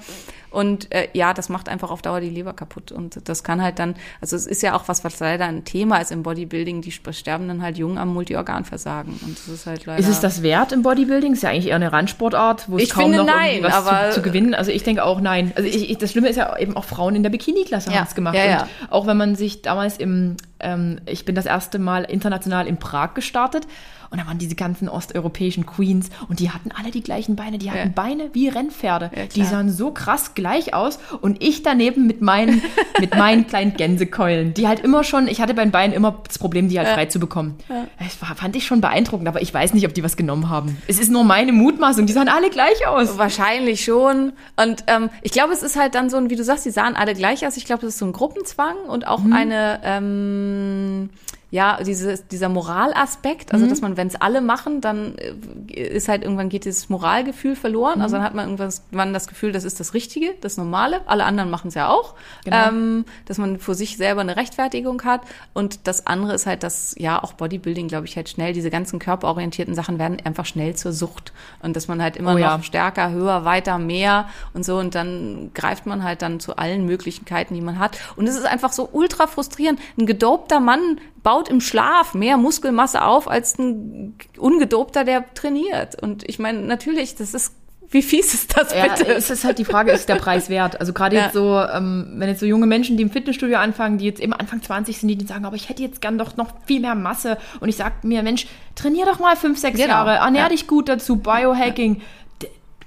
[0.52, 2.92] Und äh, ja, das macht einfach auf Dauer die Leber kaputt.
[2.92, 5.98] Und das kann halt dann, also es ist ja auch was, was leider ein Thema
[6.00, 9.14] ist im Bodybuilding, die sterben dann halt jung am Multiorganversagen.
[9.24, 10.00] Und das ist halt leider.
[10.00, 11.34] ist es das wert im Bodybuilding?
[11.34, 14.10] Ist ja eigentlich eher eine Randsportart, wo es Ich kaum finde, noch nein, was aber-
[14.10, 14.56] zu, zu gewinnen.
[14.56, 15.52] Also ich denke auch nein.
[15.56, 18.08] Also ich, ich, das Schlimme ist ja eben auch Frauen in der Bikini-Klasse Ja, haben
[18.08, 18.36] es gemacht.
[18.36, 18.62] ja, ja.
[18.62, 22.78] Und auch wenn man sich damals im ähm, ich bin das erste Mal international in
[22.78, 23.66] Prag gestartet
[24.12, 27.58] und da waren diese ganzen osteuropäischen Queens und die hatten alle die gleichen Beine.
[27.58, 27.94] Die hatten Ja.
[27.94, 29.12] Beine wie Rennpferde.
[29.16, 32.62] Ja, die sahen so krass gleich aus und ich daneben mit meinen,
[33.00, 36.40] mit meinen kleinen Gänsekeulen, die halt immer schon, ich hatte bei den Beinen immer das
[36.40, 37.56] Problem, die halt frei zu bekommen.
[38.00, 40.78] Das war, fand ich schon beeindruckend, aber ich weiß nicht, ob die was genommen haben.
[40.88, 43.18] Es ist nur meine Mutmaßung, die sahen alle gleich aus.
[43.18, 44.34] Wahrscheinlich schon.
[44.62, 46.96] Und ähm, ich glaube, es ist halt dann so ein, wie du sagst, die sahen
[46.96, 47.58] alle gleich aus.
[47.58, 51.10] Ich glaube, es ist so ein Gruppenzwang und auch eine, ähm,
[51.52, 53.54] ja, dieses, dieser Moralaspekt.
[53.54, 57.56] Also, dass man, wenn es alle machen, dann äh, ist halt irgendwann geht dieses Moralgefühl
[57.56, 58.02] verloren.
[58.02, 61.02] Also dann hat man irgendwann das Gefühl, das ist das Richtige, das Normale.
[61.08, 62.14] Alle anderen machen es ja auch.
[62.44, 62.68] Genau.
[62.68, 65.22] Ähm, dass man für sich selber eine Rechtfertigung hat.
[65.54, 69.00] Und das andere ist halt, dass ja auch Bodybuilding, glaube ich, halt schnell, diese ganzen
[69.00, 71.34] körperorientierten Sachen werden einfach schnell zur Sucht.
[71.64, 72.62] Und dass man halt immer Oh noch ja.
[72.62, 74.78] stärker, höher, weiter, mehr und so.
[74.78, 77.98] Und dann greift man halt dann zu allen Möglichkeiten, die man hat.
[78.16, 79.80] Und es ist einfach so ultra frustrierend.
[79.98, 86.02] Ein gedopter Mann baut im Schlaf mehr Muskelmasse auf als ein ungedopter, der trainiert.
[86.02, 87.54] Und ich meine, natürlich, das ist,
[87.92, 89.08] wie fies ist das Ja, bitte?
[89.16, 90.80] es ist halt die Frage, ist der Preis wert?
[90.80, 91.24] Also gerade Ja.
[91.24, 94.34] jetzt so, ähm, wenn jetzt so junge Menschen, die im Fitnessstudio anfangen, die jetzt eben
[94.34, 97.38] Anfang 20 sind, die, sagen, aber ich hätte jetzt gern doch noch viel mehr Masse.
[97.62, 99.94] Und ich sag mir, Mensch, trainier doch mal fünf, sechs Genau.
[99.94, 100.50] Jahre, ernähr Ja.
[100.50, 102.02] dich gut dazu, Biohacking.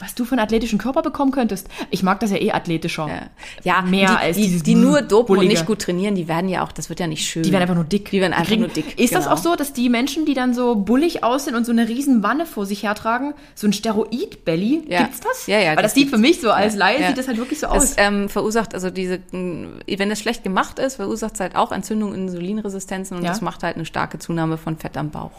[0.03, 1.69] Was du für einen athletischen Körper bekommen könntest.
[1.91, 3.07] Ich mag das ja eh athletischer.
[3.09, 3.23] Ja,
[3.63, 6.49] ja Mehr die, als die, dieses die nur dopen und nicht gut trainieren, die werden
[6.49, 7.45] ja auch, das wird ja nicht schön.
[7.45, 8.11] Die werden einfach nur dick.
[8.11, 8.99] Die werden einfach kriegen- nur dick.
[8.99, 9.37] Ist das genau.
[9.37, 12.47] auch so, dass die Menschen, die dann so bullig aussehen und so eine riesen Wanne
[12.47, 15.03] vor sich hertragen, so ein Steroid-Belly, Ja.
[15.03, 15.47] gibt's das?
[15.47, 17.07] Ja, ja, Weil das das, sieht für mich so als Laie, Ja.
[17.09, 17.85] sieht das halt wirklich so aus.
[17.85, 22.15] Es ähm, verursacht also diese, wenn es schlecht gemacht ist, verursacht es halt auch Entzündungen,
[22.15, 25.31] Insulinresistenzen und das macht halt eine starke Zunahme von Fett am Bauch.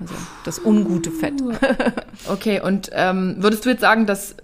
[0.00, 1.34] Also das ungute Fett.
[2.28, 4.36] Okay, und ähm, würdest du jetzt sagen, dass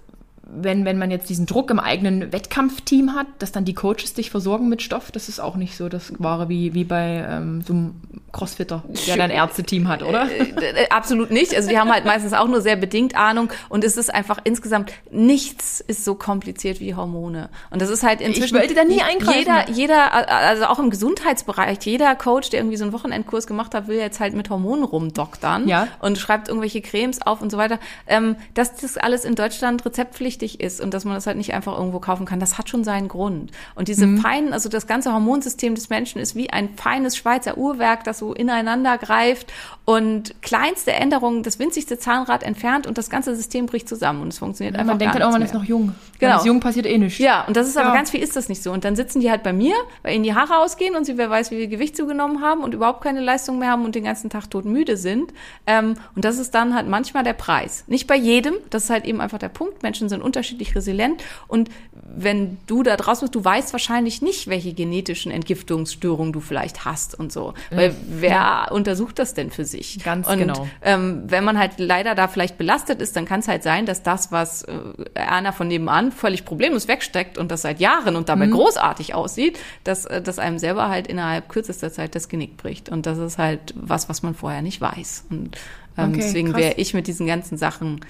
[0.49, 4.31] wenn, wenn man jetzt diesen Druck im eigenen Wettkampfteam hat, dass dann die Coaches dich
[4.31, 5.11] versorgen mit Stoff?
[5.11, 7.95] Das ist auch nicht so das Wahre wie, wie bei ähm, so einem
[8.31, 10.29] Crossfitter, der dann Ärzteteam hat, oder?
[10.31, 11.55] Äh, äh, Absolut nicht.
[11.55, 14.91] Also die haben halt meistens auch nur sehr bedingt Ahnung und es ist einfach insgesamt
[15.11, 17.49] nichts ist so kompliziert wie Hormone.
[17.69, 19.39] Und das ist halt inzwischen wollte da nie eingreifen.
[19.39, 23.87] Jeder, jeder, also auch im Gesundheitsbereich, jeder Coach, der irgendwie so einen Wochenendkurs gemacht hat,
[23.87, 25.87] will jetzt halt mit Hormonen rumdoktern Ja.
[25.99, 27.79] und schreibt irgendwelche Cremes auf und so weiter.
[28.07, 31.77] Ähm, dass das alles in Deutschland rezeptpflichtig ist und dass man das halt nicht einfach
[31.77, 33.51] irgendwo kaufen kann, das hat schon seinen Grund.
[33.75, 34.19] Und diese Mhm.
[34.19, 38.33] feinen, also das ganze Hormonsystem des Menschen ist wie ein feines Schweizer Uhrwerk, das so
[38.33, 39.51] ineinander greift
[39.89, 44.37] und kleinste Änderungen, das winzigste Zahnrad entfernt und das ganze System bricht zusammen und es
[44.37, 45.95] funktioniert einfach man denkt halt auch, man nichts ist noch jung.
[46.19, 46.31] Genau.
[46.33, 47.19] Man ist jung, passiert eh nichts.
[47.19, 47.95] Ja, und das ist aber Ja.
[47.95, 48.73] ganz viel ist das nicht so.
[48.73, 51.29] Und dann sitzen die halt bei mir, weil ihnen die Haare ausgehen und sie wer
[51.29, 54.29] weiß, wie viel Gewicht zugenommen haben und überhaupt keine Leistung mehr haben und den ganzen
[54.29, 55.31] Tag todmüde sind.
[55.65, 57.85] Ähm, und das ist dann halt manchmal der Preis.
[57.87, 59.83] Nicht bei jedem, das ist halt eben einfach der Punkt.
[59.83, 61.69] Menschen sind unterschiedlich resilient und
[62.15, 67.19] wenn du da draußen bist, du weißt wahrscheinlich nicht, welche genetischen Entgiftungsstörungen du vielleicht hast
[67.19, 67.53] und so.
[67.69, 69.99] Weil wer untersucht das denn für sich?
[70.03, 70.67] Ganz und, genau.
[70.81, 74.03] ähm, wenn man halt leider da vielleicht belastet ist, dann kann es halt sein, dass
[74.03, 74.71] das, was äh,
[75.15, 78.25] einer von nebenan völlig problemlos wegsteckt und das seit Jahren und Mhm.
[78.25, 82.89] dabei großartig aussieht, dass, äh, dass einem selber halt innerhalb kürzester Zeit das Genick bricht.
[82.89, 85.25] Und das ist halt was, was man vorher nicht weiß.
[85.29, 85.57] Und
[85.97, 88.01] ähm, Okay, deswegen wäre ich mit diesen ganzen Sachen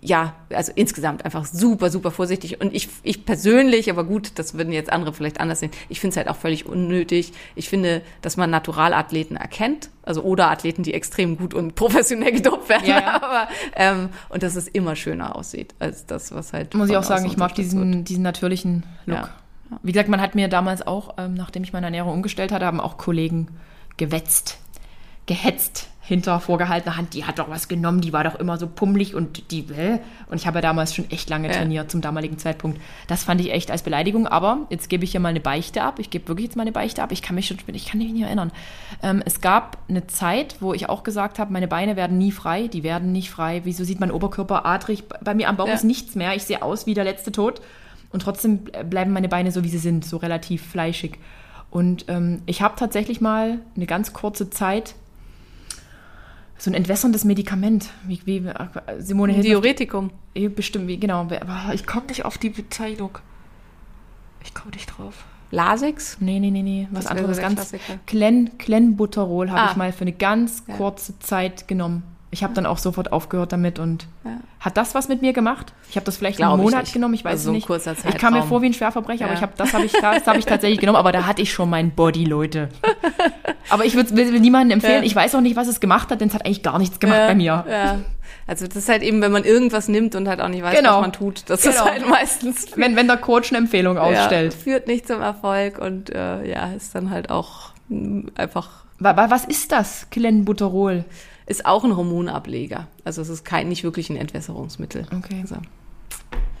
[0.00, 2.60] ja, also insgesamt einfach super, super vorsichtig.
[2.60, 6.12] Und ich, ich persönlich, aber gut, das würden jetzt andere vielleicht anders sehen, ich finde
[6.12, 7.32] es halt auch völlig unnötig.
[7.56, 12.68] Ich finde, dass man Naturalathleten erkennt, also oder Athleten, die extrem gut und professionell gedopt
[12.68, 13.22] werden, Ja, ja.
[13.22, 16.74] aber ähm, und dass es immer schöner aussieht als das, was halt.
[16.74, 17.58] Muss ich auch sagen, ich mag wird.
[17.58, 19.16] diesen, diesen natürlichen Look.
[19.16, 19.30] Ja.
[19.82, 22.80] Wie gesagt, man hat mir damals auch, ähm, nachdem ich meine Ernährung umgestellt hatte, haben
[22.80, 23.48] auch Kollegen
[23.96, 24.58] gewetzt,
[25.26, 27.12] gehetzt hinter vorgehaltener Hand.
[27.12, 29.98] Die hat doch was genommen, die war doch immer so pummelig und die, äh,
[30.30, 31.54] und ich habe ja damals schon echt lange Ja.
[31.54, 32.80] trainiert zum damaligen Zeitpunkt.
[33.08, 35.98] Das fand ich echt als Beleidigung, aber jetzt gebe ich hier mal eine Beichte ab.
[35.98, 37.12] Ich gebe wirklich jetzt mal eine Beichte ab.
[37.12, 38.52] Ich kann mich schon, ich kann mich nicht erinnern.
[39.02, 42.68] Ähm, es gab eine Zeit, wo ich auch gesagt habe, meine Beine werden nie frei,
[42.68, 43.60] die werden nicht frei.
[43.64, 45.04] Wieso sieht mein Oberkörper adrig?
[45.22, 45.74] Bei mir am Bauch Ja.
[45.74, 46.34] ist nichts mehr.
[46.34, 47.60] Ich sehe aus wie der letzte Tod.
[48.10, 51.18] Und trotzdem bleiben meine Beine so, wie sie sind, so relativ fleischig.
[51.70, 54.94] Und ähm, ich habe tatsächlich mal eine ganz kurze Zeit
[56.58, 57.90] so ein entwässerndes Medikament.
[58.06, 58.42] Wie, wie
[58.98, 60.10] Simone Ein Diuretikum.
[60.34, 61.20] Eh, Bestimmt, wie, genau.
[61.22, 63.18] Aber ich komme nicht auf die Bezeichnung.
[64.44, 65.24] Ich komme nicht drauf.
[65.50, 66.18] Lasix?
[66.20, 66.88] Nee, nee, nee, nee.
[66.90, 67.38] Was Das anderes.
[67.38, 67.98] Ganz Klassiker.
[68.06, 69.68] Clen, Clenbuterol habe Ah.
[69.70, 72.02] ich mal für eine ganz kurze Zeit genommen.
[72.30, 74.32] Ich habe dann auch sofort aufgehört damit und Ja.
[74.60, 75.72] hat das was mit mir gemacht?
[75.88, 78.04] Ich habe das vielleicht Glaub einen Monat genommen, ich weiß Also so es nicht.
[78.06, 79.38] ich kam mir vor wie ein Schwerverbrecher, aber Ja.
[79.38, 81.70] ich habe das habe ich das habe ich tatsächlich genommen, aber da hatte ich schon
[81.70, 82.68] mein Body, Leute.
[83.70, 85.02] Aber ich würd, will, will niemandem empfehlen.
[85.02, 85.06] Ja.
[85.06, 87.18] Ich weiß auch nicht, was es gemacht hat, denn es hat eigentlich gar nichts gemacht
[87.18, 87.64] Ja, bei mir.
[87.70, 87.98] Ja.
[88.46, 90.94] Also das ist halt eben, wenn man irgendwas nimmt und halt auch nicht weiß, Genau.
[90.96, 91.42] was man tut.
[91.48, 91.74] Das Genau.
[91.74, 94.54] ist halt meistens Wenn, wenn der Coach eine Empfehlung ausstellt.
[94.54, 97.72] Ja, führt nicht zum Erfolg und äh, ja, ist dann halt auch
[98.36, 98.84] einfach.
[99.00, 101.04] Was ist das, Clenbuterol?
[101.48, 102.86] Ist auch ein Hormonableger.
[103.04, 105.06] Also es ist kein, nicht wirklich ein Entwässerungsmittel.
[105.16, 105.38] Okay.
[105.40, 105.56] Also,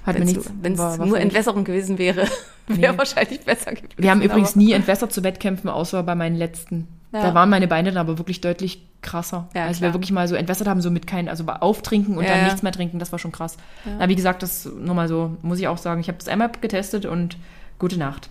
[0.06, 0.26] Hat mir
[0.62, 2.26] Wenn es nur Entwässerung gewesen wäre,
[2.66, 2.98] wäre Nee.
[2.98, 3.92] wahrscheinlich besser gewesen.
[3.98, 6.88] Wir haben übrigens nie entwässert zu Wettkämpfen, außer bei meinen letzten.
[7.12, 7.22] Ja.
[7.22, 9.48] Da waren meine Beine dann aber wirklich deutlich krasser.
[9.54, 9.90] Ja, als klar.
[9.90, 12.62] wir wirklich mal so entwässert haben, so mit kein, also Auftrinken und Ja, dann nichts
[12.62, 13.58] mehr trinken, das war schon krass.
[13.98, 16.00] Na, wie gesagt, das nochmal so, muss ich auch sagen.
[16.00, 17.36] Ich habe das einmal getestet und
[17.78, 18.30] gute Nacht.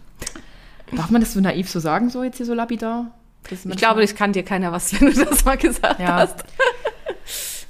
[0.95, 3.12] Darf man das so naiv so sagen, so jetzt hier so lapidar?
[3.52, 6.16] Ich glaube, ich kann dir keiner was, wenn du das mal gesagt Ja.
[6.16, 6.43] hast.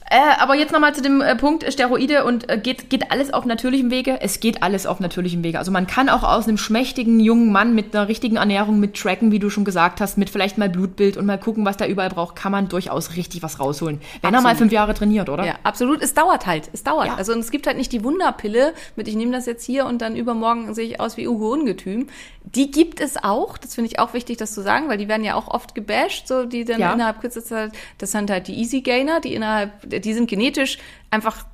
[0.10, 3.34] Äh, aber jetzt nochmal zu dem äh, Punkt äh, Steroide und äh, geht, geht alles
[3.34, 4.20] auf natürlichem Wege?
[4.22, 5.60] Es geht alles auf natürlichem Wege.
[5.60, 9.32] Also man kann auch aus einem schmächtigen jungen Mann mit einer richtigen Ernährung, mit Tracken,
[9.32, 12.10] wie du schon gesagt hast, mit vielleicht mal Blutbild und mal gucken, was der überall
[12.10, 14.00] braucht, kann man durchaus richtig was rausholen.
[14.22, 14.58] Wenn er mal Absolut.
[14.60, 15.46] fünf Jahre trainiert, oder?
[15.46, 16.02] Ja, absolut.
[16.02, 16.70] Es dauert halt.
[16.72, 17.08] Es dauert.
[17.08, 17.16] Ja.
[17.16, 20.02] Also und es gibt halt nicht die Wunderpille mit, ich nehme das jetzt hier und
[20.02, 22.08] dann übermorgen sehe ich aus wie Ugo Ungetüm.
[22.56, 23.58] Die gibt es auch.
[23.58, 26.28] Das finde ich auch wichtig, das zu sagen, weil die werden ja auch oft gebasht,
[26.30, 26.94] so die dann Ja.
[26.94, 27.72] innerhalb kürzester Zeit.
[27.98, 30.78] Das sind halt die Easy Gainer, die innerhalb, die sind genetisch
[31.10, 31.46] einfach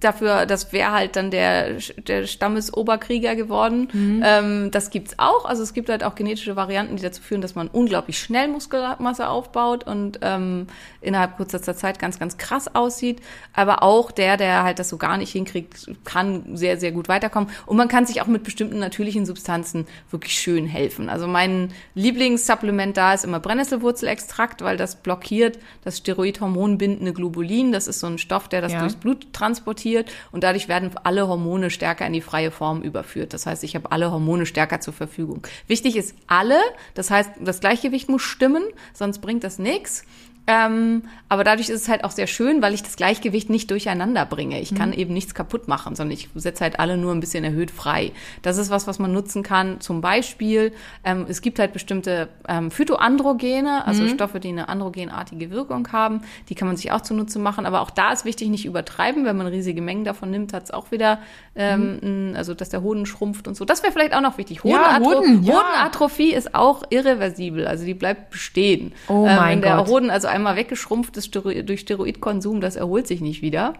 [0.00, 3.88] dafür, das wäre halt dann der, der Stammesoberkrieger geworden.
[3.92, 4.22] Mhm.
[4.24, 5.44] Ähm, das gibt's auch.
[5.44, 9.28] Also es gibt halt auch genetische Varianten, die dazu führen, dass man unglaublich schnell Muskelmasse
[9.28, 10.66] aufbaut und ähm,
[11.00, 13.20] innerhalb kürzester Zeit ganz, ganz krass aussieht.
[13.52, 17.48] Aber auch der, der halt das so gar nicht hinkriegt, kann sehr, sehr gut weiterkommen.
[17.64, 21.08] Und man kann sich auch mit bestimmten natürlichen Substanzen wirklich schön helfen.
[21.08, 27.70] Also mein Lieblingssupplement da ist immer Brennnesselwurzelextrakt, weil das blockiert das steroidhormonbindende Globulin.
[27.70, 28.95] Das ist so ein Stoff, der das Ja.
[29.00, 33.32] Blut transportiert und dadurch werden alle Hormone stärker in die freie Form überführt.
[33.34, 35.46] Das heißt, ich habe alle Hormone stärker zur Verfügung.
[35.66, 36.58] Wichtig ist alle,
[36.94, 40.04] das heißt, das Gleichgewicht muss stimmen, sonst bringt das nichts.
[40.48, 44.24] Ähm, aber dadurch ist es halt auch sehr schön, weil ich das Gleichgewicht nicht durcheinander
[44.26, 44.60] bringe.
[44.60, 47.72] Ich kann eben nichts kaputt machen, sondern ich setze halt alle nur ein bisschen erhöht
[47.72, 48.12] frei.
[48.42, 49.80] Das ist was, was man nutzen kann.
[49.80, 50.72] Zum Beispiel,
[51.04, 56.22] ähm, es gibt halt bestimmte ähm, Phytoandrogene, also Stoffe, die eine androgenartige Wirkung haben.
[56.48, 57.66] Die kann man sich auch zunutze machen.
[57.66, 59.24] Aber auch da ist wichtig, nicht übertreiben.
[59.24, 61.18] Wenn man riesige Mengen davon nimmt, hat es auch wieder,
[61.56, 63.64] ähm, n- also dass der Hoden schrumpft und so.
[63.64, 64.60] Das wäre vielleicht auch noch wichtig.
[64.62, 65.54] Ja, Hodenatro- Hoden, ja.
[65.54, 68.92] Hodenatrophie ist auch irreversibel, also die bleibt bestehen.
[69.08, 69.88] Oh Ähm, mein der Gott.
[69.88, 73.74] Hoden also einmal weggeschrumpft ist durch Steroidkonsum, das erholt sich nicht wieder.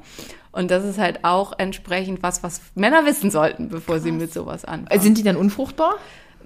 [0.53, 4.65] Und das ist halt auch entsprechend was, was Männer wissen sollten, bevor sie mit sowas
[4.65, 5.01] anfangen.
[5.01, 5.97] Sind die dann unfruchtbar?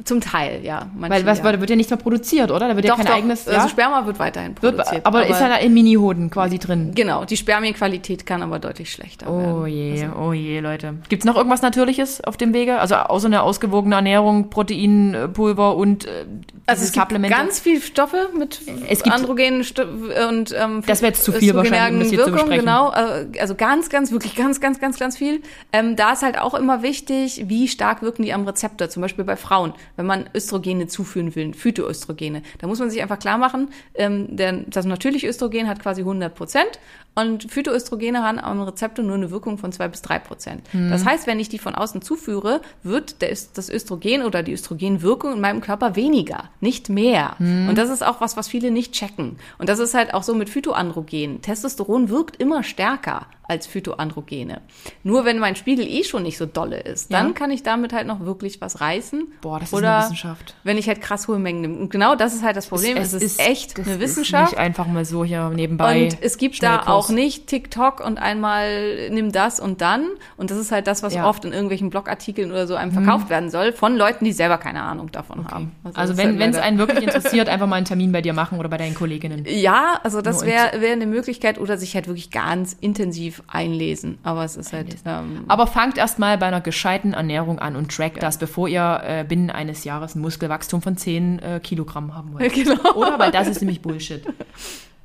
[0.05, 0.87] Zum Teil, ja.
[0.97, 1.61] Manche, Weil was ja.
[1.61, 2.69] wird ja nicht mehr produziert, oder?
[2.69, 3.47] Da wird ja doch, kein doch, eigenes.
[3.47, 3.69] also ja?
[3.69, 5.05] Sperma wird weiterhin wird, produziert.
[5.07, 6.93] aber, ist ja da im Mini-Hoden quasi drin.
[6.95, 9.55] Genau, die Spermienqualität kann aber deutlich schlechter werden.
[9.63, 10.95] Oh je, oh je, Leute.
[11.09, 12.79] Gibt's noch irgendwas Natürliches auf dem Wege?
[12.79, 16.25] Also außer eine ausgewogene Ernährung, Proteinpulver und äh,
[16.67, 17.37] Also es gibt Supplemente?
[17.37, 19.83] ganz viele Stoffe mit Es gibt- androgenen Sto
[20.29, 22.61] und ähm, Das wäre jetzt zu viel wahrscheinlich, um das hier zu besprechen.
[22.65, 22.93] genau.
[22.93, 25.43] äh, Also ganz, ganz, wirklich ganz, ganz, ganz, ganz viel.
[25.73, 28.89] Ähm, da ist halt auch immer wichtig, wie stark wirken die am Rezeptor.
[28.89, 32.43] Zum Beispiel bei Frauen, wenn man Östrogene zuführen will, Phytoöstrogene.
[32.59, 36.35] Da muss man sich einfach klar machen, ähm, der, das natürliche Östrogen hat quasi 100
[36.35, 36.79] Prozent
[37.15, 40.63] und Phytoöstrogene haben am Rezeptor nur eine Wirkung von zwei bis drei Prozent.
[40.73, 40.91] Mhm.
[40.91, 45.35] Das heißt, wenn ich die von außen zuführe, wird der, das Östrogen oder die Östrogenwirkung
[45.35, 47.35] in meinem Körper weniger, nicht mehr.
[47.39, 47.69] Mhm.
[47.69, 49.37] Und das ist auch was, was viele nicht checken.
[49.59, 51.43] Und das ist halt auch so mit Phytoandrogen.
[51.43, 54.61] Testosteron wirkt immer stärker als Phytoandrogene.
[55.03, 57.33] Nur wenn mein Spiegel eh schon nicht so dolle ist, dann Ja.
[57.33, 59.25] kann ich damit halt noch wirklich was reißen.
[59.43, 60.55] Boah, das ist Oder eine Wissenschaft.
[60.65, 61.77] wenn ich halt krass hohe Mengen nehme.
[61.77, 62.97] Und genau das ist halt das Problem.
[62.97, 64.53] Es, ist, echt eine Ist Wissenschaft.
[64.53, 66.05] nicht einfach mal so hier nebenbei.
[66.05, 70.07] Und es gibt da auch nicht TikTok und einmal nimm das und dann.
[70.37, 71.23] Und das ist halt das, was Ja.
[71.23, 71.27] Mhm.
[71.29, 74.83] oft in irgendwelchen Blogartikeln oder so einem verkauft werden soll, von Leuten, die selber keine
[74.83, 75.73] Ahnung davon haben.
[75.95, 78.59] Also, ist wenn halt es einen wirklich interessiert, einfach mal einen Termin bei dir machen
[78.59, 79.45] oder bei deinen Kolleginnen.
[79.49, 84.19] Ja, also das wäre wär eine Möglichkeit oder sich halt wirklich ganz intensiv einlesen.
[84.23, 84.97] Aber es ist halt.
[85.05, 89.01] Ähm, Aber fangt erst mal bei einer gescheiten Ernährung an und trackt das, bevor ihr
[89.05, 92.53] äh, binnen eines Jahres ein Muskelwachstum von 10 äh, Kilogramm haben wollt.
[92.61, 92.95] Genau.
[92.95, 93.19] Oder?
[93.19, 94.23] Weil das ist nämlich Bullshit.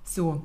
[0.03, 0.43] So.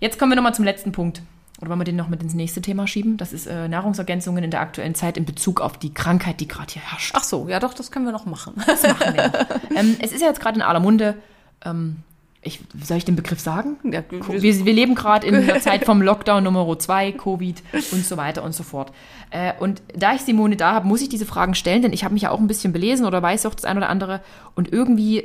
[0.00, 1.22] Jetzt kommen wir nochmal zum letzten Punkt.
[1.60, 3.16] Oder wollen wir den noch mit ins nächste Thema schieben?
[3.16, 6.72] Das ist äh, Nahrungsergänzungen in der aktuellen Zeit in Bezug auf die Krankheit, die gerade
[6.74, 7.14] hier herrscht.
[7.16, 8.54] Ach so, ja doch, das können wir noch machen.
[8.66, 9.32] Das machen wir.
[9.76, 11.16] ähm, es ist ja jetzt gerade in aller Munde.
[11.64, 12.02] Ähm,
[12.46, 13.76] ich, soll ich den Begriff sagen?
[13.84, 17.62] Ja, Wir, wir leben gerade in der Zeit vom Lockdown Nummer 2, Covid
[17.92, 18.92] und so weiter und so fort.
[19.30, 22.14] Äh, und da ich Simone da habe, muss ich diese Fragen stellen, denn ich habe
[22.14, 24.20] mich ja auch ein bisschen belesen oder weiß auch das ein oder andere.
[24.54, 25.24] Und irgendwie,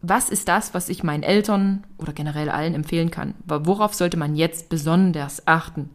[0.00, 3.34] was ist das, was ich meinen Eltern oder generell allen empfehlen kann?
[3.46, 5.90] Worauf sollte man jetzt besonders achten?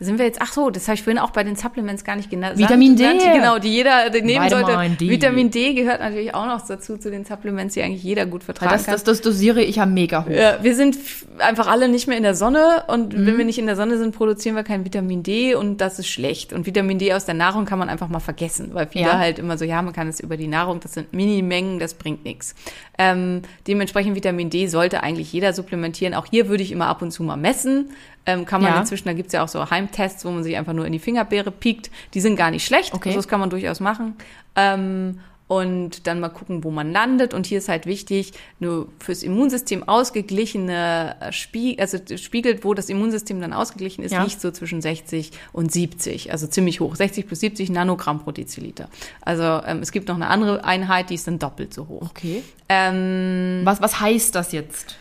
[0.00, 2.28] Sind wir jetzt, ach so, das habe ich vorhin auch bei den Supplements gar nicht
[2.30, 2.58] genannt.
[2.58, 3.04] Vitamin D.
[3.32, 4.68] Genau, die jeder nehmen sollte.
[4.68, 5.08] Vitamin D.
[5.10, 8.72] Vitamin D gehört natürlich auch noch dazu, zu den Supplements, die eigentlich jeder gut vertragen
[8.72, 8.92] Das, kann.
[8.94, 10.30] das, das dosiere ich ja mega hoch.
[10.30, 10.96] Ja, wir sind
[11.38, 13.26] einfach alle nicht mehr in der Sonne und Mhm.
[13.26, 16.08] wenn wir nicht in der Sonne sind, produzieren wir kein Vitamin D und das ist
[16.08, 16.52] schlecht.
[16.52, 19.18] Und Vitamin D aus der Nahrung kann man einfach mal vergessen, weil viele Ja.
[19.18, 22.24] halt immer so, ja, man kann es über die Nahrung, das sind Minimengen, das bringt
[22.24, 22.54] nichts.
[22.98, 26.14] Ähm, dementsprechend Vitamin D sollte eigentlich jeder supplementieren.
[26.14, 27.90] Auch hier würde ich immer ab und zu mal messen.
[28.26, 28.80] Ähm, kann man Ja.
[28.80, 31.50] inzwischen, da gibt's ja auch so Heimtests, wo man sich einfach nur in die Fingerbeere
[31.50, 31.90] piekt.
[32.14, 33.10] Die sind gar nicht schlecht, Okay.
[33.10, 34.14] also das kann man durchaus machen.
[34.56, 37.34] Ähm, und dann mal gucken, wo man landet.
[37.34, 42.88] Und hier ist halt wichtig, nur fürs Immunsystem ausgeglichene äh, Spiegel, also spiegelt, wo das
[42.88, 44.22] Immunsystem dann ausgeglichen ist, Ja.
[44.24, 46.96] liegt so zwischen 60 und 70, also ziemlich hoch.
[46.96, 48.88] 60 bis 70 Nanogramm pro Deziliter.
[49.20, 52.10] Also ähm, es gibt noch eine andere Einheit, die ist dann doppelt so hoch.
[52.10, 52.42] Okay.
[52.70, 54.96] Ähm, Was, was heißt das jetzt?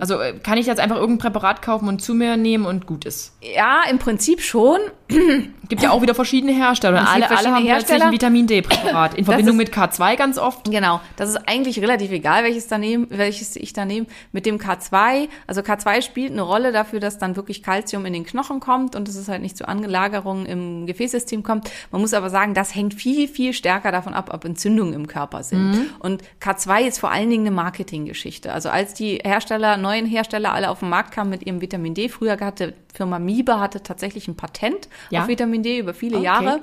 [0.00, 3.04] Also äh, kann ich jetzt einfach irgendein Präparat kaufen und zu mir nehmen und gut
[3.04, 3.32] ist?
[3.54, 4.78] ja, im Prinzip schon.
[5.68, 7.00] Gibt ja auch wieder verschiedene Hersteller.
[7.00, 8.04] Und alle, alle verschiedene haben plötzlich Hersteller.
[8.06, 9.14] ein Vitamin D-Präparat.
[9.18, 10.70] In Verbindung ist- mit K2 ganz oft.
[10.70, 14.06] Genau, das ist eigentlich relativ egal, welches, da nehm, welches ich da nehme.
[14.32, 18.24] Mit dem K2, also K2 spielt eine Rolle dafür, dass dann wirklich Kalzium in den
[18.24, 21.70] Knochen kommt und dass es halt nicht zu Angelagerungen im Gefäßsystem kommt.
[21.90, 25.42] Man muss aber sagen, das hängt viel, viel stärker davon ab, ob Entzündungen im Körper
[25.42, 25.90] sind.
[25.98, 28.52] Und K2 ist vor allen Dingen eine Marketinggeschichte.
[28.52, 32.08] Also als die Hersteller, neuen Hersteller alle auf den Markt kamen mit ihrem Vitamin D,
[32.08, 35.22] früher hatte Firma Miebe hatte tatsächlich ein Patent Ja.
[35.22, 36.24] auf Vitamin D über viele Okay.
[36.26, 36.60] Jahre.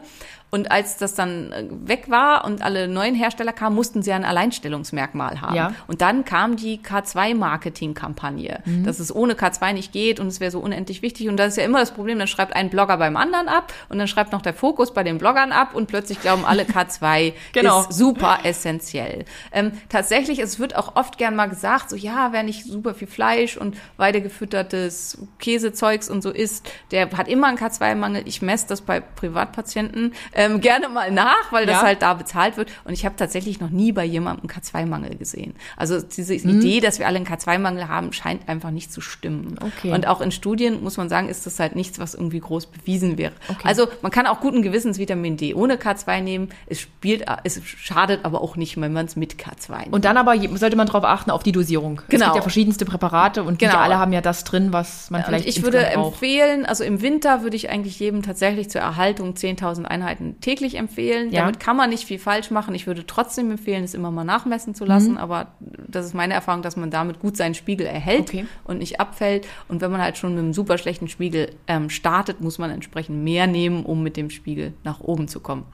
[0.52, 4.26] Und als das dann äh, weg war und alle neuen Hersteller kamen, mussten sie ein
[4.26, 5.56] Alleinstellungsmerkmal haben.
[5.56, 5.74] Ja.
[5.88, 8.84] Und dann kam die K2-Marketing-Kampagne, Mhm.
[8.84, 11.28] dass es ohne K2 nicht geht und es wäre so unendlich wichtig.
[11.30, 14.00] Und das ist ja immer das Problem, dann schreibt ein Blogger beim anderen ab und
[14.00, 17.82] dann schreibt noch der Fokus bei den Bloggern ab und plötzlich glauben alle, K2 Genau.
[17.82, 19.26] ist super essentiell.
[19.52, 23.08] Ähm, tatsächlich, es wird auch oft gern mal gesagt, so ja, wer nicht super viel
[23.08, 28.24] Fleisch und weidegefüttertes Käsezeugs und so isst, der hat immer einen K2-Mangel.
[28.26, 31.82] Ich messe das bei Privatpatienten ähm, gerne mal nach, weil das Ja.
[31.84, 32.70] halt da bezahlt wird.
[32.86, 35.54] Und ich habe tatsächlich noch nie bei jemandem einen K2-Mangel gesehen.
[35.78, 36.60] Also diese Mhm.
[36.60, 39.58] Idee, dass wir alle einen K2-Mangel haben, scheint einfach nicht zu stimmen.
[39.62, 39.92] Okay.
[39.92, 43.18] Und auch in Studien, muss man sagen, ist das halt nichts, was irgendwie groß bewiesen
[43.18, 43.34] wäre.
[43.50, 43.68] Okay.
[43.68, 46.50] Also man kann auch guten Gewissens Vitamin D ohne K2 nehmen.
[46.68, 49.94] Es spielt, es schadet aber auch nicht, wenn man es mit K2 nimmt.
[49.94, 52.02] Und dann aber sollte man darauf achten, auf die Dosierung.
[52.04, 52.26] Es Genau.
[52.28, 53.76] gibt ja verschiedenste Präparate und Genau.
[53.78, 57.44] alle haben ja das drin, was man vielleicht Und ich würde empfehlen, also im Winter
[57.44, 61.32] würde ich eigentlich jedem tatsächlich zur Erhaltung 10.000 Einheiten täglich empfehlen.
[61.32, 61.42] Ja.
[61.42, 62.76] Damit kann man nicht viel falsch machen.
[62.76, 65.18] Ich würde trotzdem empfehlen, es immer mal nachmessen zu lassen.
[65.18, 65.48] Aber
[65.88, 68.46] das ist meine Erfahrung, dass man damit gut seinen Spiegel erhält Okay.
[68.66, 69.48] und nicht abfällt.
[69.68, 73.24] Und wenn man halt schon mit einem super schlechten Spiegel ähm, startet, muss man entsprechend
[73.24, 75.66] mehr nehmen, um mit dem Spiegel nach oben zu kommen.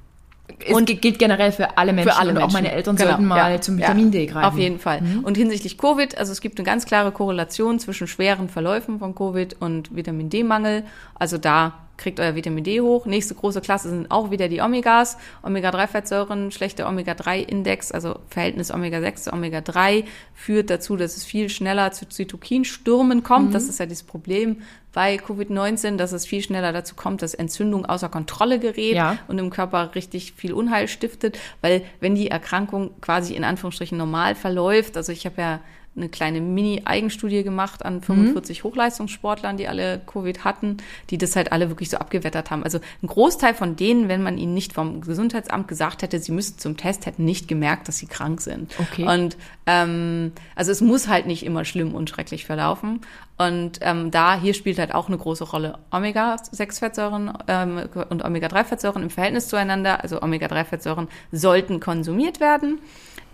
[0.60, 2.50] Es ge- gilt generell für alle Menschen Für alle und Menschen.
[2.50, 4.46] auch meine Eltern Genau, sollten mal ja, zum Vitamin D greifen.
[4.46, 5.02] Auf jeden Fall.
[5.24, 9.56] Und hinsichtlich Covid, also es gibt eine ganz klare Korrelation zwischen schweren Verläufen von Covid
[9.60, 10.84] und Vitamin D-Mangel.
[11.16, 13.06] Also da kriegt euer Vitamin D hoch.
[13.06, 15.18] Nächste große Klasse sind auch wieder die Omegas.
[15.44, 20.04] Omega-3-Fettsäuren, schlechter Omega-3-Index, also Verhältnis Omega-6 zu Omega-3
[20.34, 23.54] führt dazu, dass es viel schneller zu Zytokinstürmen kommt.
[23.54, 24.62] Das ist ja das Problem
[24.94, 29.18] bei Covid-19, dass es viel schneller dazu kommt, dass Entzündung außer Kontrolle gerät Ja.
[29.28, 34.36] und im Körper richtig viel Unheil stiftet, weil wenn die Erkrankung quasi in Anführungsstrichen normal
[34.36, 35.60] verläuft, also ich habe ja
[35.96, 40.78] eine kleine Mini-Eigenstudie gemacht an 45 Hochleistungssportlern, die alle Covid hatten,
[41.10, 42.64] die das halt alle wirklich so abgewettert haben.
[42.64, 46.60] Also ein Großteil von denen, wenn man ihnen nicht vom Gesundheitsamt gesagt hätte, sie müssten
[46.60, 48.74] zum Test, hätten nicht gemerkt, dass sie krank sind.
[48.78, 49.08] Okay.
[49.08, 53.00] Und ähm, also es muss halt nicht immer schlimm und schrecklich verlaufen.
[53.38, 59.10] Und ähm, da hier spielt halt auch eine große Rolle Omega-6-Fettsäuren ähm, und Omega-3-Fettsäuren im
[59.10, 60.04] Verhältnis zueinander.
[60.04, 62.80] Also Omega-3-Fettsäuren sollten konsumiert werden.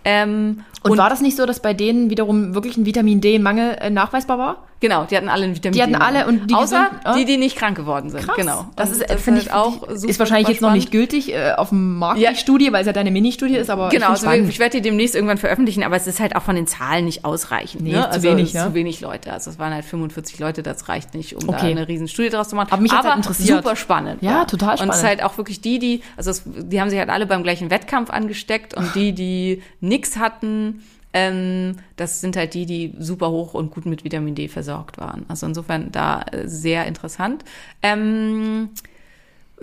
[0.04, 3.90] Ähm, Und, war das nicht so, dass bei denen wiederum wirklich ein Vitamin D-Mangel äh,
[3.90, 4.64] nachweisbar war?
[4.82, 7.14] Genau, die hatten alle einen Vitamin Die hatten alle und die Außer gesund- ah.
[7.16, 8.24] die, die nicht krank geworden sind.
[8.26, 8.36] Krass.
[8.36, 8.66] Genau.
[8.76, 11.10] Das Und ist, äh, finde ich, auch super, ist wahrscheinlich jetzt noch nicht spannend.
[11.10, 12.32] gültig äh, auf dem Markt Ja.
[12.32, 14.82] die Studie, weil es ja deine Mini-Studie ist, aber Genau, ich also ich werde die
[14.82, 17.82] demnächst irgendwann veröffentlichen, aber es ist halt auch von den Zahlen nicht ausreichend.
[17.82, 18.00] Nee, ne?
[18.02, 18.64] zu also wenig, ne?
[18.64, 19.32] Zu wenig Leute.
[19.32, 21.70] Also es waren halt 45 Leute, das reicht nicht, um da Okay.
[21.70, 22.72] eine riesen Studie draus zu machen.
[22.72, 23.62] Aber mich hat's aber halt interessiert.
[23.62, 24.20] super spannend.
[24.22, 24.94] Ja, total Und es spannend.
[24.96, 27.70] ist halt auch wirklich die, die, also es, die haben sich halt alle beim gleichen
[27.70, 30.82] Wettkampf angesteckt und die, die nix hatten,
[31.12, 35.24] ähm, das sind halt die, die super hoch und gut mit Vitamin D versorgt waren.
[35.28, 37.44] Also insofern da äh, sehr interessant.
[37.82, 38.70] Ähm,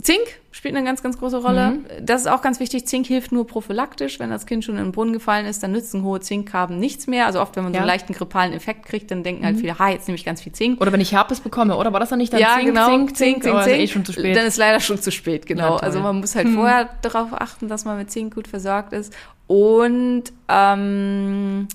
[0.01, 0.21] Zink
[0.51, 1.71] spielt eine ganz, ganz große Rolle.
[1.71, 1.85] Mhm.
[2.05, 2.87] Das ist auch ganz wichtig.
[2.87, 4.19] Zink hilft nur prophylaktisch.
[4.19, 7.25] Wenn das Kind schon in den Brunnen gefallen ist, dann nützen hohe Zinkkarben nichts mehr.
[7.25, 7.81] Also oft, wenn man so Ja.
[7.81, 7.89] Mhm.
[7.89, 10.53] einen leichten grippalen Effekt kriegt, dann denken halt viele, ha, jetzt nehme ich ganz viel
[10.53, 10.79] Zink.
[10.81, 12.87] Oder wenn ich Herpes bekomme, oder war das dann nicht dann ja, Zink, genau.
[12.87, 13.67] Zink, Zink, Zink, Zink.
[13.67, 14.35] ist eh schon zu spät?
[14.37, 15.79] Dann ist leider schon zu spät, genau.
[15.79, 15.85] Hm.
[15.85, 19.13] also man muss halt vorher darauf achten, dass man mit Zink gut versorgt ist.
[19.49, 21.67] Und ähm,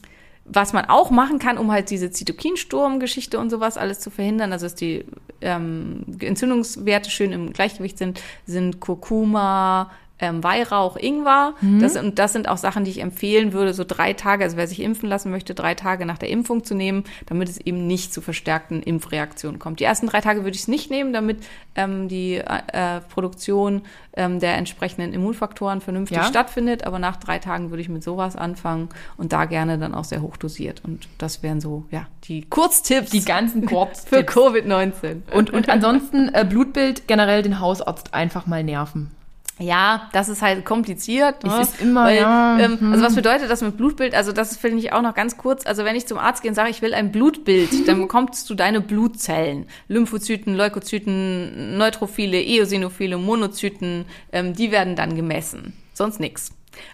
[0.45, 4.67] was man auch machen kann, um halt diese Zytokinsturm-Geschichte und sowas alles zu verhindern, also
[4.67, 5.05] dass die
[5.41, 11.55] ähm, Entzündungswerte schön im Gleichgewicht sind, sind Kurkuma, ähm, Weihrauch, Ingwer.
[11.61, 11.81] Mhm.
[11.81, 14.69] Das, und das sind auch Sachen, die ich empfehlen würde, so drei Tage, also wer
[14.69, 18.15] sich impfen lassen möchte, drei Tage nach der Impfung zu nehmen, damit es eben nicht
[18.15, 19.81] zu verstärkten Impfreaktionen kommt.
[19.81, 21.39] Die ersten drei Tage würde ich es nicht nehmen, damit
[21.75, 23.83] ähm, die äh, Produktion
[24.17, 26.25] ähm, der entsprechenden Immunfaktoren vernünftig Ja.
[26.25, 26.85] stattfindet.
[26.87, 30.23] Aber nach drei Tagen würde ich mit sowas anfangen und da gerne dann auch sehr
[30.23, 30.83] hoch dosiert.
[30.85, 34.33] Und das wären so, ja, die Kurztipps Die ganzen für Kurztipps.
[34.33, 35.23] Covid-19.
[35.33, 39.11] Und, und ansonsten äh, Blutbild generell den Hausarzt einfach mal nerven.
[39.59, 41.37] Ja, das ist halt kompliziert.
[41.45, 41.61] Es ne?
[41.63, 42.79] ist immer, Weil, ja, hm.
[42.83, 44.15] ähm, Also was bedeutet das mit Blutbild?
[44.15, 45.65] Also das finde ich auch noch ganz kurz.
[45.65, 48.55] Also wenn ich zum Arzt gehe und sage, ich will ein Blutbild, dann bekommst du
[48.55, 49.67] deine Blutzellen.
[49.87, 55.73] Lymphozyten, Leukozyten, Neutrophile, Eosinophile, Monozyten, ähm, die werden dann gemessen.
[55.93, 56.51] Sonst nix.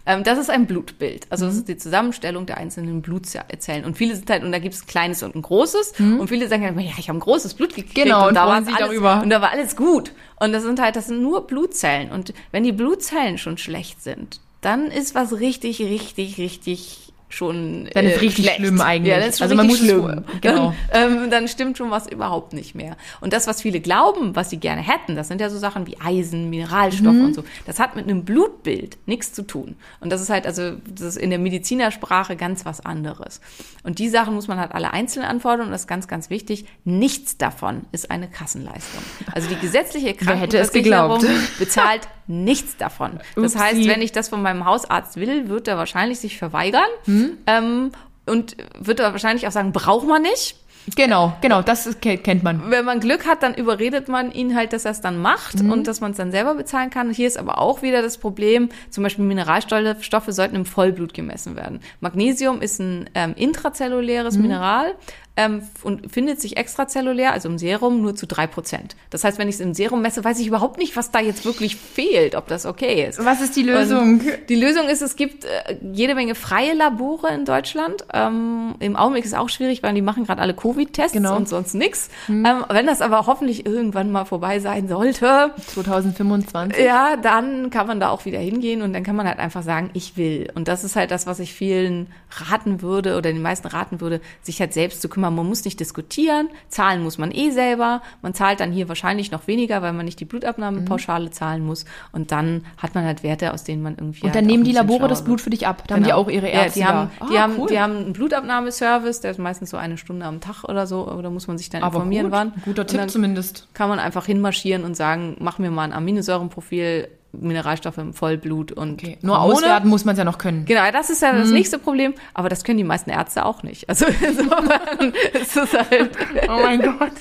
[0.07, 1.27] Ähm, das ist ein Blutbild.
[1.31, 1.49] Also Mhm.
[1.51, 3.85] das ist die Zusammenstellung der einzelnen Blutzellen.
[3.85, 5.95] Und viele sind halt, und da gibt es ein kleines und ein großes.
[5.99, 7.97] Und viele sagen halt, ja, ich habe ein großes Blut gekriegt.
[7.97, 8.03] Mhm.
[8.03, 9.21] Genau, und und da war alles, darüber.
[9.23, 10.13] Und da war alles gut.
[10.39, 12.11] Und das sind halt, das sind nur Blutzellen.
[12.11, 18.05] Und wenn die Blutzellen schon schlecht sind, dann ist was richtig, richtig, richtig schon Dann
[18.07, 18.59] ist äh, richtig schlecht.
[18.59, 19.11] schlimm eigentlich.
[19.13, 20.25] Ja, das ist schon Also man muss es- schlimm.
[20.41, 20.75] genau.
[20.93, 22.97] Dann, ähm, dann stimmt schon was überhaupt nicht mehr.
[23.21, 25.97] Und das, was viele glauben, was sie gerne hätten, das sind ja so Sachen wie
[26.01, 27.25] Eisen, Mineralstoffe Mhm.
[27.27, 27.45] und so.
[27.67, 29.77] Das hat mit einem Blutbild nichts zu tun.
[30.01, 33.41] Und das ist halt, also, das ist in der Medizinersprache ganz was anderes.
[33.85, 36.65] Und die Sachen muss man halt alle einzeln anfordern und das ist ganz, ganz wichtig.
[36.85, 39.03] Nichts davon ist eine Kassenleistung.
[39.33, 41.59] Also die gesetzliche es Krankenversicherung geglaubt?
[41.59, 43.21] bezahlt nichts davon.
[43.37, 43.59] Das Upsi.
[43.59, 46.81] heißt, wenn ich das von meinem Hausarzt will, wird er wahrscheinlich sich verweigern.
[47.05, 47.39] Hm?
[47.47, 47.93] Ähm,
[48.27, 50.57] und wird er wahrscheinlich auch sagen, braucht man nicht.
[50.97, 52.71] Genau, genau, das ist, ke- kennt man.
[52.71, 55.71] Wenn man Glück hat, dann überredet man ihn halt, dass er es dann macht Mhm.
[55.71, 57.11] und dass man es dann selber bezahlen kann.
[57.11, 61.81] Hier ist aber auch wieder das Problem, zum Beispiel Mineralstoffe sollten im Vollblut gemessen werden.
[62.01, 64.43] Magnesium ist ein ähm, intrazelluläres Mhm.
[64.43, 64.95] Mineral
[65.41, 68.97] ähm, und findet sich extrazellulär, also im Serum, nur zu drei Prozent.
[69.11, 71.45] Das heißt, wenn ich es im Serum messe, weiß ich überhaupt nicht, was da jetzt
[71.45, 73.25] wirklich fehlt, ob das okay ist.
[73.25, 74.01] Was ist die Lösung?
[74.21, 78.05] Und die Lösung ist, es gibt äh, jede Menge freie Labore in Deutschland.
[78.13, 81.37] Ähm, Im Augenblick ist es auch schwierig, weil die machen gerade alle Covid-Tests Genau.
[81.37, 82.09] und sonst nix.
[82.29, 86.85] Ähm, wenn das aber hoffentlich irgendwann mal vorbei sein sollte, 2025.
[86.85, 89.91] ja, dann kann man da auch wieder hingehen und dann kann man halt einfach sagen,
[89.95, 90.49] ich will.
[90.55, 94.21] Und das ist halt das, was ich vielen raten würde oder den meisten raten würde,
[94.43, 95.30] sich halt selbst zu kümmern.
[95.31, 98.03] Man muss nicht diskutieren, zahlen muss man eh selber.
[98.23, 101.85] Man zahlt dann hier wahrscheinlich noch weniger, weil man nicht die Blutabnahmepauschale zahlen muss.
[102.13, 104.21] Und dann hat man halt Werte, aus denen man irgendwie.
[104.23, 105.25] Und halt dann auch nehmen die Labore das.
[105.25, 105.85] Blut für dich ab.
[105.87, 106.21] Da haben die Genau.
[106.23, 107.27] auch ihre Ärzte Ja, die haben, da.
[107.29, 107.69] die, Ah, haben, cool.
[107.69, 111.23] die haben einen Blutabnahmeservice, der ist meistens so eine Stunde am Tag oder so, aber
[111.23, 112.53] da muss man sich dann Aber informieren, gut, wann.
[112.65, 113.69] guter Tipp zumindest.
[113.75, 118.95] kann man einfach hinmarschieren und sagen, mach mir mal ein Aminosäurenprofil, Mineralstoffe im Vollblut und
[119.03, 119.19] Okay.
[119.23, 119.55] Nur Hormone.
[119.59, 120.65] auswerten muss man es ja noch können.
[120.65, 121.39] Genau, das ist ja Mhm.
[121.39, 123.89] das nächste Problem, aber das können die meisten Ärzte auch nicht.
[123.89, 126.11] Also insofern ist es halt,
[126.49, 127.13] Oh mein Gott.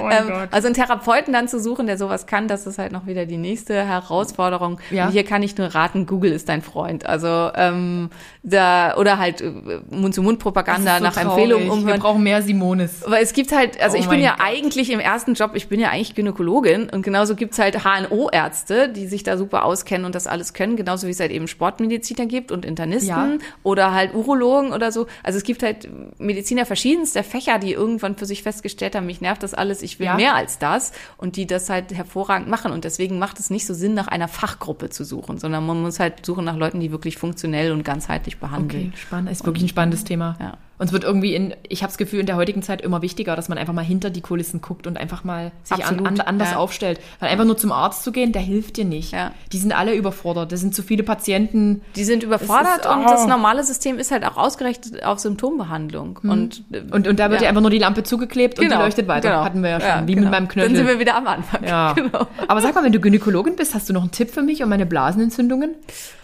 [0.00, 2.92] Oh mein ähm, also einen Therapeuten dann zu suchen, der sowas kann, das ist halt
[2.92, 4.78] noch wieder die nächste Herausforderung.
[4.90, 5.06] Ja.
[5.06, 7.06] Und hier kann ich nur raten, Google ist dein Freund.
[7.06, 8.10] Also ähm,
[8.42, 9.50] da oder halt äh,
[9.90, 12.00] Mund-zu-Mund-Propaganda nach Empfehlungen Wir umhören.
[12.00, 13.02] brauchen mehr Simones.
[13.06, 14.46] Weil es gibt halt, also Oh ich bin ja Gott.
[14.46, 19.06] eigentlich im ersten Job, ich bin ja eigentlich Gynäkologin und genauso gibt's halt HNO-Ärzte, die
[19.06, 22.52] sich da super auskennen und das alles können, genauso wie es halt eben Sportmediziner gibt
[22.52, 23.28] und Internisten Ja.
[23.62, 25.06] oder halt Urologen oder so.
[25.22, 25.88] Also es gibt halt
[26.18, 30.06] Mediziner verschiedenster Fächer, die irgendwann für sich festgestellt haben, mich nervt das alles, ich will
[30.06, 30.14] Ja.
[30.16, 33.74] mehr als das und die das halt hervorragend machen und deswegen macht es nicht so
[33.74, 37.16] Sinn, nach einer Fachgruppe zu suchen, sondern man muss halt suchen nach Leuten, die wirklich
[37.18, 38.88] funktionell und ganzheitlich behandeln.
[38.88, 39.30] Okay, spannend.
[39.30, 40.36] Ist wirklich ein spannendes Thema.
[40.40, 40.56] Ja.
[40.82, 43.36] Und es wird irgendwie in, ich habe das Gefühl, in der heutigen Zeit immer wichtiger,
[43.36, 46.50] dass man einfach mal hinter die Kulissen guckt und einfach mal sich an, an, anders
[46.50, 46.56] ja.
[46.56, 46.98] aufstellt.
[47.20, 49.12] Weil einfach nur zum Arzt zu gehen, der hilft dir nicht.
[49.12, 49.30] Ja.
[49.52, 50.50] Die sind alle überfordert.
[50.50, 51.82] Das sind zu viele Patienten.
[51.94, 53.08] Die sind überfordert ist- und oh.
[53.08, 56.18] das normale System ist halt auch ausgerichtet auf Symptombehandlung.
[56.24, 57.44] Und, äh, Und, und da wird Ja.
[57.44, 59.28] dir einfach nur die Lampe zugeklebt und die leuchtet weiter.
[59.28, 59.44] genau.
[59.44, 59.88] Hatten wir ja schon.
[59.88, 60.24] Ja, wie genau.
[60.24, 60.70] mit meinem Knöchel.
[60.70, 61.62] Dann sind wir wieder am Anfang.
[61.64, 61.94] Ja.
[62.02, 62.26] Genau.
[62.48, 64.68] Aber sag mal, wenn du Gynäkologin bist, hast du noch einen Tipp für mich und
[64.68, 65.76] meine Blasenentzündungen?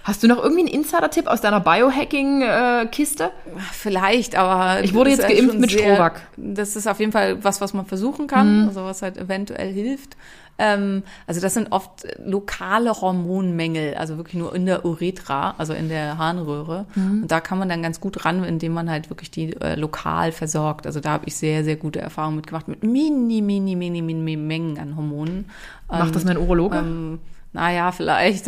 [0.03, 3.31] Hast du noch irgendwie einen Insider-Tipp aus deiner Biohacking-Kiste?
[3.73, 4.48] Vielleicht, aber.
[4.83, 6.21] Ich wurde jetzt geimpft mit Strohback.
[6.37, 8.69] Das ist auf jeden Fall was, was man versuchen kann, Mhm.
[8.69, 10.17] also was halt eventuell hilft.
[10.61, 15.89] Ähm, also das sind oft lokale Hormonmängel, also wirklich nur in der Urethra, also in
[15.89, 16.87] der Harnröhre.
[16.97, 17.23] Mhm.
[17.23, 20.33] Und da kann man dann ganz gut ran, indem man halt wirklich die äh, lokal
[20.33, 20.85] versorgt.
[20.87, 24.79] Also da habe ich sehr, sehr gute Erfahrungen mitgemacht mit mini, mini, mini, mini Mengen
[24.79, 25.49] an Hormonen.
[25.89, 26.79] Macht das mein Urologe?
[26.79, 27.21] Ähm,
[27.53, 28.47] naja, vielleicht.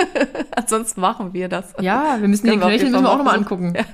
[0.56, 1.74] Ansonsten machen wir das.
[1.80, 3.74] ja, wir müssen den Knöchel müssen wir auch nochmal angucken.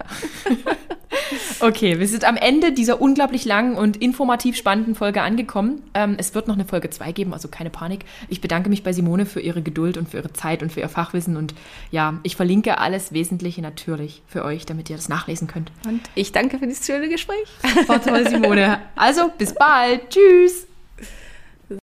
[1.60, 5.82] Okay, wir sind am Ende dieser unglaublich langen und informativ spannenden Folge angekommen.
[5.94, 8.04] Ähm, es wird noch eine Folge 2 geben, also keine Panik.
[8.28, 10.88] Ich bedanke mich bei Simone für ihre Geduld und für ihre Zeit und für ihr
[10.88, 11.36] Fachwissen.
[11.36, 11.54] Und
[11.90, 15.70] ja, ich verlinke alles Wesentliche natürlich für euch, damit ihr das nachlesen könnt.
[15.86, 17.46] Und ich danke für dieses schöne Gespräch.
[17.86, 18.80] War toll, Simone.
[18.94, 20.10] Also, bis bald.
[20.10, 20.66] Tschüss.